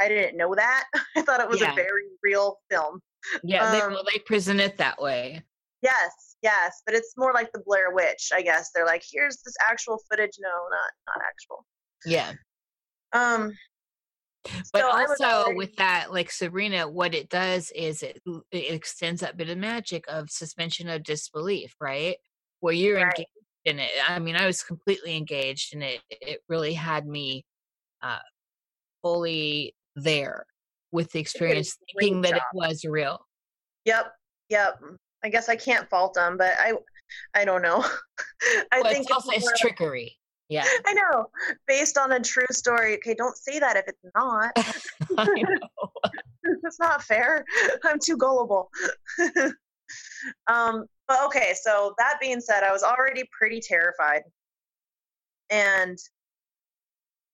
[0.00, 0.84] I didn't know that.
[1.16, 1.72] I thought it was Yeah.
[1.72, 3.00] a very real film.
[3.44, 5.42] yeah they, Um, well, they present it that way
[5.82, 8.70] Yes, yes, but it's more like the Blair Witch, I guess.
[8.74, 10.32] They're like, here's this actual footage.
[10.40, 11.64] No, not not actual.
[12.06, 12.32] yeah
[13.12, 13.52] Um,
[14.72, 18.20] but so also already- with that like sabrina what it does is it,
[18.52, 22.16] it extends that bit of magic of suspension of disbelief right
[22.60, 23.04] where you're Right.
[23.18, 23.28] engaged
[23.64, 27.44] in it i mean i was completely engaged and it it really had me
[28.00, 28.18] uh
[29.02, 30.46] fully there
[30.92, 33.26] with the experience thinking that it was real
[33.84, 34.12] Yep,
[34.50, 34.80] yep.
[35.24, 36.74] I guess I can't fault them, but I
[37.34, 37.82] I don't know.
[38.72, 40.17] I Well, think it's also it's it's trickery.
[40.48, 40.64] Yeah.
[40.86, 41.26] I know,
[41.66, 42.94] based on a true story.
[42.96, 44.52] Okay, don't say that if it's not.
[45.18, 45.90] I know.
[46.64, 47.44] it's not fair.
[47.84, 48.70] I'm too gullible.
[50.46, 54.22] um, but okay, so that being said, I was already pretty terrified.
[55.50, 55.98] And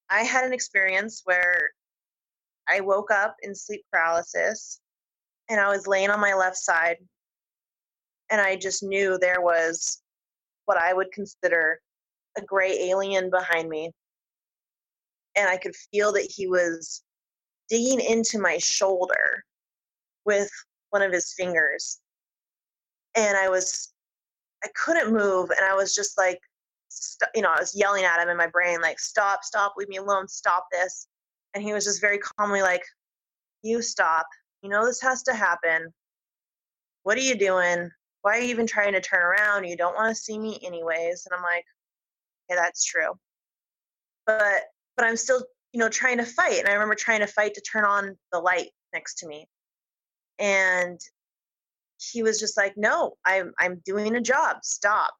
[0.09, 1.71] I had an experience where
[2.67, 4.79] I woke up in sleep paralysis
[5.49, 6.97] and I was laying on my left side
[8.29, 10.01] and I just knew there was
[10.65, 11.79] what I would consider
[12.37, 13.91] a gray alien behind me.
[15.35, 17.03] And I could feel that he was
[17.69, 19.43] digging into my shoulder
[20.25, 20.49] with
[20.91, 21.99] one of his fingers.
[23.15, 23.93] And I was,
[24.63, 25.49] I couldn't move.
[25.49, 26.39] And I was just like,
[26.89, 29.89] st- you know, I was yelling at him in my brain, like, stop, stop, leave
[29.89, 31.07] me alone, stop this.
[31.53, 32.83] And he was just very calmly like,
[33.61, 34.27] you stop.
[34.61, 35.93] You know, this has to happen.
[37.03, 37.89] What are you doing?
[38.21, 39.65] Why are you even trying to turn around?
[39.65, 41.25] You don't want to see me anyways.
[41.25, 41.65] And I'm like,
[42.49, 43.13] okay, that's true.
[44.25, 44.63] But,
[44.97, 45.43] but I'm still
[45.75, 46.59] you know, trying to fight.
[46.59, 49.45] And I remember trying to fight to turn on the light next to me.
[50.39, 50.97] And
[51.99, 54.59] he was just like, no, I'm, I'm doing a job.
[54.63, 55.13] Stop.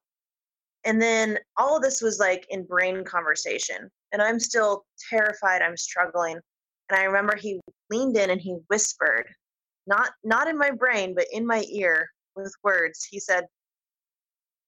[0.85, 3.89] And then all of this was like in brain conversation.
[4.13, 5.61] And I'm still terrified.
[5.61, 6.39] I'm struggling.
[6.89, 9.27] And I remember he leaned in and he whispered,
[9.87, 12.07] not, not in my brain, but in my ear
[12.37, 13.03] with words.
[13.03, 13.45] He said,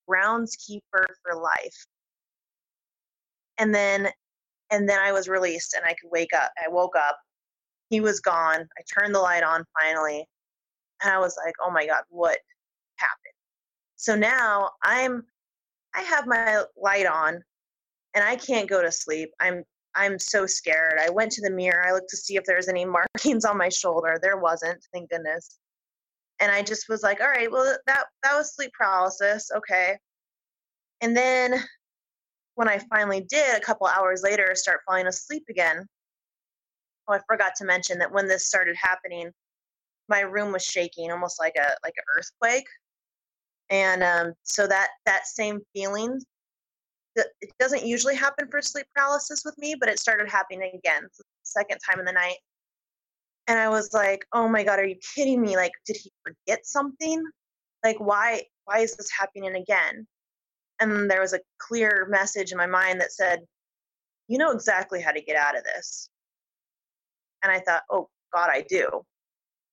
[0.09, 1.85] groundskeeper for life.
[3.57, 4.09] And then
[4.69, 6.51] and then I was released and I could wake up.
[6.63, 7.17] I woke up.
[7.89, 8.67] He was gone.
[8.77, 10.25] I turned the light on finally.
[11.01, 12.37] And I was like, "Oh my god, what
[12.97, 13.33] happened?"
[13.95, 15.23] So now I'm
[15.95, 17.43] I have my light on
[18.13, 19.31] and I can't go to sleep.
[19.39, 19.63] I'm
[19.95, 20.99] I'm so scared.
[20.99, 21.85] I went to the mirror.
[21.87, 22.85] I looked to see if there was any
[23.17, 24.19] markings on my shoulder.
[24.21, 25.59] There wasn't, thank goodness.
[26.39, 29.49] And I just was like, "All right, well that that was sleep paralysis.
[29.55, 29.97] Okay."
[31.01, 31.63] And then
[32.57, 35.85] when I finally did, a couple hours later, start falling asleep again.
[37.07, 39.29] Oh, I forgot to mention that when this started happening,
[40.09, 42.67] my room was shaking, almost like a like an earthquake,
[43.69, 46.19] and um, so that that same feeling,
[47.15, 51.03] it doesn't usually happen for sleep paralysis with me, but it started happening again,
[51.43, 52.37] second time in the night,
[53.45, 55.55] and I was like, oh my god, are you kidding me?
[55.55, 57.23] Like, did he forget something?
[57.83, 60.07] Like, why why is this happening again?
[60.79, 63.39] And there was a clear message in my mind that said
[64.27, 66.09] you know exactly how to get out of this.
[67.43, 68.87] And i thought oh god i do.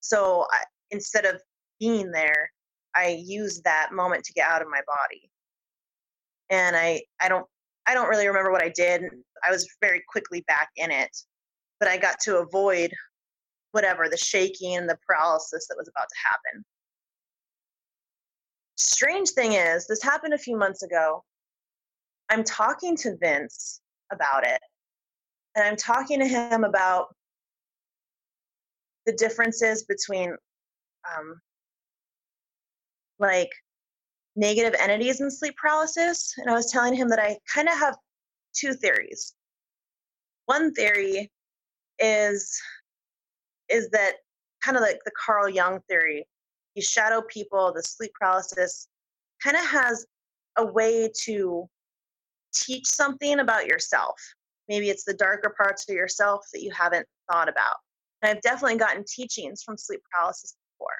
[0.00, 1.40] So I, instead of
[1.80, 2.50] being there
[2.94, 5.30] i used that moment to get out of my body.
[6.50, 7.46] And i i don't
[7.86, 9.02] i don't really remember what i did.
[9.46, 11.14] I was very quickly back in it
[11.80, 12.92] but i got to avoid
[13.72, 16.64] whatever the shaking and the paralysis that was about to happen
[18.76, 21.22] strange thing is, this happened a few months ago.
[22.30, 23.80] I'm talking to Vince
[24.12, 24.60] about it,
[25.56, 27.14] and I'm talking to him about
[29.06, 30.34] the differences between
[31.16, 31.40] um,
[33.18, 33.50] like
[34.36, 36.34] negative entities and sleep paralysis.
[36.38, 37.96] And I was telling him that I kind of have
[38.54, 39.34] two theories.
[40.46, 41.30] One theory
[41.98, 42.60] is
[43.68, 44.14] is that
[44.62, 46.26] kind of like the Carl Jung theory
[46.74, 48.88] these shadow people, the sleep paralysis,
[49.42, 50.06] kind of has
[50.56, 51.68] a way to
[52.54, 54.20] teach something about yourself.
[54.68, 57.76] Maybe it's the darker parts of yourself that you haven't thought about.
[58.22, 60.96] And I've definitely gotten teachings from sleep paralysis before.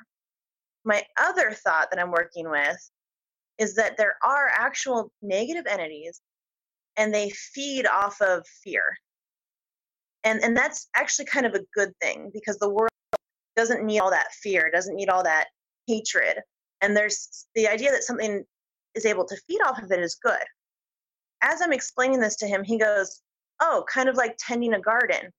[0.85, 2.91] My other thought that I'm working with
[3.59, 6.21] is that there are actual negative entities
[6.97, 8.97] and they feed off of fear.
[10.25, 12.91] And, and that's actually kind of a good thing because the world
[13.57, 15.47] doesn't need all that fear, doesn't need all that
[15.87, 16.39] hatred.
[16.81, 18.45] And there's the idea that something
[18.95, 20.45] is able to feed off of it is good.
[21.43, 23.21] As I'm explaining this to him, he goes,
[23.61, 25.31] Oh, kind of like tending a garden.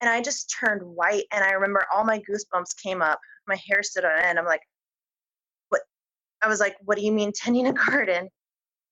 [0.00, 3.18] And I just turned white and I remember all my goosebumps came up.
[3.46, 4.38] My hair stood on end.
[4.38, 4.62] I'm like,
[5.70, 5.82] What?
[6.42, 8.28] I was like, What do you mean tending a garden?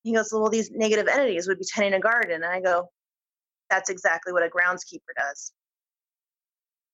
[0.03, 2.43] He goes, Well, these negative entities would be tending a garden.
[2.43, 2.89] And I go,
[3.71, 5.53] That's exactly what a groundskeeper does.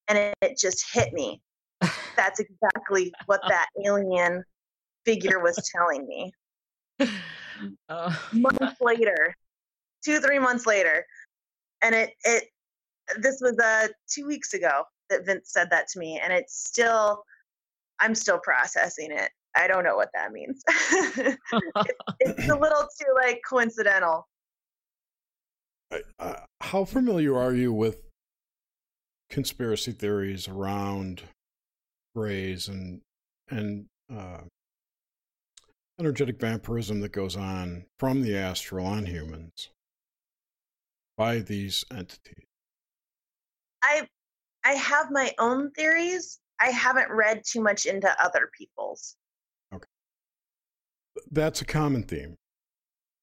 [0.09, 1.41] And it, it just hit me
[2.21, 4.45] that's exactly what that alien
[5.07, 6.33] figure was telling me.
[7.91, 8.29] Oh.
[8.33, 9.35] Months later,
[10.03, 11.05] two three months later,
[11.83, 12.45] and it it
[13.19, 17.23] this was uh two weeks ago that Vince said that to me, and it's still
[17.99, 19.31] I'm still processing it.
[19.55, 20.65] I don't know what that means.
[20.69, 21.39] it,
[22.21, 24.27] it's a little too like coincidental.
[26.19, 28.01] Uh, how familiar are you with
[29.29, 31.25] conspiracy theories around
[32.15, 33.01] Grays and
[33.51, 34.41] and uh,
[35.99, 39.71] energetic vampirism that goes on from the astral on humans
[41.17, 42.47] by these entities?
[43.83, 44.09] I
[44.65, 46.41] I have my own theories.
[46.61, 49.17] I haven't read too much into other people's.
[49.73, 49.87] Okay.
[51.31, 52.37] That's a common theme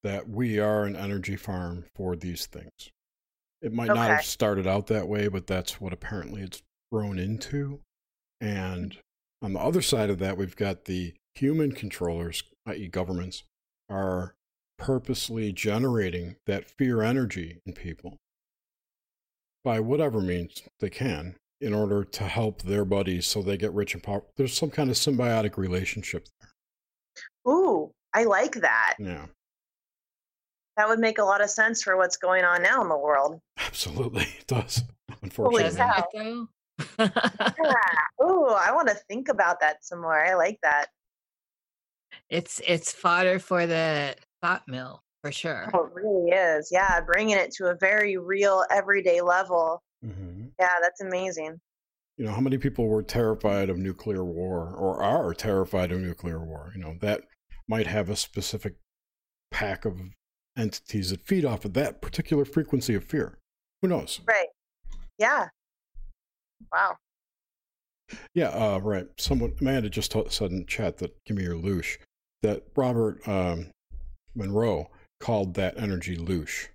[0.03, 2.91] that we are an energy farm for these things.
[3.61, 6.61] It might not have started out that way, but that's what apparently it's
[6.91, 7.81] grown into.
[8.39, 8.97] And
[9.41, 13.43] on the other side of that, we've got the human controllers, i.e., governments,
[13.89, 14.35] are
[14.77, 18.18] purposely generating that fear energy in people
[19.64, 23.93] by whatever means they can in order to help their buddies so they get rich
[23.95, 24.30] and powerful.
[24.38, 26.51] There's some kind of symbiotic relationship there.
[27.51, 28.95] Ooh, I like that.
[28.99, 29.26] Yeah,
[30.77, 33.39] That would make a lot of sense for what's going on now in the world.
[33.59, 34.23] absolutely.
[34.39, 34.84] It does,
[35.23, 35.64] unfortunately.
[35.64, 36.47] Doesn't cow.
[36.80, 37.06] It though?
[37.64, 38.26] Yeah.
[38.26, 40.24] Ooh, I want to think about that some more.
[40.24, 40.88] I like that.
[42.30, 45.70] it's it's fodder for the thought mill for sure.
[45.74, 46.70] Oh, it really is.
[46.72, 49.82] Yeah, bringing it to a very real, everyday level.
[50.04, 51.60] hmm Yeah, that's amazing.
[52.18, 56.44] You know, how many people were terrified of nuclear war or are terrified of nuclear
[56.44, 56.72] war?
[56.76, 57.22] You know, that
[57.68, 58.76] might have a specific
[59.52, 59.99] pack of
[60.58, 63.38] entities that feed off of that particular frequency of fear.
[63.82, 64.20] Who knows?
[64.28, 64.48] Right.
[65.20, 65.49] Yeah.
[66.71, 66.95] Wow.
[68.34, 69.07] Yeah, uh, right.
[69.17, 71.97] Someone, Amanda just t- said in chat that, give me your loosh,
[72.41, 73.67] that Robert um,
[74.35, 74.89] Monroe
[75.19, 76.67] called that energy loosh.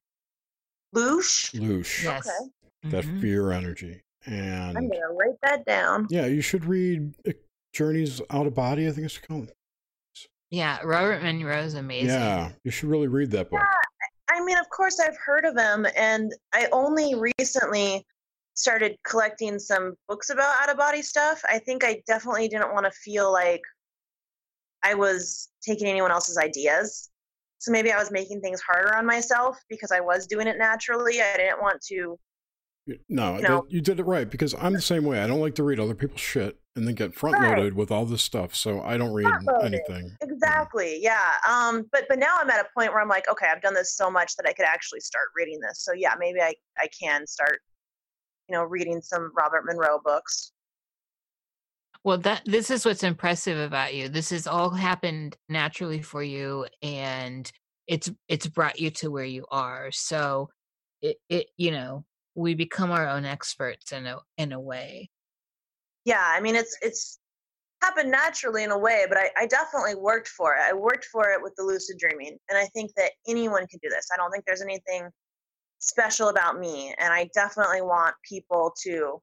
[0.94, 1.54] Loosh.
[1.58, 2.28] Loosh, Yes.
[2.28, 2.50] Okay.
[2.90, 3.20] that Mhm.
[3.20, 4.00] fear energy.
[4.26, 6.06] And I'm going to write that down.
[6.10, 7.32] yeah, you should read uh,
[7.72, 9.50] Journeys Out of Body, I think it's called.
[10.50, 12.08] Yeah, Robert Monroe's amazing.
[12.10, 13.60] Yeah, you should really read that book.
[14.30, 18.04] I mean, of course, I've heard of him, and I only recently
[18.54, 21.40] started collecting some books about out of body stuff.
[21.48, 23.62] I think I definitely didn't want to feel like
[24.82, 27.10] I was taking anyone else's ideas.
[27.58, 31.22] So maybe I was making things harder on myself because I was doing it naturally.
[31.22, 32.18] I didn't want to.
[33.08, 33.60] No, No.
[33.62, 35.20] that- you did it right because I'm the same way.
[35.22, 38.04] I don't like to read other people's shit and then get front loaded with all
[38.04, 38.56] this stuff.
[38.56, 40.10] So I don't read anything.
[40.20, 40.98] Exactly.
[41.00, 41.34] Yeah.
[41.48, 41.86] Um.
[41.92, 44.10] But but now I'm at a point where I'm like, okay, I've done this so
[44.10, 45.84] much that I could actually start reading this.
[45.84, 47.60] So yeah, maybe I I can start,
[48.52, 50.52] you know, reading some Robert Monroe books.
[52.04, 54.08] Well, that this is what's impressive about you.
[54.08, 57.50] This has all happened naturally for you, and
[57.86, 59.90] it's it's brought you to where you are.
[59.92, 60.50] So,
[61.00, 62.04] it it you know
[62.34, 65.10] we become our own experts in a in a way.
[66.04, 67.18] yeah i mean it's it's
[67.82, 71.30] happened naturally in a way but I, I definitely worked for it i worked for
[71.30, 74.30] it with the lucid dreaming and i think that anyone can do this i don't
[74.30, 75.10] think there's anything
[75.82, 79.20] special about me and i definitely want people to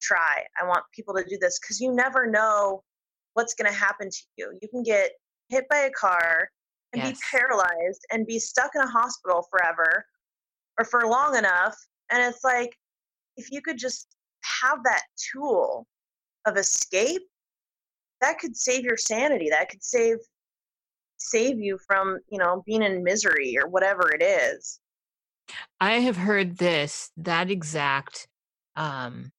[0.00, 0.42] try.
[0.58, 2.82] I want people to do this because you never know
[3.34, 4.58] what's going to happen to you.
[4.62, 5.10] You can get
[5.50, 6.48] hit by a car
[6.92, 7.12] and Yes.
[7.12, 10.06] be paralyzed and be stuck in a hospital forever
[10.78, 11.76] or for long enough
[12.10, 12.74] and it's like
[13.36, 14.08] if you could just
[14.62, 15.02] have that
[15.32, 15.86] tool
[16.46, 17.22] of escape
[18.20, 19.48] that could save your sanity.
[19.50, 20.16] That could save
[21.16, 24.80] save you from you know being in misery or whatever it is
[25.80, 28.28] I have heard this that exact
[28.76, 29.32] um,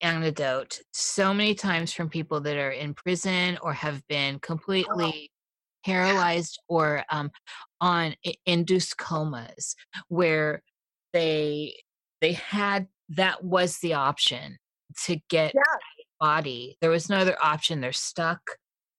[0.00, 5.30] anecdote so many times from people that are in prison or have been completely
[5.84, 7.30] paralyzed or um,
[7.80, 8.14] on
[8.46, 9.74] induced comas
[10.08, 10.62] where
[11.12, 11.74] they
[12.20, 14.58] they had that was the option
[15.04, 15.62] to get Yeah.
[16.20, 16.76] body.
[16.80, 17.80] There was no other option.
[17.80, 18.40] They're stuck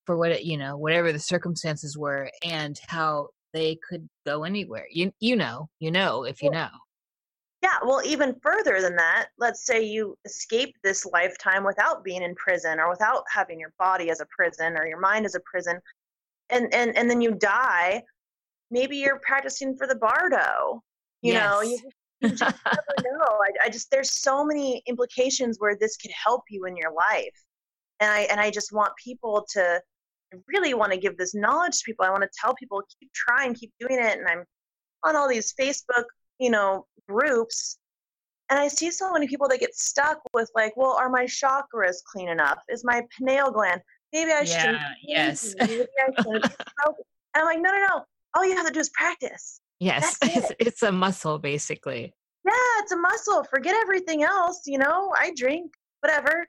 [0.06, 4.86] for what it, you know whatever the circumstances were and how they could go anywhere
[4.90, 6.68] you you know you know if you know
[7.62, 12.34] yeah well even further than that let's say you escape this lifetime without being in
[12.34, 15.78] prison or without having your body as a prison or your mind as a prison
[16.50, 18.02] and and and then you die
[18.70, 20.82] maybe you're practicing for the bardo
[21.22, 21.82] you know you, Yes.
[22.20, 26.42] you just never know I, I just there's so many implications where this could help
[26.48, 27.36] you in your life
[28.00, 29.80] and i and i just want people to
[30.48, 33.54] really want to give this knowledge to people i want to tell people keep trying
[33.54, 34.44] keep doing it and i'm
[35.04, 36.04] on all these facebook
[36.38, 37.78] you know groups
[38.50, 41.96] and i see so many people that get stuck with like well are my chakras
[42.10, 43.80] clean enough is my pineal gland
[44.12, 45.54] maybe i should Yeah, yes.
[45.58, 46.44] maybe I and
[47.34, 48.04] i'm like no no no
[48.36, 52.12] all you have to do is practice yes it's, it's a muscle basically
[52.44, 53.44] yeah, it's a muscle.
[53.44, 54.62] Forget everything else.
[54.66, 56.46] You know, I drink, whatever.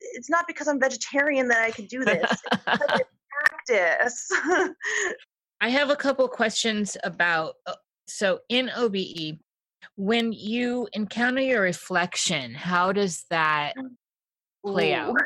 [0.00, 2.30] Just it's not because I'm vegetarian that I can do this.
[2.30, 3.00] It's I
[3.66, 4.30] practice.
[5.60, 7.74] I have a couple questions about uh,
[8.06, 9.38] so in OBE
[9.96, 13.74] when you encounter your reflection, how does that
[14.64, 15.14] play out?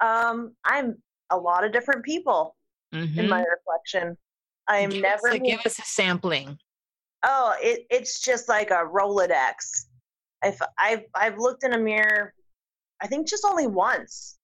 [0.00, 0.96] Um, I'm
[1.30, 2.54] a lot of different people.
[2.92, 3.18] mm-hmm.
[3.18, 3.50] in my mm-hmm.
[3.50, 4.16] reflection.
[4.68, 5.28] I am give never.
[5.28, 6.58] Us a, give us a sampling.
[7.24, 9.86] Oh, it, it's just like a Rolodex.
[10.42, 12.34] If I've I've looked in a mirror,
[13.04, 14.38] I think just only once,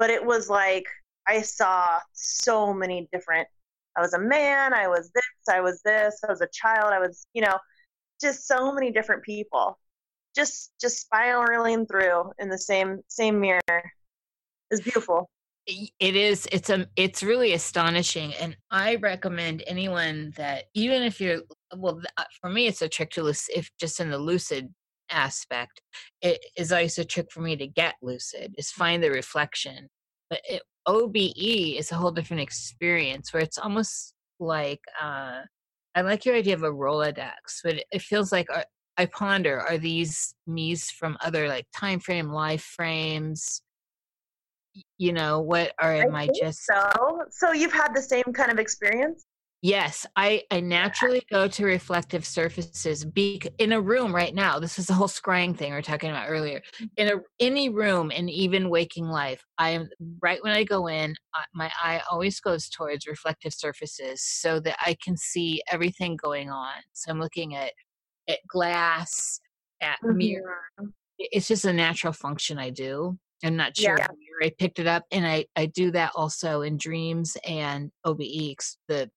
[0.00, 0.84] but it was like
[1.28, 3.46] I saw so many different.
[3.96, 4.74] I was a man.
[4.74, 5.24] I was this.
[5.48, 6.18] I was this.
[6.26, 6.92] I was a child.
[6.92, 7.56] I was, you know,
[8.20, 9.78] just so many different people,
[10.34, 13.92] just just spiraling through in the same same mirror.
[14.72, 15.30] It's beautiful
[15.66, 21.40] it is it's a it's really astonishing and i recommend anyone that even if you're
[21.74, 24.68] well uh, for me it's a trick to if just in the lucid
[25.14, 25.80] aspect
[26.20, 29.88] it is always a trick for me to get lucid is find the reflection
[30.28, 35.40] but it, obe is a whole different experience where it's almost like uh
[35.94, 38.62] i like your idea of a rolodex but it, it feels like uh,
[38.98, 43.62] i ponder are these me's from other like time frame life frames?
[44.98, 47.22] You know what or am i, I just so.
[47.30, 49.24] So you've had the same kind of experience
[49.64, 54.78] yes i i naturally go to reflective surfaces be in a room right now this
[54.78, 56.88] is the whole scrying thing we are talking about earlier mm.
[56.98, 59.88] in a any room in even waking life i am
[60.20, 61.14] right when i go in
[61.54, 66.74] my eye always goes towards reflective surfaces so that i can see everything going on
[66.92, 67.72] so i'm looking at
[68.28, 69.40] at glass
[69.80, 70.18] at mm-hmm.
[70.18, 70.60] mirror
[71.18, 74.06] it's just a natural function i do I'm not sure yeah.
[74.42, 78.78] I picked it up, and I I do that also in dreams and OBEs.
[78.88, 79.10] The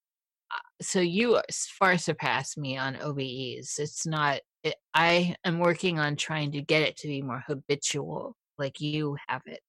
[0.52, 1.41] Uh, so you uh,
[1.80, 3.80] far surpass me on OBEs.
[3.80, 4.40] It's not.
[4.64, 9.18] It, I am working on trying to get it to be more habitual, like you
[9.28, 9.60] have it.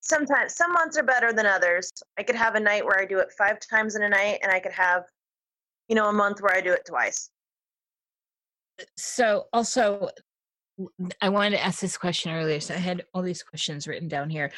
[0.00, 1.92] Sometimes some months are better than others.
[2.16, 4.52] I could have a night where I do it five times in a night, and
[4.52, 5.04] I could have,
[5.88, 7.30] you know, a month where I do it twice.
[8.80, 10.10] Uh, so also
[11.20, 14.30] I wanted to ask this question earlier, so I had all these questions written down
[14.30, 14.52] here.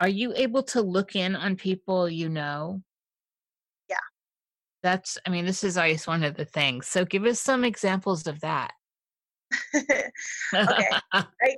[0.00, 2.82] Are you able to look in on people you know?
[4.82, 6.86] That's, I mean, this is always one of the things.
[6.86, 8.72] So give us some examples of that.
[9.74, 10.08] okay.
[11.12, 11.56] I,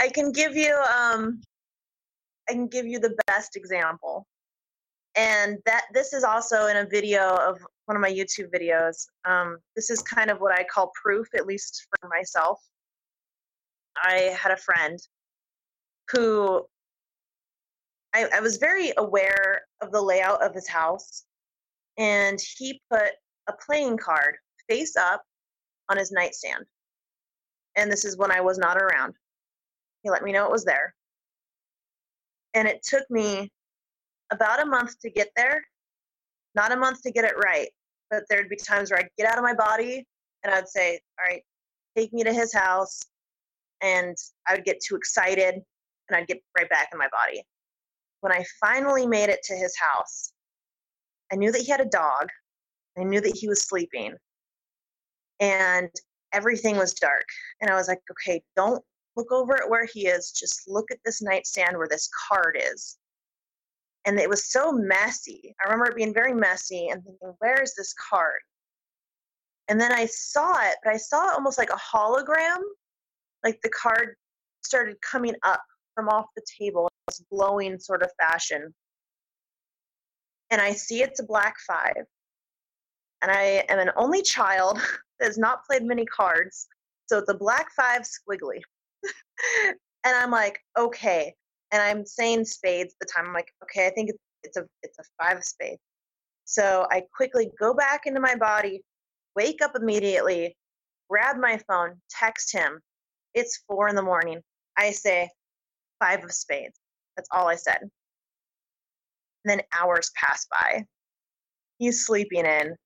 [0.00, 1.40] I can give you, um,
[2.48, 4.26] I can give you the best example.
[5.16, 9.06] And that this is also in a video of one of my YouTube videos.
[9.24, 12.60] Um, this is kind of what I call proof, at least for myself.
[13.96, 14.98] I had a friend
[16.10, 16.66] who
[18.14, 21.24] I, I was very aware of the layout of his house,
[21.98, 23.12] and he put
[23.48, 24.36] a playing card
[24.68, 25.22] face up
[25.90, 26.64] on his nightstand.
[27.76, 29.14] And this is when I was not around.
[30.02, 30.94] He let me know it was there.
[32.54, 33.50] And it took me
[34.32, 35.62] about a month to get there,
[36.54, 37.68] not a month to get it right,
[38.10, 40.06] but there'd be times where I'd get out of my body
[40.42, 41.42] and I'd say, All right,
[41.96, 43.00] take me to his house
[43.80, 44.16] and
[44.48, 47.42] I would get too excited and I'd get right back in my body.
[48.20, 50.32] When I finally made it to his house,
[51.34, 52.28] I knew that he had a dog.
[52.96, 54.14] I knew that he was sleeping.
[55.40, 55.90] And
[56.32, 57.26] everything was dark.
[57.60, 58.84] And I was like, okay, don't
[59.16, 60.30] look over at where he is.
[60.30, 62.98] Just look at this nightstand where this card is.
[64.04, 65.56] And it was so messy.
[65.60, 68.38] I remember it being very messy and thinking, where is this card?
[69.66, 72.60] And then I saw it, but I saw it almost like a hologram
[73.42, 74.14] like the card
[74.62, 75.62] started coming up
[75.96, 78.72] from off the table in this glowing sort of fashion.
[80.50, 82.04] And I see it's a black five.
[83.22, 84.76] And I am an only child
[85.20, 86.66] that has not played many cards.
[87.06, 88.60] So it's a black five squiggly.
[89.66, 91.34] and I'm like, okay.
[91.72, 93.26] And I'm saying spades at the time.
[93.28, 94.10] I'm like, okay, I think
[94.42, 95.80] it's a it's a five of spades.
[96.44, 98.82] So I quickly go back into my body,
[99.34, 100.56] wake up immediately,
[101.08, 102.80] grab my phone, text him,
[103.34, 104.40] it's four in the morning.
[104.76, 105.30] I say,
[105.98, 106.78] five of spades.
[107.16, 107.90] That's all I said.
[109.44, 110.84] Then hours pass by.
[111.78, 112.76] He's sleeping in, and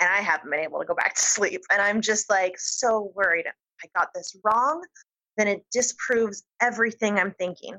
[0.00, 1.60] I haven't been able to go back to sleep.
[1.70, 3.46] And I'm just like so worried.
[3.82, 4.82] I got this wrong.
[5.36, 7.76] Then it disproves everything I'm thinking.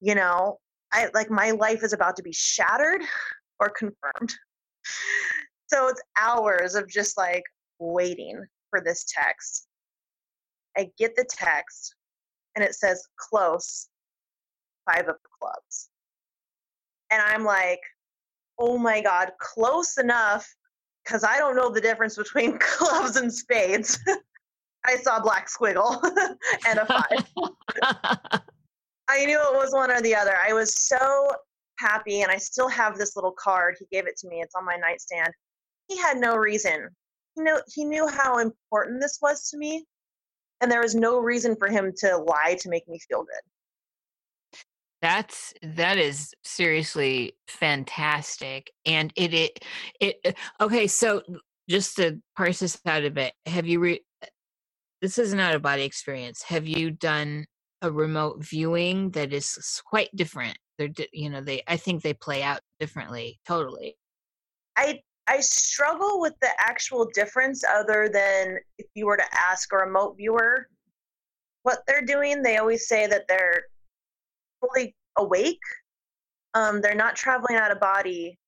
[0.00, 0.58] You know,
[0.92, 3.02] I like my life is about to be shattered
[3.60, 4.34] or confirmed.
[5.66, 7.42] So it's hours of just like
[7.80, 9.66] waiting for this text.
[10.76, 11.94] I get the text
[12.54, 13.88] and it says close,
[14.86, 15.88] five of clubs.
[17.14, 17.80] And I'm like,
[18.58, 20.52] oh my God, close enough
[21.04, 24.00] because I don't know the difference between clubs and spades.
[24.84, 26.02] I saw black squiggle
[26.68, 28.42] and a five.
[29.08, 30.36] I knew it was one or the other.
[30.36, 31.30] I was so
[31.78, 33.76] happy, and I still have this little card.
[33.78, 34.40] He gave it to me.
[34.40, 35.32] It's on my nightstand.
[35.86, 36.88] He had no reason.
[37.36, 39.86] He knew he knew how important this was to me,
[40.60, 43.53] and there was no reason for him to lie to make me feel good
[45.04, 49.58] That's that is seriously fantastic, and it it
[50.00, 50.16] it.
[50.24, 51.20] uh, Okay, so
[51.68, 54.04] just to parse this out a bit, have you re-
[55.02, 56.42] this is not a body experience.
[56.44, 57.44] Have you done
[57.82, 60.56] a remote viewing that is quite different?
[60.78, 63.98] They're you know they I think they play out differently totally.
[64.74, 69.76] I I struggle with the actual difference other than if you were to ask a
[69.76, 70.66] remote viewer
[71.62, 73.64] what they're doing, they always say that they're
[74.68, 75.58] fully awake.
[76.54, 78.38] Um, they're not traveling out of body.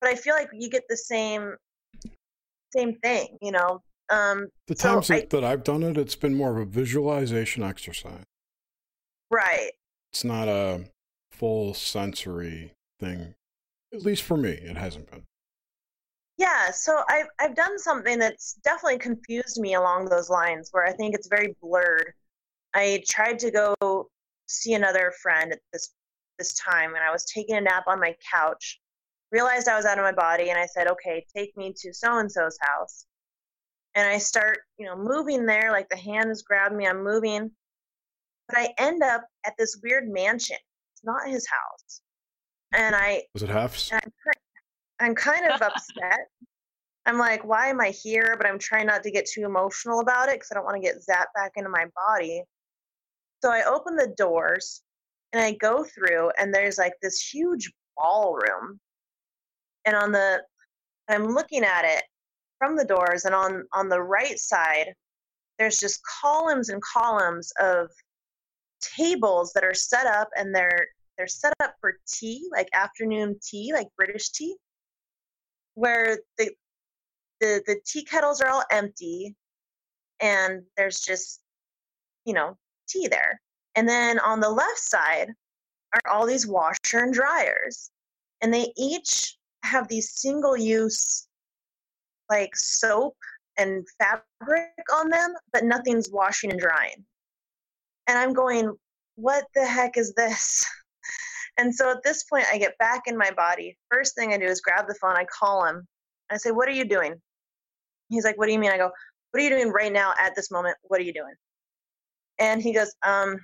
[0.00, 1.54] But I feel like you get the same
[2.76, 3.82] same thing, you know.
[4.10, 6.64] Um, The So times I- that, that I've done it, it's been more of a
[6.64, 8.24] visualization exercise.
[9.30, 9.70] right.
[10.12, 10.84] It's not a
[11.32, 13.34] full sensory thing.
[13.92, 15.24] At least for me, it hasn't been.
[16.36, 20.92] Yeah, so I've I've done something that's definitely confused me along those lines where I
[20.92, 22.12] think it's very blurred.
[22.74, 24.08] I tried to go
[24.46, 25.90] see another friend at this
[26.38, 28.80] this time and I was taking a nap on my couch,
[29.30, 32.18] realized I was out of my body and I said, Okay, take me to so
[32.18, 33.06] and so's house.
[33.94, 37.50] And I start, you know, moving there, like the hand hands grab me, I'm moving.
[38.48, 40.56] But I end up at this weird mansion.
[40.92, 42.00] It's not his house.
[42.72, 43.88] And I Was it half?
[43.92, 44.12] I'm,
[45.00, 46.28] I'm kind of upset.
[47.06, 48.34] I'm like, why am I here?
[48.36, 50.82] But I'm trying not to get too emotional about it because I don't want to
[50.82, 52.42] get zapped back into my body.
[53.44, 54.80] So I open the doors
[55.34, 58.80] and I go through, and there's like this huge ballroom.
[59.84, 60.40] And on the,
[61.10, 62.04] I'm looking at it
[62.58, 64.94] from the doors, and on on the right side,
[65.58, 67.90] there's just columns and columns of
[68.80, 70.86] tables that are set up, and they're
[71.18, 74.56] they're set up for tea, like afternoon tea, like British tea,
[75.74, 76.50] where the
[77.42, 79.36] the the tea kettles are all empty,
[80.20, 81.42] and there's just
[82.24, 82.56] you know
[82.86, 83.40] tea there.
[83.74, 85.28] And then on the left side
[85.92, 87.90] are all these washer and dryers,
[88.40, 91.26] and they each have these single use
[92.30, 93.16] like soap
[93.58, 97.04] and fabric on them, but nothing's washing and drying.
[98.06, 98.74] And I'm going,
[99.16, 100.64] what the heck is this?
[101.56, 103.78] And so at this point, I get back in my body.
[103.88, 105.16] First thing I do is grab the phone.
[105.16, 105.86] I call him.
[106.30, 107.14] I say, What are you doing?
[108.08, 108.72] He's like, What do you mean?
[108.72, 108.90] I go,
[109.30, 110.76] What are you doing right now at this moment?
[110.82, 111.34] What are you doing?
[112.38, 113.38] And he goes, Um,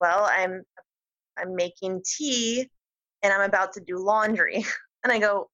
[0.00, 0.62] well, I'm
[1.38, 2.68] I'm making tea
[3.22, 4.64] and I'm about to do laundry.
[5.04, 5.48] And I go,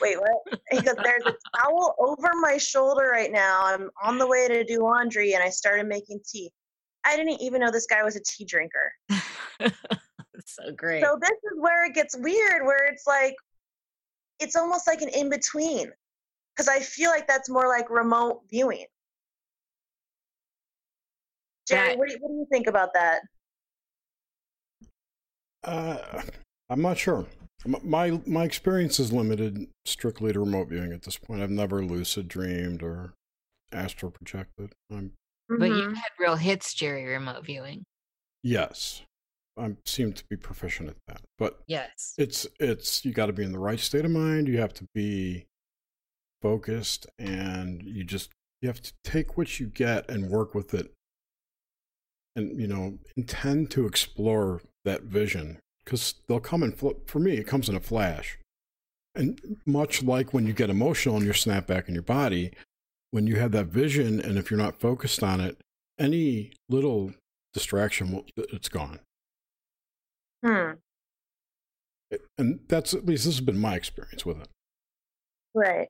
[0.00, 0.60] Wait, what?
[0.70, 3.60] He goes, There's a towel over my shoulder right now.
[3.62, 6.50] I'm on the way to do laundry and I started making tea.
[7.04, 8.92] I didn't even know this guy was a tea drinker.
[10.46, 11.02] so great.
[11.02, 13.34] So this is where it gets weird, where it's like,
[14.38, 15.90] it's almost like an in between,
[16.54, 18.86] because I feel like that's more like remote viewing.
[21.70, 23.20] Jerry, That- what do, you, what do you think about that?
[25.62, 26.22] Uh,
[26.68, 27.26] I'm not sure.
[27.84, 31.42] My my experience is limited strictly to remote viewing at this point.
[31.42, 33.12] I've never lucid dreamed or
[33.70, 34.72] astral projected.
[34.90, 35.12] I'm
[35.48, 35.94] But you Mhm.
[35.96, 37.84] had real hits, Jerry, remote viewing.
[38.42, 39.02] yes,
[39.58, 41.20] I seem to be proficient at that.
[41.36, 42.14] But yes.
[42.16, 44.48] it's it's you got to be in the right state of mind.
[44.48, 45.44] You have to be
[46.40, 48.30] focused, and you just
[48.62, 50.94] you have to take what you get and work with it,
[52.36, 56.72] and you know intend to explore that vision because they'll come in.
[56.72, 58.38] fl- For me, it comes in a flash,
[59.14, 62.52] and much like when you get emotional and you snap back in your body,
[63.10, 65.58] when you have that vision, and if you're not focused on it,
[65.98, 67.12] any little
[67.52, 69.00] distraction, will, it's gone.
[70.44, 70.72] Hmm.
[72.38, 74.48] And that's at least this has been my experience with it.
[75.54, 75.88] Right.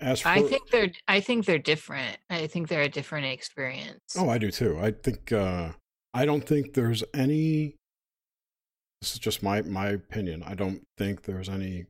[0.00, 2.18] As for I think they're I think they're different.
[2.28, 4.00] I think they're a different experience.
[4.16, 4.78] oh, I do too.
[4.80, 5.70] I think uh,
[6.12, 7.76] I don't think there's any.
[9.00, 10.42] This is just my my opinion.
[10.44, 11.86] I don't think there's any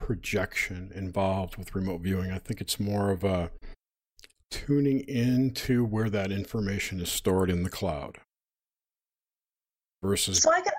[0.00, 2.30] projection involved with remote viewing.
[2.30, 3.50] I think it's more of a
[4.50, 8.18] tuning into where that information is stored in the cloud
[10.02, 10.72] versus So I could,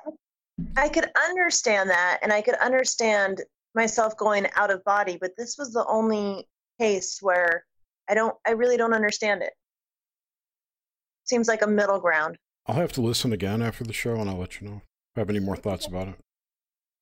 [0.77, 3.41] I could understand that, and I could understand
[3.73, 6.47] myself going out of body, but this was the only
[6.79, 7.65] case where
[8.09, 9.53] I don't, I really don't understand it.
[11.25, 12.37] Seems like a middle ground.
[12.67, 15.19] I'll have to listen again after the show and I'll let you know if I
[15.21, 16.15] have any more thoughts about it.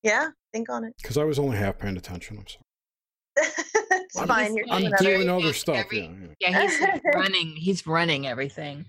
[0.02, 0.94] Yeah, think on it.
[1.00, 2.38] Because I was only half paying attention.
[2.38, 2.62] I'm sorry.
[3.92, 4.44] it's I'm fine.
[4.46, 5.76] just- You're I'm doing I'm another- doing other stuff.
[5.76, 6.10] every- yeah,
[6.40, 6.50] yeah.
[6.50, 7.48] Yeah, he's like, running.
[7.56, 8.86] He's running everything.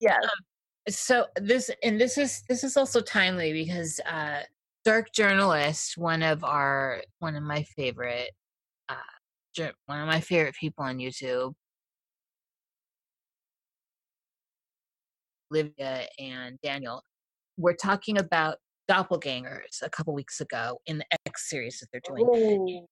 [0.00, 0.24] Yes.
[0.88, 4.40] so this and this is this is also timely because uh
[4.84, 8.30] dark journalist one of our one of my favorite jour-
[9.86, 11.52] one of my favorite people on youtube
[15.50, 17.02] olivia and daniel
[17.56, 18.58] we're talking about
[18.88, 22.26] doppelgangers a couple weeks ago in the X series that they're doing.
[22.26, 22.86] Ooh.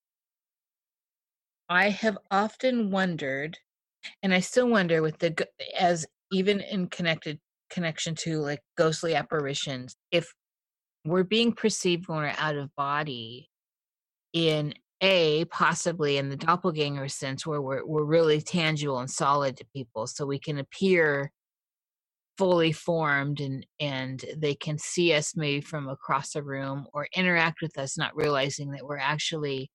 [1.68, 3.58] I have often wondered,
[4.22, 5.46] and I still wonder with the
[5.78, 7.38] as even in connected
[7.70, 10.32] connection to like ghostly apparitions, if
[11.04, 13.48] we're being perceived when we're out of body
[14.32, 14.74] in
[15.04, 20.06] a possibly in the doppelganger sense where we're we're really tangible and solid to people
[20.06, 21.30] so we can appear
[22.38, 27.60] fully formed and and they can see us maybe from across a room or interact
[27.60, 29.70] with us not realizing that we're actually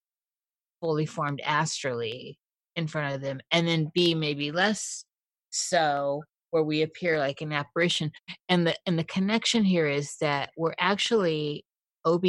[0.80, 2.36] fully formed astrally
[2.74, 5.04] in front of them and then b maybe less
[5.50, 8.10] so where we appear like an apparition
[8.48, 11.64] and the and the connection here is that we're actually
[12.04, 12.24] obe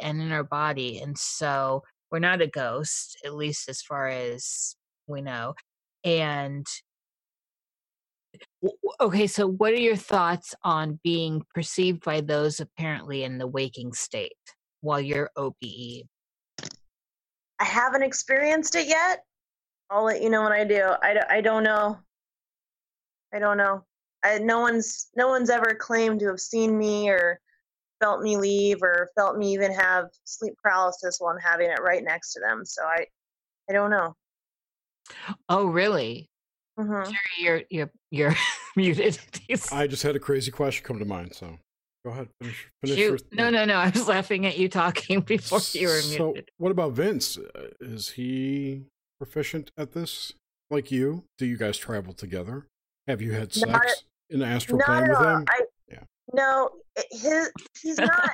[0.00, 4.76] and in our body and so we're not a ghost at least as far as
[5.06, 5.54] we know
[6.04, 6.66] and
[8.62, 13.38] w- w- okay so what are your thoughts on being perceived by those apparently in
[13.38, 14.32] the waking state
[14.80, 15.40] while you're E?
[15.40, 16.06] obe
[17.58, 19.24] I haven't experienced it yet.
[19.88, 20.82] I'll let you know when I do.
[21.02, 21.98] I, I don't know.
[23.32, 23.84] I don't know.
[24.24, 27.40] I, no one's no one's ever claimed to have seen me or
[28.00, 32.02] felt me leave or felt me even have sleep paralysis while I'm having it right
[32.04, 32.64] next to them.
[32.64, 33.06] So I
[33.68, 34.14] I don't know.
[35.48, 36.28] oh really
[36.78, 37.02] hmm
[37.38, 38.34] you're you're you're
[38.76, 39.18] muted
[39.72, 41.58] I just had a crazy question come to mind, so
[42.04, 42.28] go ahead.
[42.40, 42.68] Finish.
[42.82, 43.26] finish your Shoot.
[43.32, 43.76] No, no, no.
[43.76, 46.50] I was laughing at you talking before you were So, muted.
[46.58, 47.38] what about Vince?
[47.38, 48.84] Uh, Is he
[49.18, 50.32] proficient at this,
[50.70, 51.24] like you?
[51.38, 52.66] Do you guys travel together?
[53.08, 55.24] Have you had Not sex in the astral plane with all.
[55.24, 55.44] him?
[55.48, 55.65] I Yeah.
[56.32, 56.70] No.
[56.96, 57.50] it- His
[57.82, 58.30] he's not.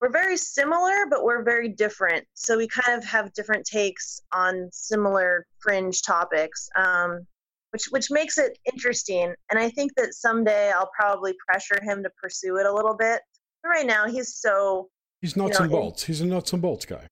[0.00, 2.24] we're very similar, but we're very different.
[2.34, 7.26] So we kind of have different takes on similar fringe topics, um,
[7.70, 9.34] which which makes it interesting.
[9.50, 13.20] And I think that someday I'll probably pressure him to pursue it a little bit.
[13.62, 14.88] But right now, he's so
[15.20, 16.04] He's nuts know, and bolts.
[16.04, 17.04] He's a nuts and bolts guy.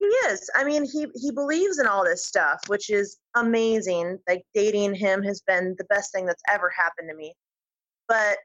[0.00, 0.50] he is.
[0.56, 4.18] I mean, he he believes in all this stuff, which is amazing.
[4.28, 7.32] Like dating him has been the best thing that's ever happened to me.
[8.08, 8.38] But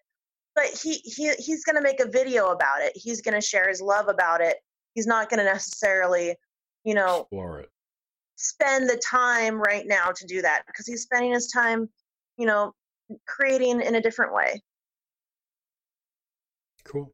[0.60, 2.91] but he he he's going to make a video about it.
[2.95, 4.57] He's going to share his love about it.
[4.94, 6.36] He's not going to necessarily,
[6.84, 7.69] you know, Explore it.
[8.36, 11.88] spend the time right now to do that because he's spending his time,
[12.38, 12.73] you know,
[13.26, 14.61] creating in a different way.
[16.84, 17.14] Cool.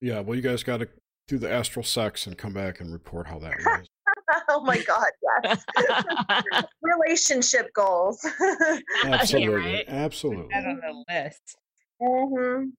[0.00, 0.20] Yeah.
[0.20, 0.88] Well, you guys got to
[1.28, 3.86] do the astral sex and come back and report how that was.
[4.48, 5.08] oh my god,
[5.44, 5.64] yes.
[6.82, 8.26] Relationship goals.
[9.04, 9.72] Absolutely.
[9.74, 9.84] right?
[9.88, 10.46] Absolutely.
[10.52, 11.56] That on the list.
[12.00, 12.70] Hmm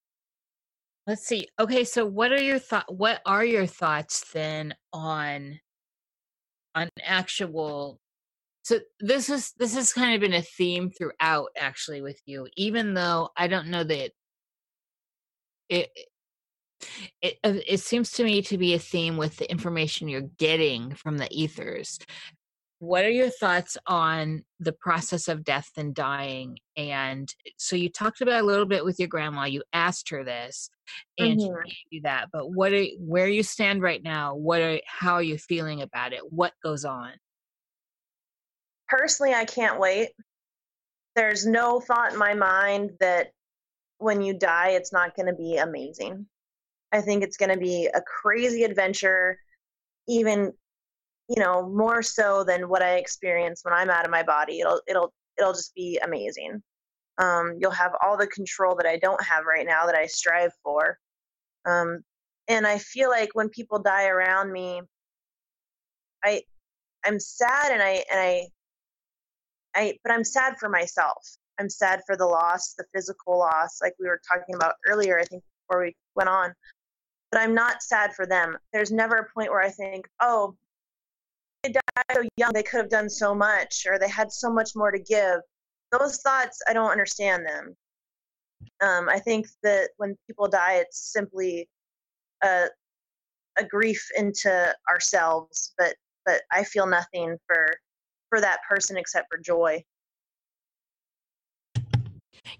[1.06, 1.48] Let's see.
[1.58, 2.92] Okay, so what are your thought?
[2.94, 5.60] What are your thoughts then on
[6.74, 7.98] on actual?
[8.64, 12.48] So this is this has kind of been a theme throughout, actually, with you.
[12.56, 14.12] Even though I don't know that
[15.68, 15.90] it
[17.20, 21.18] it it seems to me to be a theme with the information you're getting from
[21.18, 21.98] the ethers
[22.82, 26.58] what are your thoughts on the process of death and dying?
[26.76, 30.68] And so you talked about a little bit with your grandma you asked her this
[31.16, 31.64] and she Mhm.
[31.64, 35.22] gave you that but what are where you stand right now what are how are
[35.22, 36.32] you feeling about it?
[36.32, 37.12] What goes on?
[38.88, 40.10] Personally i can't wait.
[41.14, 43.30] There's no thought in my mind that
[43.98, 46.26] when you die it's not going to be amazing.
[46.90, 49.38] I think it's going to be a crazy adventure
[50.08, 50.52] even
[51.28, 54.80] you know more so than what i experience when i'm out of my body it'll
[54.86, 56.62] it'll it'll just be amazing
[57.18, 60.52] um, you'll have all the control that i don't have right now that i strive
[60.62, 60.98] for
[61.66, 62.02] um,
[62.48, 64.80] and i feel like when people die around me
[66.24, 66.42] i
[67.04, 68.46] i'm sad and i and i
[69.74, 71.36] I but I'm sad for myself.
[71.58, 75.24] I'm sad for the loss, the physical loss, like we were talking about earlier, I
[75.24, 76.52] think before we went on.
[77.30, 78.56] But I'm not sad for them.
[78.72, 80.56] There's never a point where I think, oh,
[81.62, 81.82] they died
[82.12, 84.98] so young, they could have done so much, or they had so much more to
[84.98, 85.40] give.
[85.92, 87.76] Those thoughts, I don't understand them.
[88.80, 91.68] Um, I think that when people die, it's simply
[92.42, 92.66] a
[93.58, 95.94] a grief into ourselves, but
[96.24, 97.68] but I feel nothing for
[98.30, 99.84] for that person except for joy.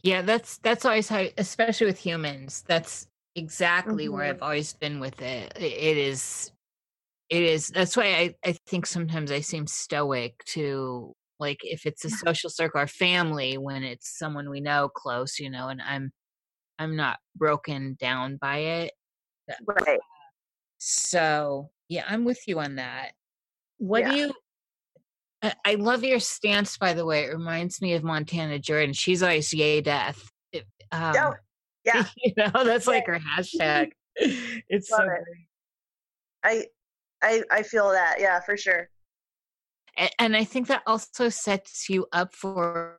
[0.03, 4.29] yeah that's that's always how especially with humans that's exactly where Mhm.
[4.31, 6.53] i've always been with it it is
[7.33, 12.05] it is that's why i i think sometimes i seem stoic to like if it's
[12.05, 16.13] a social circle or family when it's someone we know close you know and i'm
[16.79, 18.93] i'm not broken down by it
[19.67, 19.99] Right.
[20.77, 23.13] so yeah i'm with you on that
[23.79, 24.11] what Yeah.
[24.11, 24.33] do you
[25.43, 29.23] I, I love your stance by the way it reminds me of montana jordan she's
[29.23, 31.35] always yay death It- um, Oh,
[31.87, 32.05] yeah.
[32.17, 35.25] you know that's like her hashtag it's Love so it.
[36.45, 36.67] I
[37.23, 38.17] I I feel that.
[38.21, 38.89] Yeah, for sure.
[39.99, 42.99] A- and I think that also sets you up for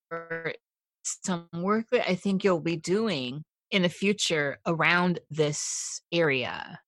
[1.03, 6.79] some work that I think you'll be doing in the future around this area.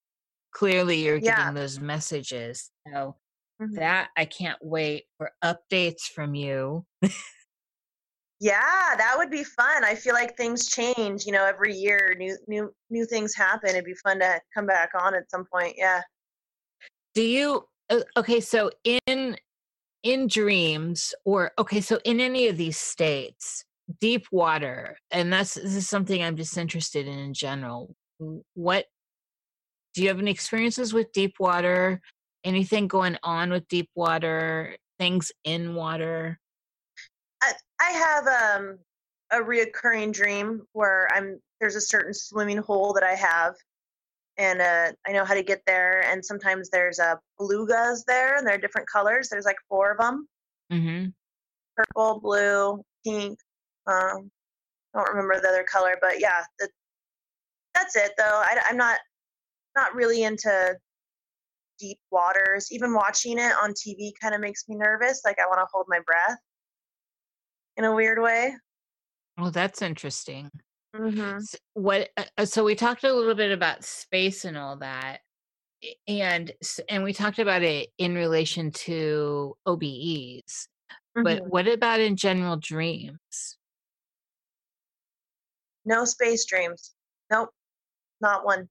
[0.54, 1.36] Clearly, you're Yeah.
[1.36, 2.72] getting those messages.
[2.88, 3.18] So
[3.60, 3.76] Mhm.
[3.76, 6.86] that I can't wait for updates from you.
[8.40, 9.84] Yeah, that would be fun.
[9.86, 13.70] I feel like things change, you know, every year new new new things happen.
[13.70, 15.76] It'd be fun to come back on at some point.
[15.78, 16.02] Yeah.
[17.16, 18.42] Do you uh, okay?
[18.42, 19.38] So in
[20.04, 23.66] in dreams, or okay, so in any of these states,
[24.00, 27.96] deep water, and that's this is something I'm just interested in in general.
[28.54, 28.86] What
[29.94, 32.02] do you have any experiences with deep water?
[32.44, 34.76] Anything going on with deep water?
[35.00, 36.40] Things in water?
[37.42, 38.80] I, I have um
[39.32, 43.56] a reoccurring dream where I'm there's a certain swimming hole that I have
[44.38, 48.46] and uh, I know how to get there and sometimes there's uh, belugas there and
[48.46, 49.30] they're different colors.
[49.30, 50.28] There's like four of them.
[50.72, 51.08] Mm-hmm.
[51.76, 53.40] Purple, blue, pink.
[53.88, 54.32] Um
[54.94, 56.70] I don't remember the other color, but yeah, the,
[57.74, 58.24] that's it though.
[58.24, 58.98] I, I'm not
[59.76, 60.76] not really into
[61.80, 62.72] deep waters.
[62.72, 65.22] Even watching it on TV kind of makes me nervous.
[65.26, 66.38] Like I want to hold my breath
[67.78, 68.56] in a weird way.
[69.38, 70.50] Well, that's interesting.
[70.96, 71.38] Mm-hmm.
[71.38, 75.20] S- what uh, uh, so we talked a little bit about space and all that
[76.08, 76.52] and
[76.90, 80.68] and we talked about it in relation to OBEs
[81.16, 81.50] but Mm-hmm.
[81.50, 83.58] what about in general dreams
[85.86, 86.94] No space dreams.
[87.32, 87.50] Nope,
[88.22, 88.70] not one.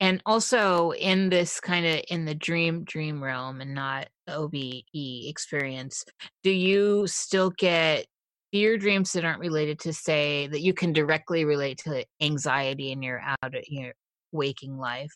[0.00, 6.04] and also in this kind of in the dream dream realm and not OBE experience
[6.42, 8.06] do you still get
[8.52, 13.02] fear dreams that aren't related to say that you can directly relate to anxiety in
[13.02, 13.92] your out of your
[14.30, 15.12] waking life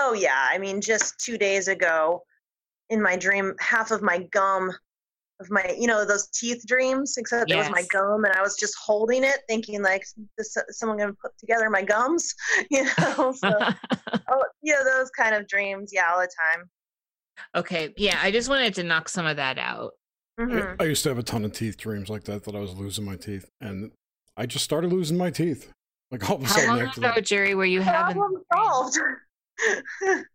[0.00, 2.22] Oh yeah, I mean, just two days ago,
[2.88, 4.70] in my dream, half of my gum,
[5.40, 8.56] of my, you know, those teeth dreams, except it was my gum, and I was
[8.56, 10.04] just holding it, thinking like,
[10.38, 12.32] is uh, someone gonna put together my gums?
[12.70, 13.52] You know, so
[14.28, 16.70] oh, you know, those kind of dreams, yeah, all the time.
[17.54, 19.92] okay yeah i just wanted to knock some of that out
[20.38, 20.76] Mhm.
[20.80, 22.74] I, I used to have a ton of teeth dreams like that, that I was
[22.74, 23.48] losing my teeth.
[23.60, 23.90] And
[24.36, 25.72] I just started losing my teeth.
[26.10, 27.24] Like all of a sudden, How sudden, long after ago, that.
[27.26, 28.16] Jerry, were you having?
[28.16, 28.98] Problem solved.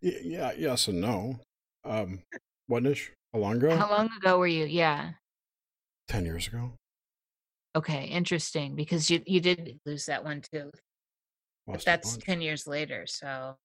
[0.01, 1.39] Yeah, yes and no.
[1.85, 2.19] Um,
[2.67, 3.11] what ish?
[3.33, 3.75] How long ago?
[3.75, 4.65] How long ago were you?
[4.65, 5.11] Yeah.
[6.09, 6.73] 10 years ago.
[7.75, 8.75] Okay, interesting.
[8.75, 10.69] Because you you did lose that one too.
[11.65, 13.05] But Lost a that's ten years later.
[13.07, 13.55] So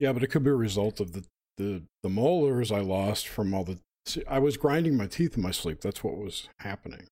[0.00, 1.24] Yeah, but it could be a result of the,
[1.58, 3.78] the, the molars I lost from all the.
[4.08, 5.82] See, I was grinding my teeth in my sleep.
[5.82, 7.08] That's what was happening.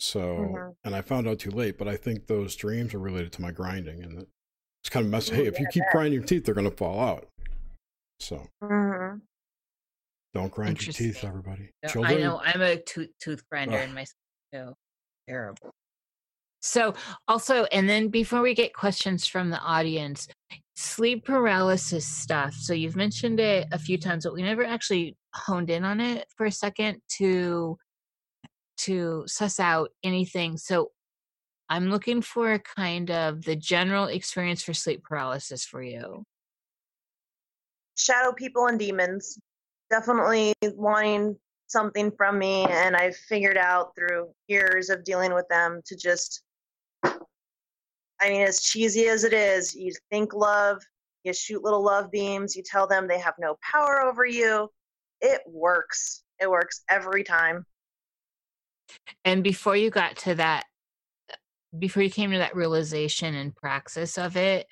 [0.00, 0.76] So, Mhm.
[0.84, 3.52] and I found out too late, but I think those dreams are related to my
[3.52, 4.02] grinding.
[4.02, 4.28] And it-
[4.82, 5.34] it's kind of messy.
[5.36, 7.28] Hey, if you keep grinding your teeth, they're going to fall out.
[8.18, 9.22] So Mhm.
[10.34, 11.70] don't grind your teeth, everybody.
[11.94, 13.88] no, I know I'm a tooth tooth grinder Ugh.
[13.88, 14.16] in my sleep
[14.52, 14.74] too.
[15.28, 15.70] Terrible.
[16.62, 16.94] So
[17.28, 20.26] also, and then before we get questions from the audience,
[20.74, 22.54] sleep paralysis stuff.
[22.54, 26.26] So you've mentioned it a few times, but we never actually honed in on it
[26.36, 27.78] for a second to
[28.78, 30.56] to suss out anything.
[30.56, 30.90] So
[31.68, 36.24] I'm looking for a kind of the general experience for sleep paralysis for you.
[37.96, 39.38] shadow people and demons
[39.90, 41.36] definitely wanting
[41.66, 46.42] something from me and i figured out through years of dealing with them to just
[47.04, 50.78] i mean as cheesy as it is you think love
[51.24, 54.68] you shoot little love beams you tell them they have no power over you
[55.20, 57.64] it works it works every time
[59.24, 60.64] And before you got to that,
[61.76, 64.66] before you came to that realization and praxis of it,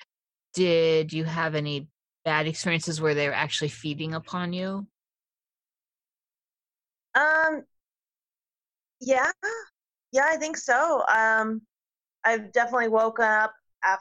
[0.53, 1.87] did you have any
[2.23, 4.87] bad experiences where they were actually feeding upon you?
[7.13, 7.63] Um,
[8.99, 9.31] yeah,
[10.11, 11.03] yeah, I think so.
[11.07, 11.61] Um,
[12.23, 13.53] I've definitely woken up
[13.85, 13.99] af-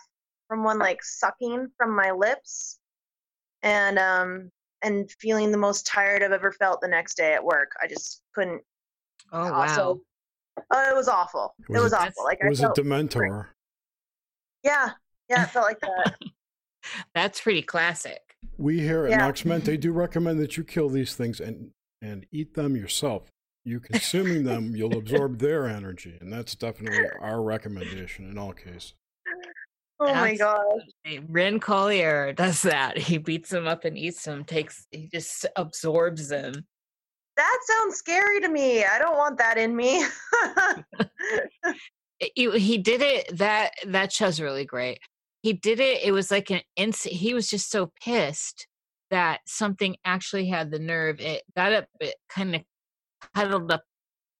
[0.49, 2.79] from one like sucking from my lips,
[3.63, 4.51] and um,
[4.85, 7.73] and feeling the most tired I've ever felt the next day at work.
[7.83, 8.63] I just couldn't.
[9.33, 10.01] Oh ah, Also- wow.
[10.73, 11.55] Oh, it was awful.
[11.69, 12.25] Was it was it- awful.
[12.25, 13.47] Like it was I a felt, Dementor.
[14.63, 14.91] yeah,
[15.29, 16.15] yeah, it felt like that.
[17.15, 18.21] That's pretty classic.
[18.57, 19.19] We here at Yeah.
[19.19, 21.71] Nox Mente do recommend that you kill these things and
[22.01, 23.31] and eat them yourself.
[23.65, 28.95] You consuming them, you'll absorb their energy, and that's definitely our recommendation in all cases.
[30.01, 30.65] Oh my god.
[31.29, 32.99] Ren Collier does that.
[32.99, 36.53] He beats them up and eats them, takes he just absorbs them.
[37.37, 38.85] That sounds scary to me.
[38.85, 40.05] I don't want that in me.
[42.21, 45.01] It- he did it that that show's really great
[45.43, 46.03] he did it.
[46.03, 47.17] It was like an instant.
[47.17, 48.67] He was just so pissed
[49.11, 51.21] that something actually had the nerve.
[51.21, 52.63] It got up, it kind of
[53.35, 53.83] huddled up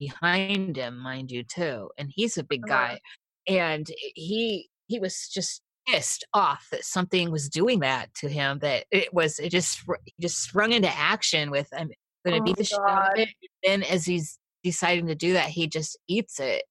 [0.01, 1.91] behind him, mind you, too.
[1.99, 2.95] And he's a big Uh-huh.
[2.97, 3.01] guy,
[3.47, 8.59] and he he was just pissed off that something was doing that to him.
[8.61, 9.83] That it was it just
[10.21, 11.91] just sprung into action with I'm
[12.25, 13.29] going to Oh beat the shit out of it.
[13.65, 16.65] Then as he's deciding to do that, he just eats it.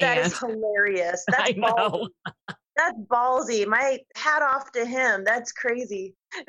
[0.00, 1.24] That and is hilarious.
[1.30, 1.74] That's I know.
[1.76, 2.08] ballsy.
[2.76, 3.66] That's ballsy.
[3.68, 5.22] My hat off to him.
[5.24, 6.14] That's crazy.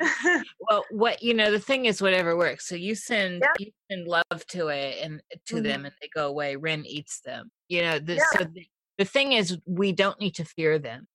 [0.68, 3.52] well what you know the thing is whatever works so you send Yeah.
[3.64, 5.62] you send love to it and to Mhm.
[5.62, 8.24] them and they go away ren eats them you know the, Yeah.
[8.32, 8.66] so the,
[8.98, 11.06] the thing is we don't need to fear them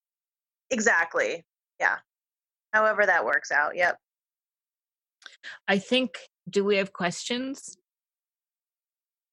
[0.69, 1.43] exactly.
[1.79, 1.97] Yeah.
[2.73, 3.75] However that works out.
[3.75, 3.97] Yep.
[5.67, 6.17] i think
[6.49, 7.77] do we have questions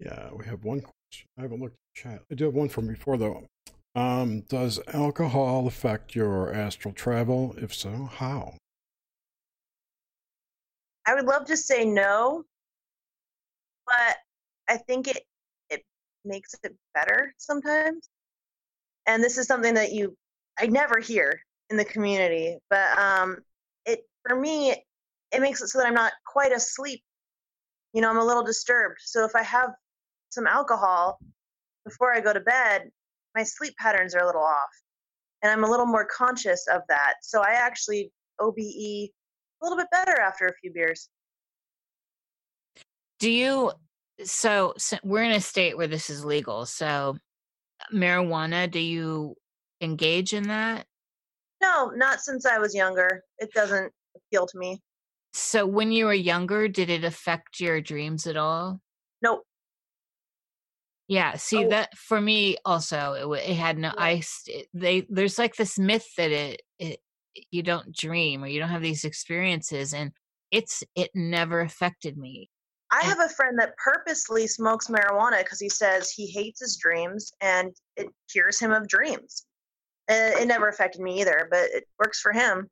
[0.01, 1.27] Yeah, we have one question.
[1.39, 2.23] I haven't looked at chat.
[2.31, 3.47] I do have one from before though.
[3.95, 7.55] Um, does alcohol affect your astral travel?
[7.59, 8.55] If so, how?
[11.07, 12.45] I would love to say no,
[13.87, 14.17] but
[14.69, 15.25] I think it
[15.71, 15.83] it
[16.25, 18.09] makes it better sometimes.
[19.09, 20.17] And this is something that you
[20.61, 21.41] I never hear
[21.71, 23.39] in the community, but um
[23.85, 24.85] it for me
[25.33, 27.03] it makes it so that I'm not quite asleep.
[27.93, 28.99] You know, I'm a little disturbed.
[29.01, 29.71] So if I have
[30.31, 31.19] some alcohol
[31.85, 32.91] before I go to bed,
[33.35, 34.71] my sleep patterns are a little off.
[35.43, 37.15] And I'm a little more conscious of that.
[37.23, 39.11] So I actually OBE a
[39.63, 41.09] little bit better after a few beers.
[43.19, 43.73] do you
[44.25, 47.17] so, so we're in a state where this is legal so
[47.93, 49.35] marijuana do you
[49.81, 50.87] engage in that
[51.61, 53.23] No, not since I was younger.
[53.39, 54.81] It doesn't appeal to me.
[55.33, 58.81] so when you were younger did it affect your dreams at all
[59.23, 59.43] Nope.
[61.09, 61.69] Yeah, see Oh.
[61.71, 64.03] that for me also it, it had no Yeah.
[64.05, 67.01] I st- they there's like this myth that it it
[67.51, 70.13] you don't dream or you don't have these experiences and
[70.51, 72.51] it's it never affected me.
[72.91, 77.33] I have a friend that purposely smokes marijuana because he says he hates his dreams
[77.41, 79.45] and it cures him of dreams.
[80.11, 82.69] Uh, it never affected me either, but it works for him.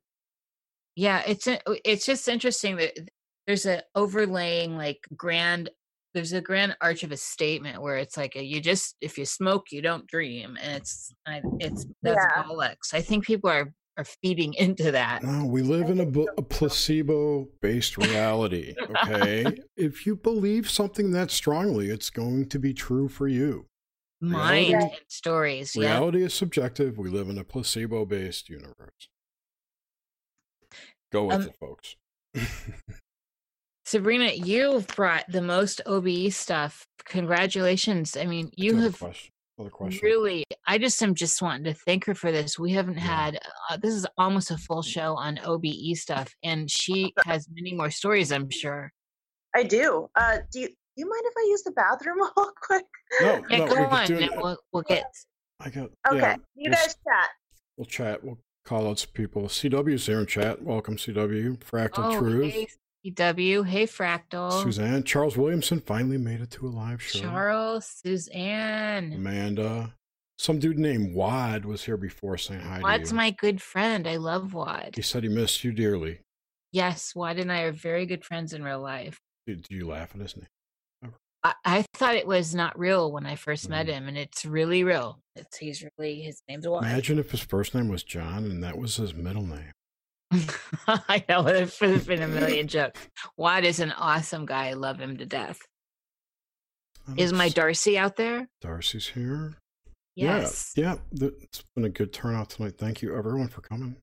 [0.95, 1.47] Yeah, it's
[1.85, 2.97] it's just interesting that
[3.45, 5.69] there's a overlaying like grand
[6.15, 9.25] there's a grand arch of a statement where it's like a, you just if you
[9.25, 11.13] smoke you don't dream and it's
[11.59, 12.43] it's that's Yeah.
[12.43, 12.93] bollocks.
[12.93, 15.23] I think people are are feeding into that.
[15.23, 18.75] No, we live in a, a placebo-based reality.
[19.07, 19.45] Okay,
[19.75, 23.65] if you believe something that strongly, it's going to be true for you.
[24.21, 25.75] Mind Reality- and stories.
[25.75, 25.93] Yeah.
[25.97, 26.97] Reality is subjective.
[26.97, 29.09] We live in a placebo-based universe.
[31.11, 31.95] Go with Um, it, folks.
[33.85, 36.85] Sabrina, you've brought the most OBE stuff.
[37.05, 38.17] Congratulations.
[38.17, 39.31] I mean, you Another have question.
[39.57, 40.01] Another question.
[40.03, 42.59] really, I just am just wanting to thank her for this.
[42.59, 43.01] We haven't Yeah.
[43.01, 43.39] had,
[43.69, 47.89] uh, this is almost a full show on OBE stuff, and she has many more
[47.89, 48.93] stories, I'm sure.
[49.55, 50.09] I do.
[50.15, 52.85] Uh, do you, do you mind if I use the bathroom real quick?
[53.21, 54.07] No, Yeah, no, go we on.
[54.07, 54.29] do it.
[54.35, 55.05] We'll, we'll get,
[55.59, 55.89] I got.
[56.07, 56.17] Okay.
[56.19, 57.29] Yeah, you we'll guys chat.
[57.77, 58.23] We'll chat.
[58.23, 59.43] We'll call out some people.
[59.43, 60.61] CW's here in chat.
[60.61, 61.57] Welcome, CW.
[61.59, 62.53] Fractal oh, Truth.
[62.53, 62.67] hey,
[63.11, 63.65] CW.
[63.65, 64.63] Hey, Fractal.
[64.63, 65.03] Suzanne.
[65.03, 67.19] Charles Williamson finally made it to a live show.
[67.19, 69.13] Charles, Suzanne.
[69.13, 69.93] Amanda.
[70.39, 74.07] Some dude named Wad was here before saying hi Wad's my good friend.
[74.07, 74.91] I love Wad.
[74.95, 76.19] He said he missed you dearly.
[76.71, 79.17] Yes, Wad and I are very good friends in real life.
[79.47, 81.13] Did, you laugh at his name?
[81.43, 83.91] I, I thought it was not real when I 1st met Mhm.
[83.91, 85.19] him, and it's really real.
[85.35, 86.83] It's he's really his name's Wad.
[86.83, 89.71] Imagine if his first name was John and that was his middle name.
[90.87, 92.99] I know there's been a million jokes.
[93.37, 94.67] Wad is an awesome guy.
[94.69, 95.59] I love him to death.
[97.09, 98.47] Oh, Is my Darcy out there?
[98.61, 99.57] Darcy's here?
[100.15, 100.73] Yes.
[100.75, 101.29] Yeah, yeah.
[101.41, 102.73] It's been a good turnout tonight.
[102.77, 103.95] Thank you, everyone, for coming.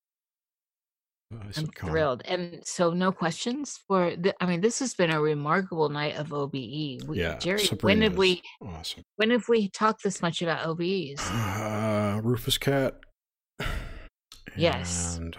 [1.34, 1.90] Uh, I I'm come.
[1.90, 2.22] thrilled.
[2.26, 4.14] And so, no questions for.
[4.16, 6.52] The, I mean, this has been a remarkable night of OBE.
[6.55, 7.66] We, Yeah, Jerry.
[7.82, 8.40] when did we?
[8.62, 9.02] Awesome.
[9.16, 11.20] When have we talked this much about OBEs?
[11.20, 12.94] Uh, Rufus Cat.
[14.56, 15.16] Yes.
[15.16, 15.36] And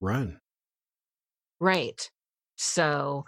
[0.00, 0.38] Ren.
[1.60, 2.08] Right.
[2.56, 3.24] So,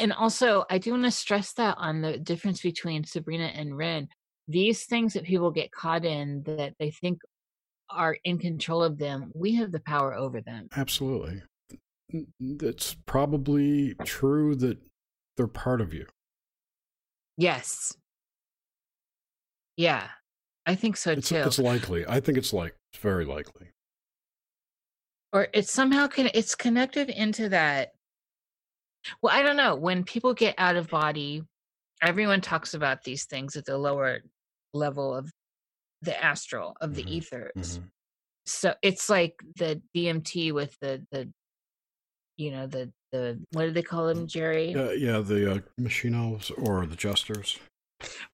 [0.00, 4.08] and also, I do want to stress that on the difference between Sabrina and Ren.
[4.46, 7.20] These things that people get caught in that they think
[7.90, 10.68] are in control of them, we have the power over them.
[10.76, 11.42] Absolutely.
[12.40, 14.78] It's probably true that
[15.36, 16.06] they're part of you.
[17.36, 17.96] Yes.
[19.76, 20.08] Yeah,
[20.66, 21.36] I think so It's, too.
[21.36, 22.04] it's likely.
[22.06, 23.68] I think it's like it's very likely.
[25.32, 27.92] Or it's somehow con- it's connected into that
[29.22, 31.42] well i don't know when people get out of body
[32.02, 34.20] everyone talks about these things at the lower
[34.74, 35.30] level of
[36.02, 37.90] the astral of the Mhm, ethers Mhm.
[38.46, 41.30] so it's like the DMT with the the
[42.36, 44.74] you know the the what do they call them, Jerry?
[44.74, 47.58] Uh, yeah, the uh, machine elves or the jesters.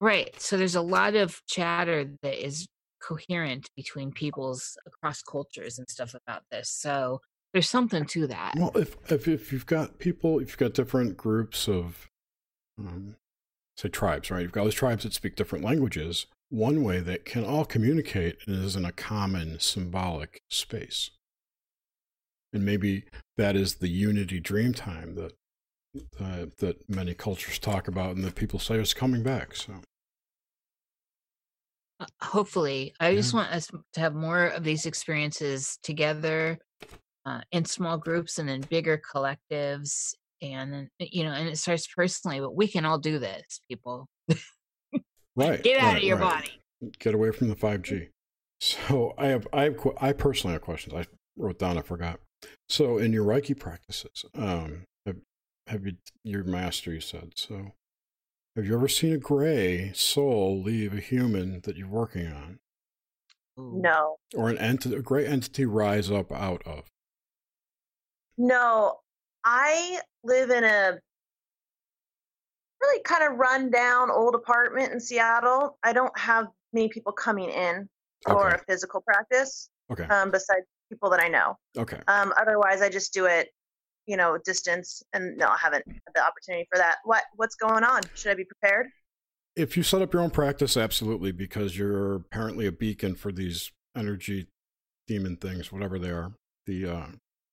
[0.00, 0.38] Right.
[0.40, 2.66] So there's a lot of chatter that is
[3.06, 6.70] coherent between peoples across cultures and stuff about this.
[6.70, 7.20] So
[7.52, 8.54] there's something to that.
[8.56, 12.08] Well, if if, if you've got people, if you've got different groups of,
[12.78, 13.16] um,
[13.76, 14.42] say tribes, right?
[14.42, 16.26] You've got those tribes that speak different languages.
[16.50, 21.10] One way that can all communicate is in a common symbolic space,
[22.52, 23.04] and maybe
[23.36, 25.32] that is the unity dream time that
[26.20, 29.54] uh, that many cultures talk about, and that people say is coming back.
[29.56, 29.74] So
[32.20, 36.58] hopefully i just want us to have more of these experiences together
[37.26, 42.40] uh, in small groups and in bigger collectives and you know and it starts personally
[42.40, 44.08] but we can all do this people
[45.36, 46.42] right, get out right, of your right.
[46.42, 46.60] body
[46.98, 48.08] get away from the 5G.
[48.60, 50.94] So I have, I have, I personally have questions.
[50.94, 51.06] I
[51.36, 52.20] wrote down, I forgot.
[52.68, 55.16] So in your Reiki practices, um, have,
[55.66, 57.72] have you, your master, you said, so
[58.56, 62.58] have you ever seen a gray soul leave a human that you're working on
[63.56, 66.84] No, or an entity, a gray entity rise up out of?
[68.36, 69.00] no.
[69.46, 70.98] I live in a
[72.80, 75.78] really kind of run down old apartment in Seattle.
[75.82, 77.88] I don't have many people coming in
[78.24, 78.54] for Okay.
[78.54, 80.04] a physical practice Okay.
[80.04, 81.58] um, besides people that I know.
[81.76, 82.00] Okay.
[82.08, 83.48] Um, otherwise, I just do it,
[84.06, 85.02] you know, distance.
[85.12, 86.96] And no, I haven't had the opportunity for that.
[87.04, 88.02] What What's going on?
[88.14, 88.88] Should I be prepared?
[89.56, 93.70] If you set up your own practice, absolutely, because you're apparently a beacon for these
[93.96, 94.48] energy
[95.06, 96.32] demon things, whatever they are.
[96.66, 97.06] The uh,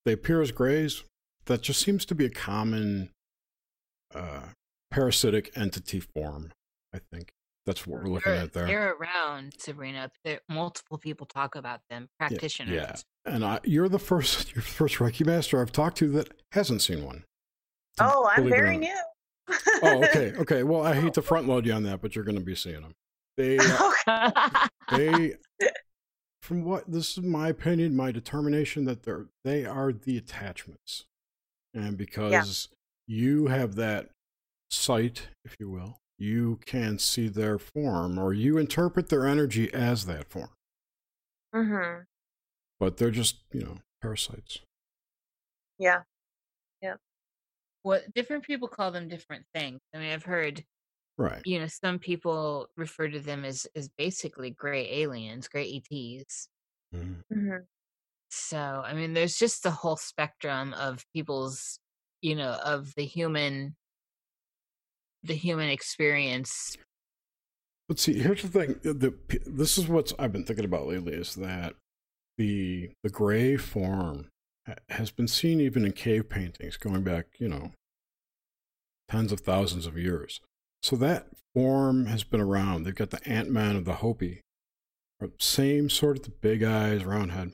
[0.06, 1.04] they appear as grays.
[1.46, 3.10] That just seems to be a common
[4.14, 4.50] uh,
[4.90, 6.52] parasitic entity form.
[6.94, 7.32] I think
[7.66, 8.66] that's what we're looking they're, at there.
[8.66, 14.00] they're around sabrina there, multiple people talk about them practitioners Yeah, and I, you're the
[14.00, 17.24] first, you're the first Reiki master I've talked to that hasn't seen one.
[17.98, 19.00] to Oh, I'm believe it very new.
[19.84, 20.64] Oh, okay, okay.
[20.64, 22.82] Well, I hate to front load you on that, but you're going to be seeing
[22.82, 22.94] them.
[23.38, 23.58] They,
[24.08, 25.36] uh, they
[26.42, 31.06] from what this is my opinion my determination that they're they are the attachments
[31.74, 32.68] and because
[33.08, 34.10] you have that
[34.70, 40.06] sight if you will you can see their form or you interpret their energy as
[40.06, 40.50] that form.
[41.54, 42.04] Hmm
[42.82, 44.60] but they're just you know parasites.
[45.78, 46.02] Yeah.
[46.82, 46.96] Yeah.
[47.84, 49.80] What different people call them different things.
[49.94, 50.64] I mean i've heard
[51.18, 51.42] right.
[51.46, 56.50] you know some people refer to them as as basically gray aliens gray ets
[56.94, 57.24] Mhm.
[57.32, 57.58] hmm
[58.30, 61.80] so i mean there's just the whole spectrum of people's
[62.22, 63.76] you know of the human
[65.24, 66.78] the human experience.
[67.88, 70.88] But see here's the thing uh, the, the this is what i've been thinking about
[70.88, 71.74] lately is that
[72.38, 74.30] the the gray form
[74.90, 77.72] has been seen even in cave paintings going back you know
[79.12, 80.40] tens of thousands of years.
[80.82, 82.84] So that form has been around.
[82.84, 84.42] They've got the ant-man of the hopi
[85.22, 87.52] uh, same sort of the big eyes round head.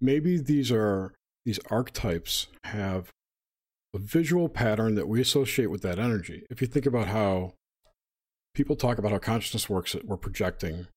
[0.00, 1.14] Maybe these are
[1.44, 3.10] these archetypes have
[3.94, 6.44] a visual pattern that we associate with that energy.
[6.50, 7.54] If you think about how
[8.54, 10.88] people talk about how consciousness works that we're projecting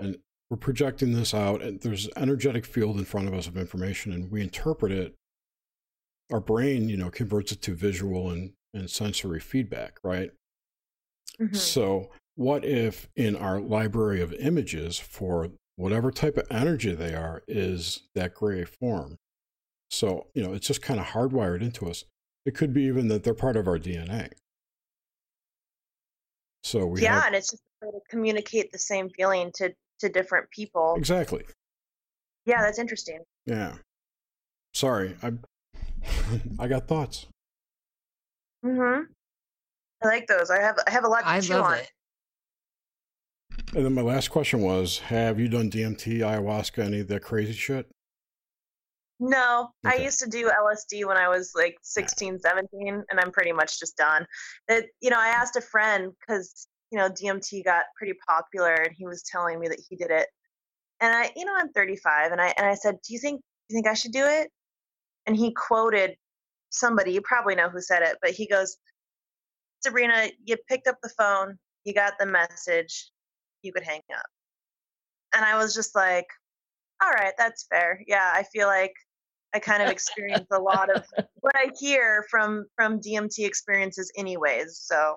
[0.00, 0.18] and
[0.50, 4.12] we're projecting this out and there's an energetic field in front of us of information
[4.12, 5.14] and we interpret it.
[6.32, 10.30] Our brain you know converts it to visual and, and sensory feedback right?
[11.38, 17.14] Hmm so what if in our library of images for whatever type of energy they
[17.14, 19.16] are is that gray form?
[19.90, 22.04] So you know it's just kind of hardwired into us
[22.44, 24.30] it could be even that they're part of our dna
[26.62, 29.74] so we yeah, have and it's just a way to communicate the same feeling to
[30.00, 30.94] to different people.
[30.96, 31.44] exactly
[32.46, 33.20] Yeah, that's interesting.
[33.46, 33.76] Yeah.
[34.72, 35.32] Sorry, I
[36.58, 37.26] I got thoughts.
[38.62, 39.00] hmm
[40.02, 40.50] I like those.
[40.50, 41.74] I have I have a lot to i chew love on.
[41.78, 41.90] it
[43.74, 47.52] And then my last question was, have you done DMT, ayahuasca, any of that crazy
[47.52, 47.88] shit?
[49.20, 53.52] No, I used to do LSD when I was like 16, 17, and I'm pretty
[53.52, 54.26] much just done.
[54.68, 58.94] It, you know, I asked a friend because, you know, DMT got pretty popular and
[58.96, 60.26] he was telling me that he did it.
[61.00, 63.74] And I, you know, I'm 35 and I, and I said, do you think, do
[63.74, 64.50] you think I should do it?
[65.26, 66.16] And he quoted
[66.70, 68.76] somebody, you probably know who said it, but he goes,
[69.80, 73.10] Sabrina, you picked up the phone, you got the message,
[73.62, 74.26] you could hang up.
[75.34, 76.26] And I was just like,
[77.04, 78.00] all right, that's fair.
[78.06, 78.92] Yeah, I feel like
[79.54, 81.04] I kind of experience a lot of
[81.40, 84.78] what I hear from from DMT experiences, anyways.
[84.82, 85.16] So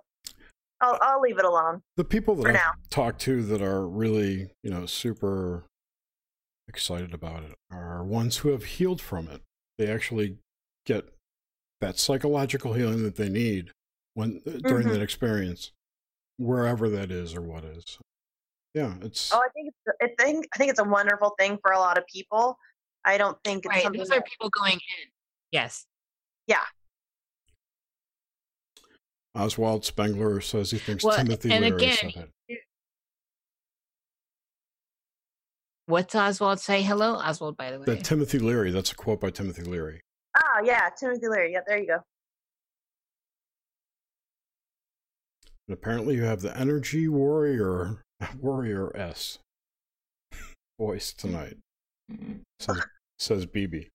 [0.82, 1.82] I'll I'll leave it alone.
[1.96, 2.72] The people that now.
[2.90, 5.66] talked to that are really, you know, super
[6.68, 9.42] excited about it are ones who have healed from it.
[9.78, 10.38] They actually
[10.86, 11.06] get
[11.80, 13.72] that psychological healing that they need
[14.14, 14.94] when uh, during Mhm.
[14.94, 15.72] that experience,
[16.38, 18.00] wherever that is or what is.
[18.78, 21.72] Yeah, it's Oh, I think it's, I think I think it's a wonderful thing for
[21.72, 22.58] a lot of people.
[23.04, 23.84] I don't think it's Right.
[23.84, 24.00] something.
[24.00, 25.10] Those are people going in.
[25.52, 25.86] Yes.
[26.46, 26.64] Yeah
[29.38, 32.60] oswald Spengler says he thinks Well, Timothy and Leary again, said it.
[35.86, 36.82] What's Oswald say?
[36.82, 37.86] Hello, Oswald, by the way.
[37.86, 40.02] That Timothy Leary, that's a quote by Timothy Leary.
[40.36, 41.54] Ah, yeah, Timothy Leary.
[41.54, 42.00] Yeah, there you go.
[45.68, 48.04] And apparently you have the energy warrior
[48.40, 49.40] warrior S
[50.80, 51.58] voice tonight.
[52.60, 52.82] Says
[53.20, 53.88] says BB.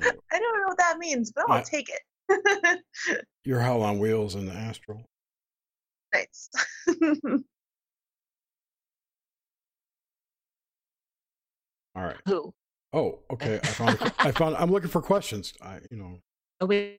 [0.00, 2.00] I don't know what that means, but I'll I- take it.
[3.44, 5.04] You're hell on wheels in the astral.
[6.14, 6.48] nice.
[11.94, 12.16] All right.
[12.26, 12.52] Who?
[12.92, 13.56] Oh, okay.
[13.62, 15.52] I found I found I'm looking for questions.
[15.62, 16.18] I you know,
[16.60, 16.98] Oh, wait.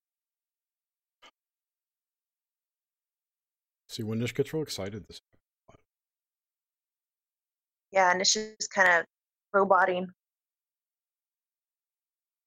[3.90, 5.20] see when Nish gets real excited this
[7.94, 9.06] yeah, and it's just kind of
[9.54, 10.08] roboting.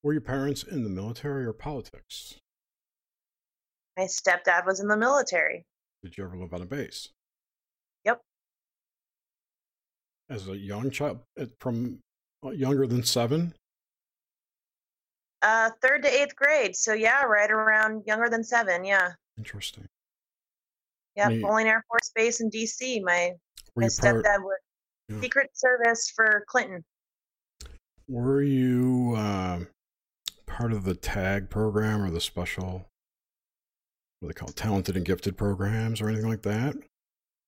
[0.02, 2.36] were your parents in the military or politics?
[3.96, 5.64] My stepdad was in the military.
[6.04, 7.08] Did you ever live on a base?
[8.04, 8.20] Yep.
[10.30, 11.98] As a young child, uh, from
[12.44, 13.54] uh, younger than seven,
[15.42, 16.74] Uh, third to eighth grade.
[16.76, 18.84] So yeah, right around younger than seven.
[18.84, 19.12] Yeah.
[19.38, 19.86] interesting.
[21.16, 21.30] Yeah.
[21.40, 23.00] Bolling Air Force Base in D.C.
[23.00, 23.32] My
[23.74, 23.92] my you part?
[23.92, 24.58] stepdad was
[25.08, 25.20] Yeah.
[25.20, 26.84] Secret Service for Clinton.
[28.08, 29.68] Were you um,
[30.46, 32.86] part of the TAG program or the special?
[34.20, 36.74] What do they call it, talented and gifted programs or anything like that?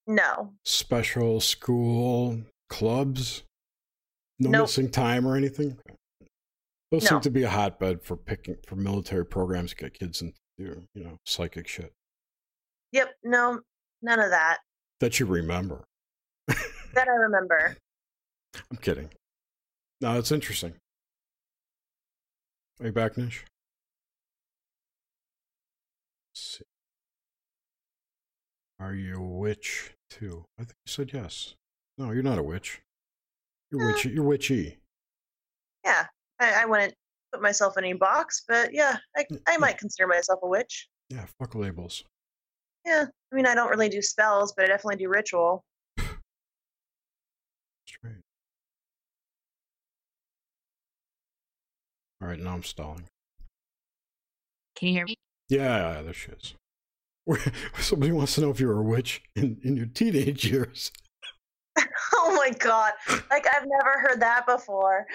[0.07, 2.41] No, Special school
[2.71, 3.43] clubs?
[4.39, 4.63] No Nope.
[4.63, 5.79] missing time or anything?
[6.91, 7.09] Those No.
[7.11, 10.87] seem to be a hotbed for picking for military programs to get kids into you
[11.05, 11.93] know psychic shit
[12.91, 13.61] yep, no,
[14.03, 14.59] none of that
[15.01, 15.85] that you remember.
[16.95, 17.77] That I remember.
[18.71, 19.11] I'm kidding.
[20.01, 20.75] No, it's interesting.
[22.81, 23.45] Are you back, Nish?
[28.81, 30.45] Are you a witch too?
[30.59, 31.55] I think you said yes.
[31.97, 32.81] No, you're not a witch.
[33.71, 33.93] You're Uh.
[33.93, 34.11] witchy.
[34.11, 34.79] You're witchy.
[35.85, 36.07] Yeah,
[36.39, 36.95] I, I wouldn't
[37.33, 40.89] put myself in any box, but yeah, I, Mm, I might consider myself a witch.
[41.11, 42.05] Yeah, fuck labels.
[42.85, 45.65] Yeah, I mean, I don't really do spells, but I definitely do ritual.
[47.87, 48.21] Straight.
[52.21, 53.05] All right, now I'm stalling.
[54.77, 55.15] Can you hear me?
[55.49, 56.55] Yeah, yeah, there she is.
[57.81, 60.91] Somebody wants to know if you're a witch in, in your teenage years.
[62.21, 62.93] Oh my god,
[63.31, 65.07] like I've never heard that before.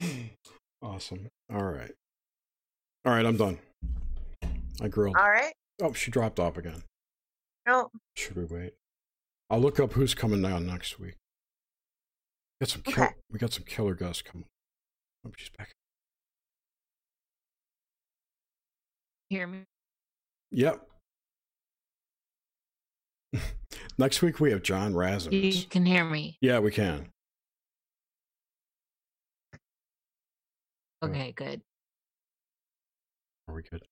[0.82, 1.28] Awesome.
[1.52, 1.92] All right.
[3.04, 3.58] All right, I'm done.
[4.80, 5.16] I grilled.
[5.16, 5.52] All right.
[5.82, 6.82] Oh, she dropped off again.
[7.68, 8.74] Oh, Should we wait?
[9.50, 11.14] I'll look up who's coming down next week.
[12.60, 13.14] Got some kill- Okay.
[13.30, 14.46] we got some killer guests coming.
[15.24, 15.70] Oh, she's back.
[19.28, 19.64] Hear me?
[20.50, 20.88] Yep.
[23.98, 26.38] next week we have John You can hear me.
[26.40, 27.10] Yeah, we can.
[31.02, 31.60] Okay, good.
[33.46, 33.82] Are we good?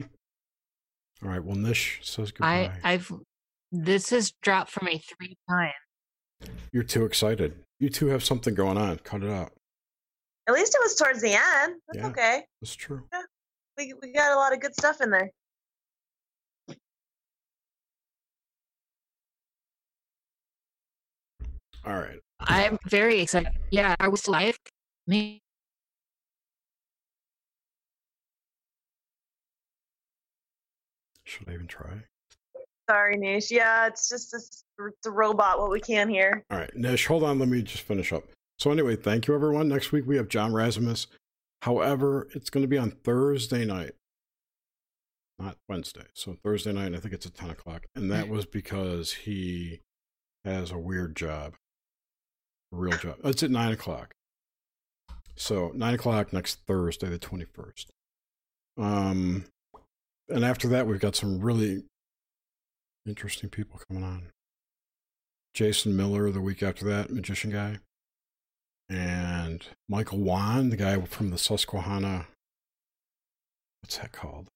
[1.22, 1.44] All right.
[1.44, 2.72] Well, Nish says goodbye.
[2.82, 3.12] I I've
[3.72, 5.72] this has dropped for me three times.
[6.72, 7.54] You're too excited.
[7.78, 8.98] You two have something going on.
[8.98, 9.52] Cut it out.
[10.48, 11.76] at least it was towards the end.
[11.88, 12.06] That's Yeah.
[12.08, 12.44] okay.
[12.60, 13.02] That's true.
[13.78, 15.30] We we got a lot of good stuff in there.
[21.84, 22.18] All right.
[22.40, 23.52] I'm very excited.
[23.70, 24.58] Yeah, I was live.
[25.06, 25.42] Me.
[31.24, 32.04] Should I even try?
[32.90, 33.52] Sorry, Nish.
[33.52, 34.64] Yeah, it's just this,
[35.06, 35.60] robot.
[35.60, 36.44] What we can hear.
[36.50, 37.38] All right, Nish, hold on.
[37.38, 38.24] Let me just finish up.
[38.58, 39.68] So, anyway, thank you, everyone.
[39.68, 41.06] Next week we have John Rasmus.
[41.62, 43.92] However, it's going to be on Thursday night,
[45.38, 46.06] not Wednesday.
[46.14, 47.86] So, Thursday night, I think it's at 10 o'clock.
[47.94, 49.78] And that was because he
[50.44, 51.54] has a weird job,
[52.72, 53.18] a real job.
[53.22, 54.14] It's at 9 o'clock.
[55.36, 57.86] So, 9 o'clock next Thursday, the 21st.
[58.78, 59.44] Um,
[60.28, 61.84] and after that, we've got some really
[63.06, 64.28] interesting people coming on.
[65.54, 67.78] Jason Miller the week after that, magician guy.
[68.88, 72.26] And Michael Wan, the guy from the Susquehanna.
[73.82, 74.48] What's that called?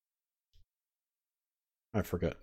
[1.95, 2.37] I forget.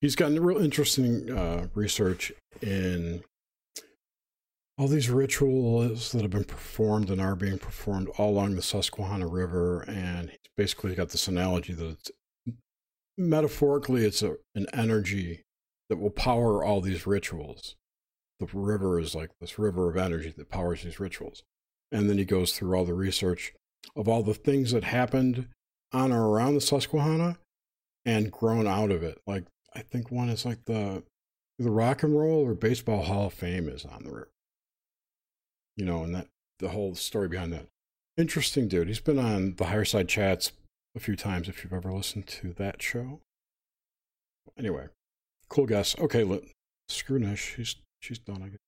[0.00, 2.30] he's gotten real interesting uh, research
[2.60, 3.22] in
[4.76, 9.26] all these rituals that have been performed and are being performed all along the Susquehanna
[9.26, 12.10] River, and he's basically got this analogy that it's
[13.16, 15.42] metaphorically it's a, an energy
[15.88, 17.76] that will power all these rituals.
[18.40, 21.42] The river is like this river of energy that powers these rituals.
[21.90, 23.54] And then he goes through all the research
[23.96, 25.48] of all the things that happened
[25.92, 27.38] on or around the Susquehanna
[28.04, 29.20] and grown out of it.
[29.26, 29.44] Like
[29.74, 31.02] I think one is like the
[31.58, 34.30] the Rock and Roll or Baseball Hall of Fame is on the river.
[35.76, 36.28] You know, and that
[36.58, 37.66] the whole story behind that.
[38.16, 38.88] Interesting dude.
[38.88, 40.52] He's been on the Higher Side Chats
[40.96, 43.20] a few times if you've ever listened to that show.
[44.58, 44.88] Anyway,
[45.48, 45.98] cool guess.
[45.98, 46.42] Okay, let,
[46.88, 47.54] screw Nish.
[47.56, 48.42] She's she's done.
[48.42, 48.58] I guess.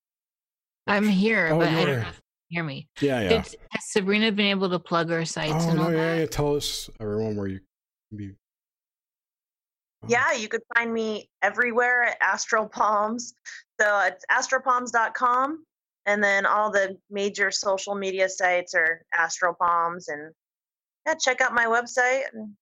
[0.87, 2.15] I'm here, Oh, but I you're- don't know if
[2.49, 2.87] you hear me.
[2.99, 3.29] Yeah, yeah.
[3.29, 6.19] Did, has Sabrina been able to plug her sites Oh and no, all yeah, that?
[6.21, 6.25] yeah.
[6.25, 7.59] Tell us everyone where you
[8.09, 8.31] can be.
[10.03, 13.33] Oh, Yeah, you could find me everywhere at Astral Palms.
[13.79, 15.63] So it's astralpalms.com.
[16.07, 20.07] And then all the major social media sites are Astral Palms.
[20.07, 20.33] And
[21.05, 22.53] yeah, check out my website and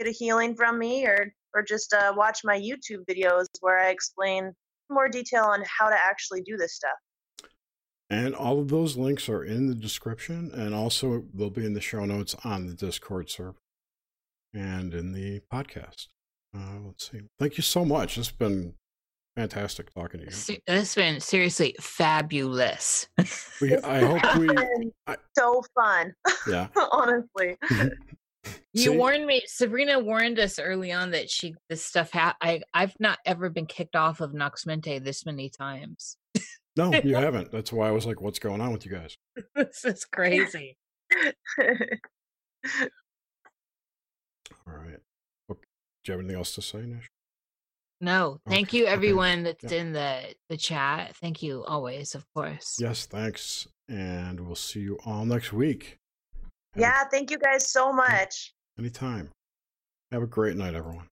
[0.00, 3.88] get a healing from me or, or just uh, watch my YouTube videos where I
[3.90, 4.52] explain
[4.90, 6.96] more detail on how to actually do this stuff.
[8.10, 11.80] And all of those links are in the description, and also they'll be in the
[11.80, 13.56] show notes on the Discord server
[14.52, 16.08] and in the podcast.
[16.54, 17.20] Uh, let's see.
[17.38, 18.18] Thank you so much.
[18.18, 18.74] It's been
[19.34, 20.30] fantastic talking to you.
[20.32, 23.08] Se- It's been seriously fabulous.
[23.62, 24.48] We, I hope we,
[25.06, 26.12] I- so fun,
[26.46, 26.66] yeah.
[26.92, 27.56] honestly.
[28.72, 28.96] You See?
[28.96, 29.42] warned me.
[29.46, 32.10] Sabrina warned us early on that she this stuff.
[32.12, 36.16] Ha- I I've not ever been kicked off of Noxmente this many times.
[36.76, 37.52] No, you haven't.
[37.52, 39.16] That's why I was like, what's going on with you guys?
[39.54, 40.76] this is crazy.
[44.66, 44.98] All right.
[45.48, 47.08] Well, do you have anything else to say, Nish?
[48.00, 48.92] No, thank Okay, you okay.
[48.92, 49.78] everyone that's Yeah.
[49.80, 51.14] in the the chat.
[51.16, 52.76] Thank you always, of course.
[52.80, 53.68] Yes, thanks.
[53.88, 55.98] And we'll see you all next week.
[56.76, 58.54] Yeah, thank you guys so much.
[58.78, 59.28] Anytime.
[60.10, 61.06] Have a great night, everyone.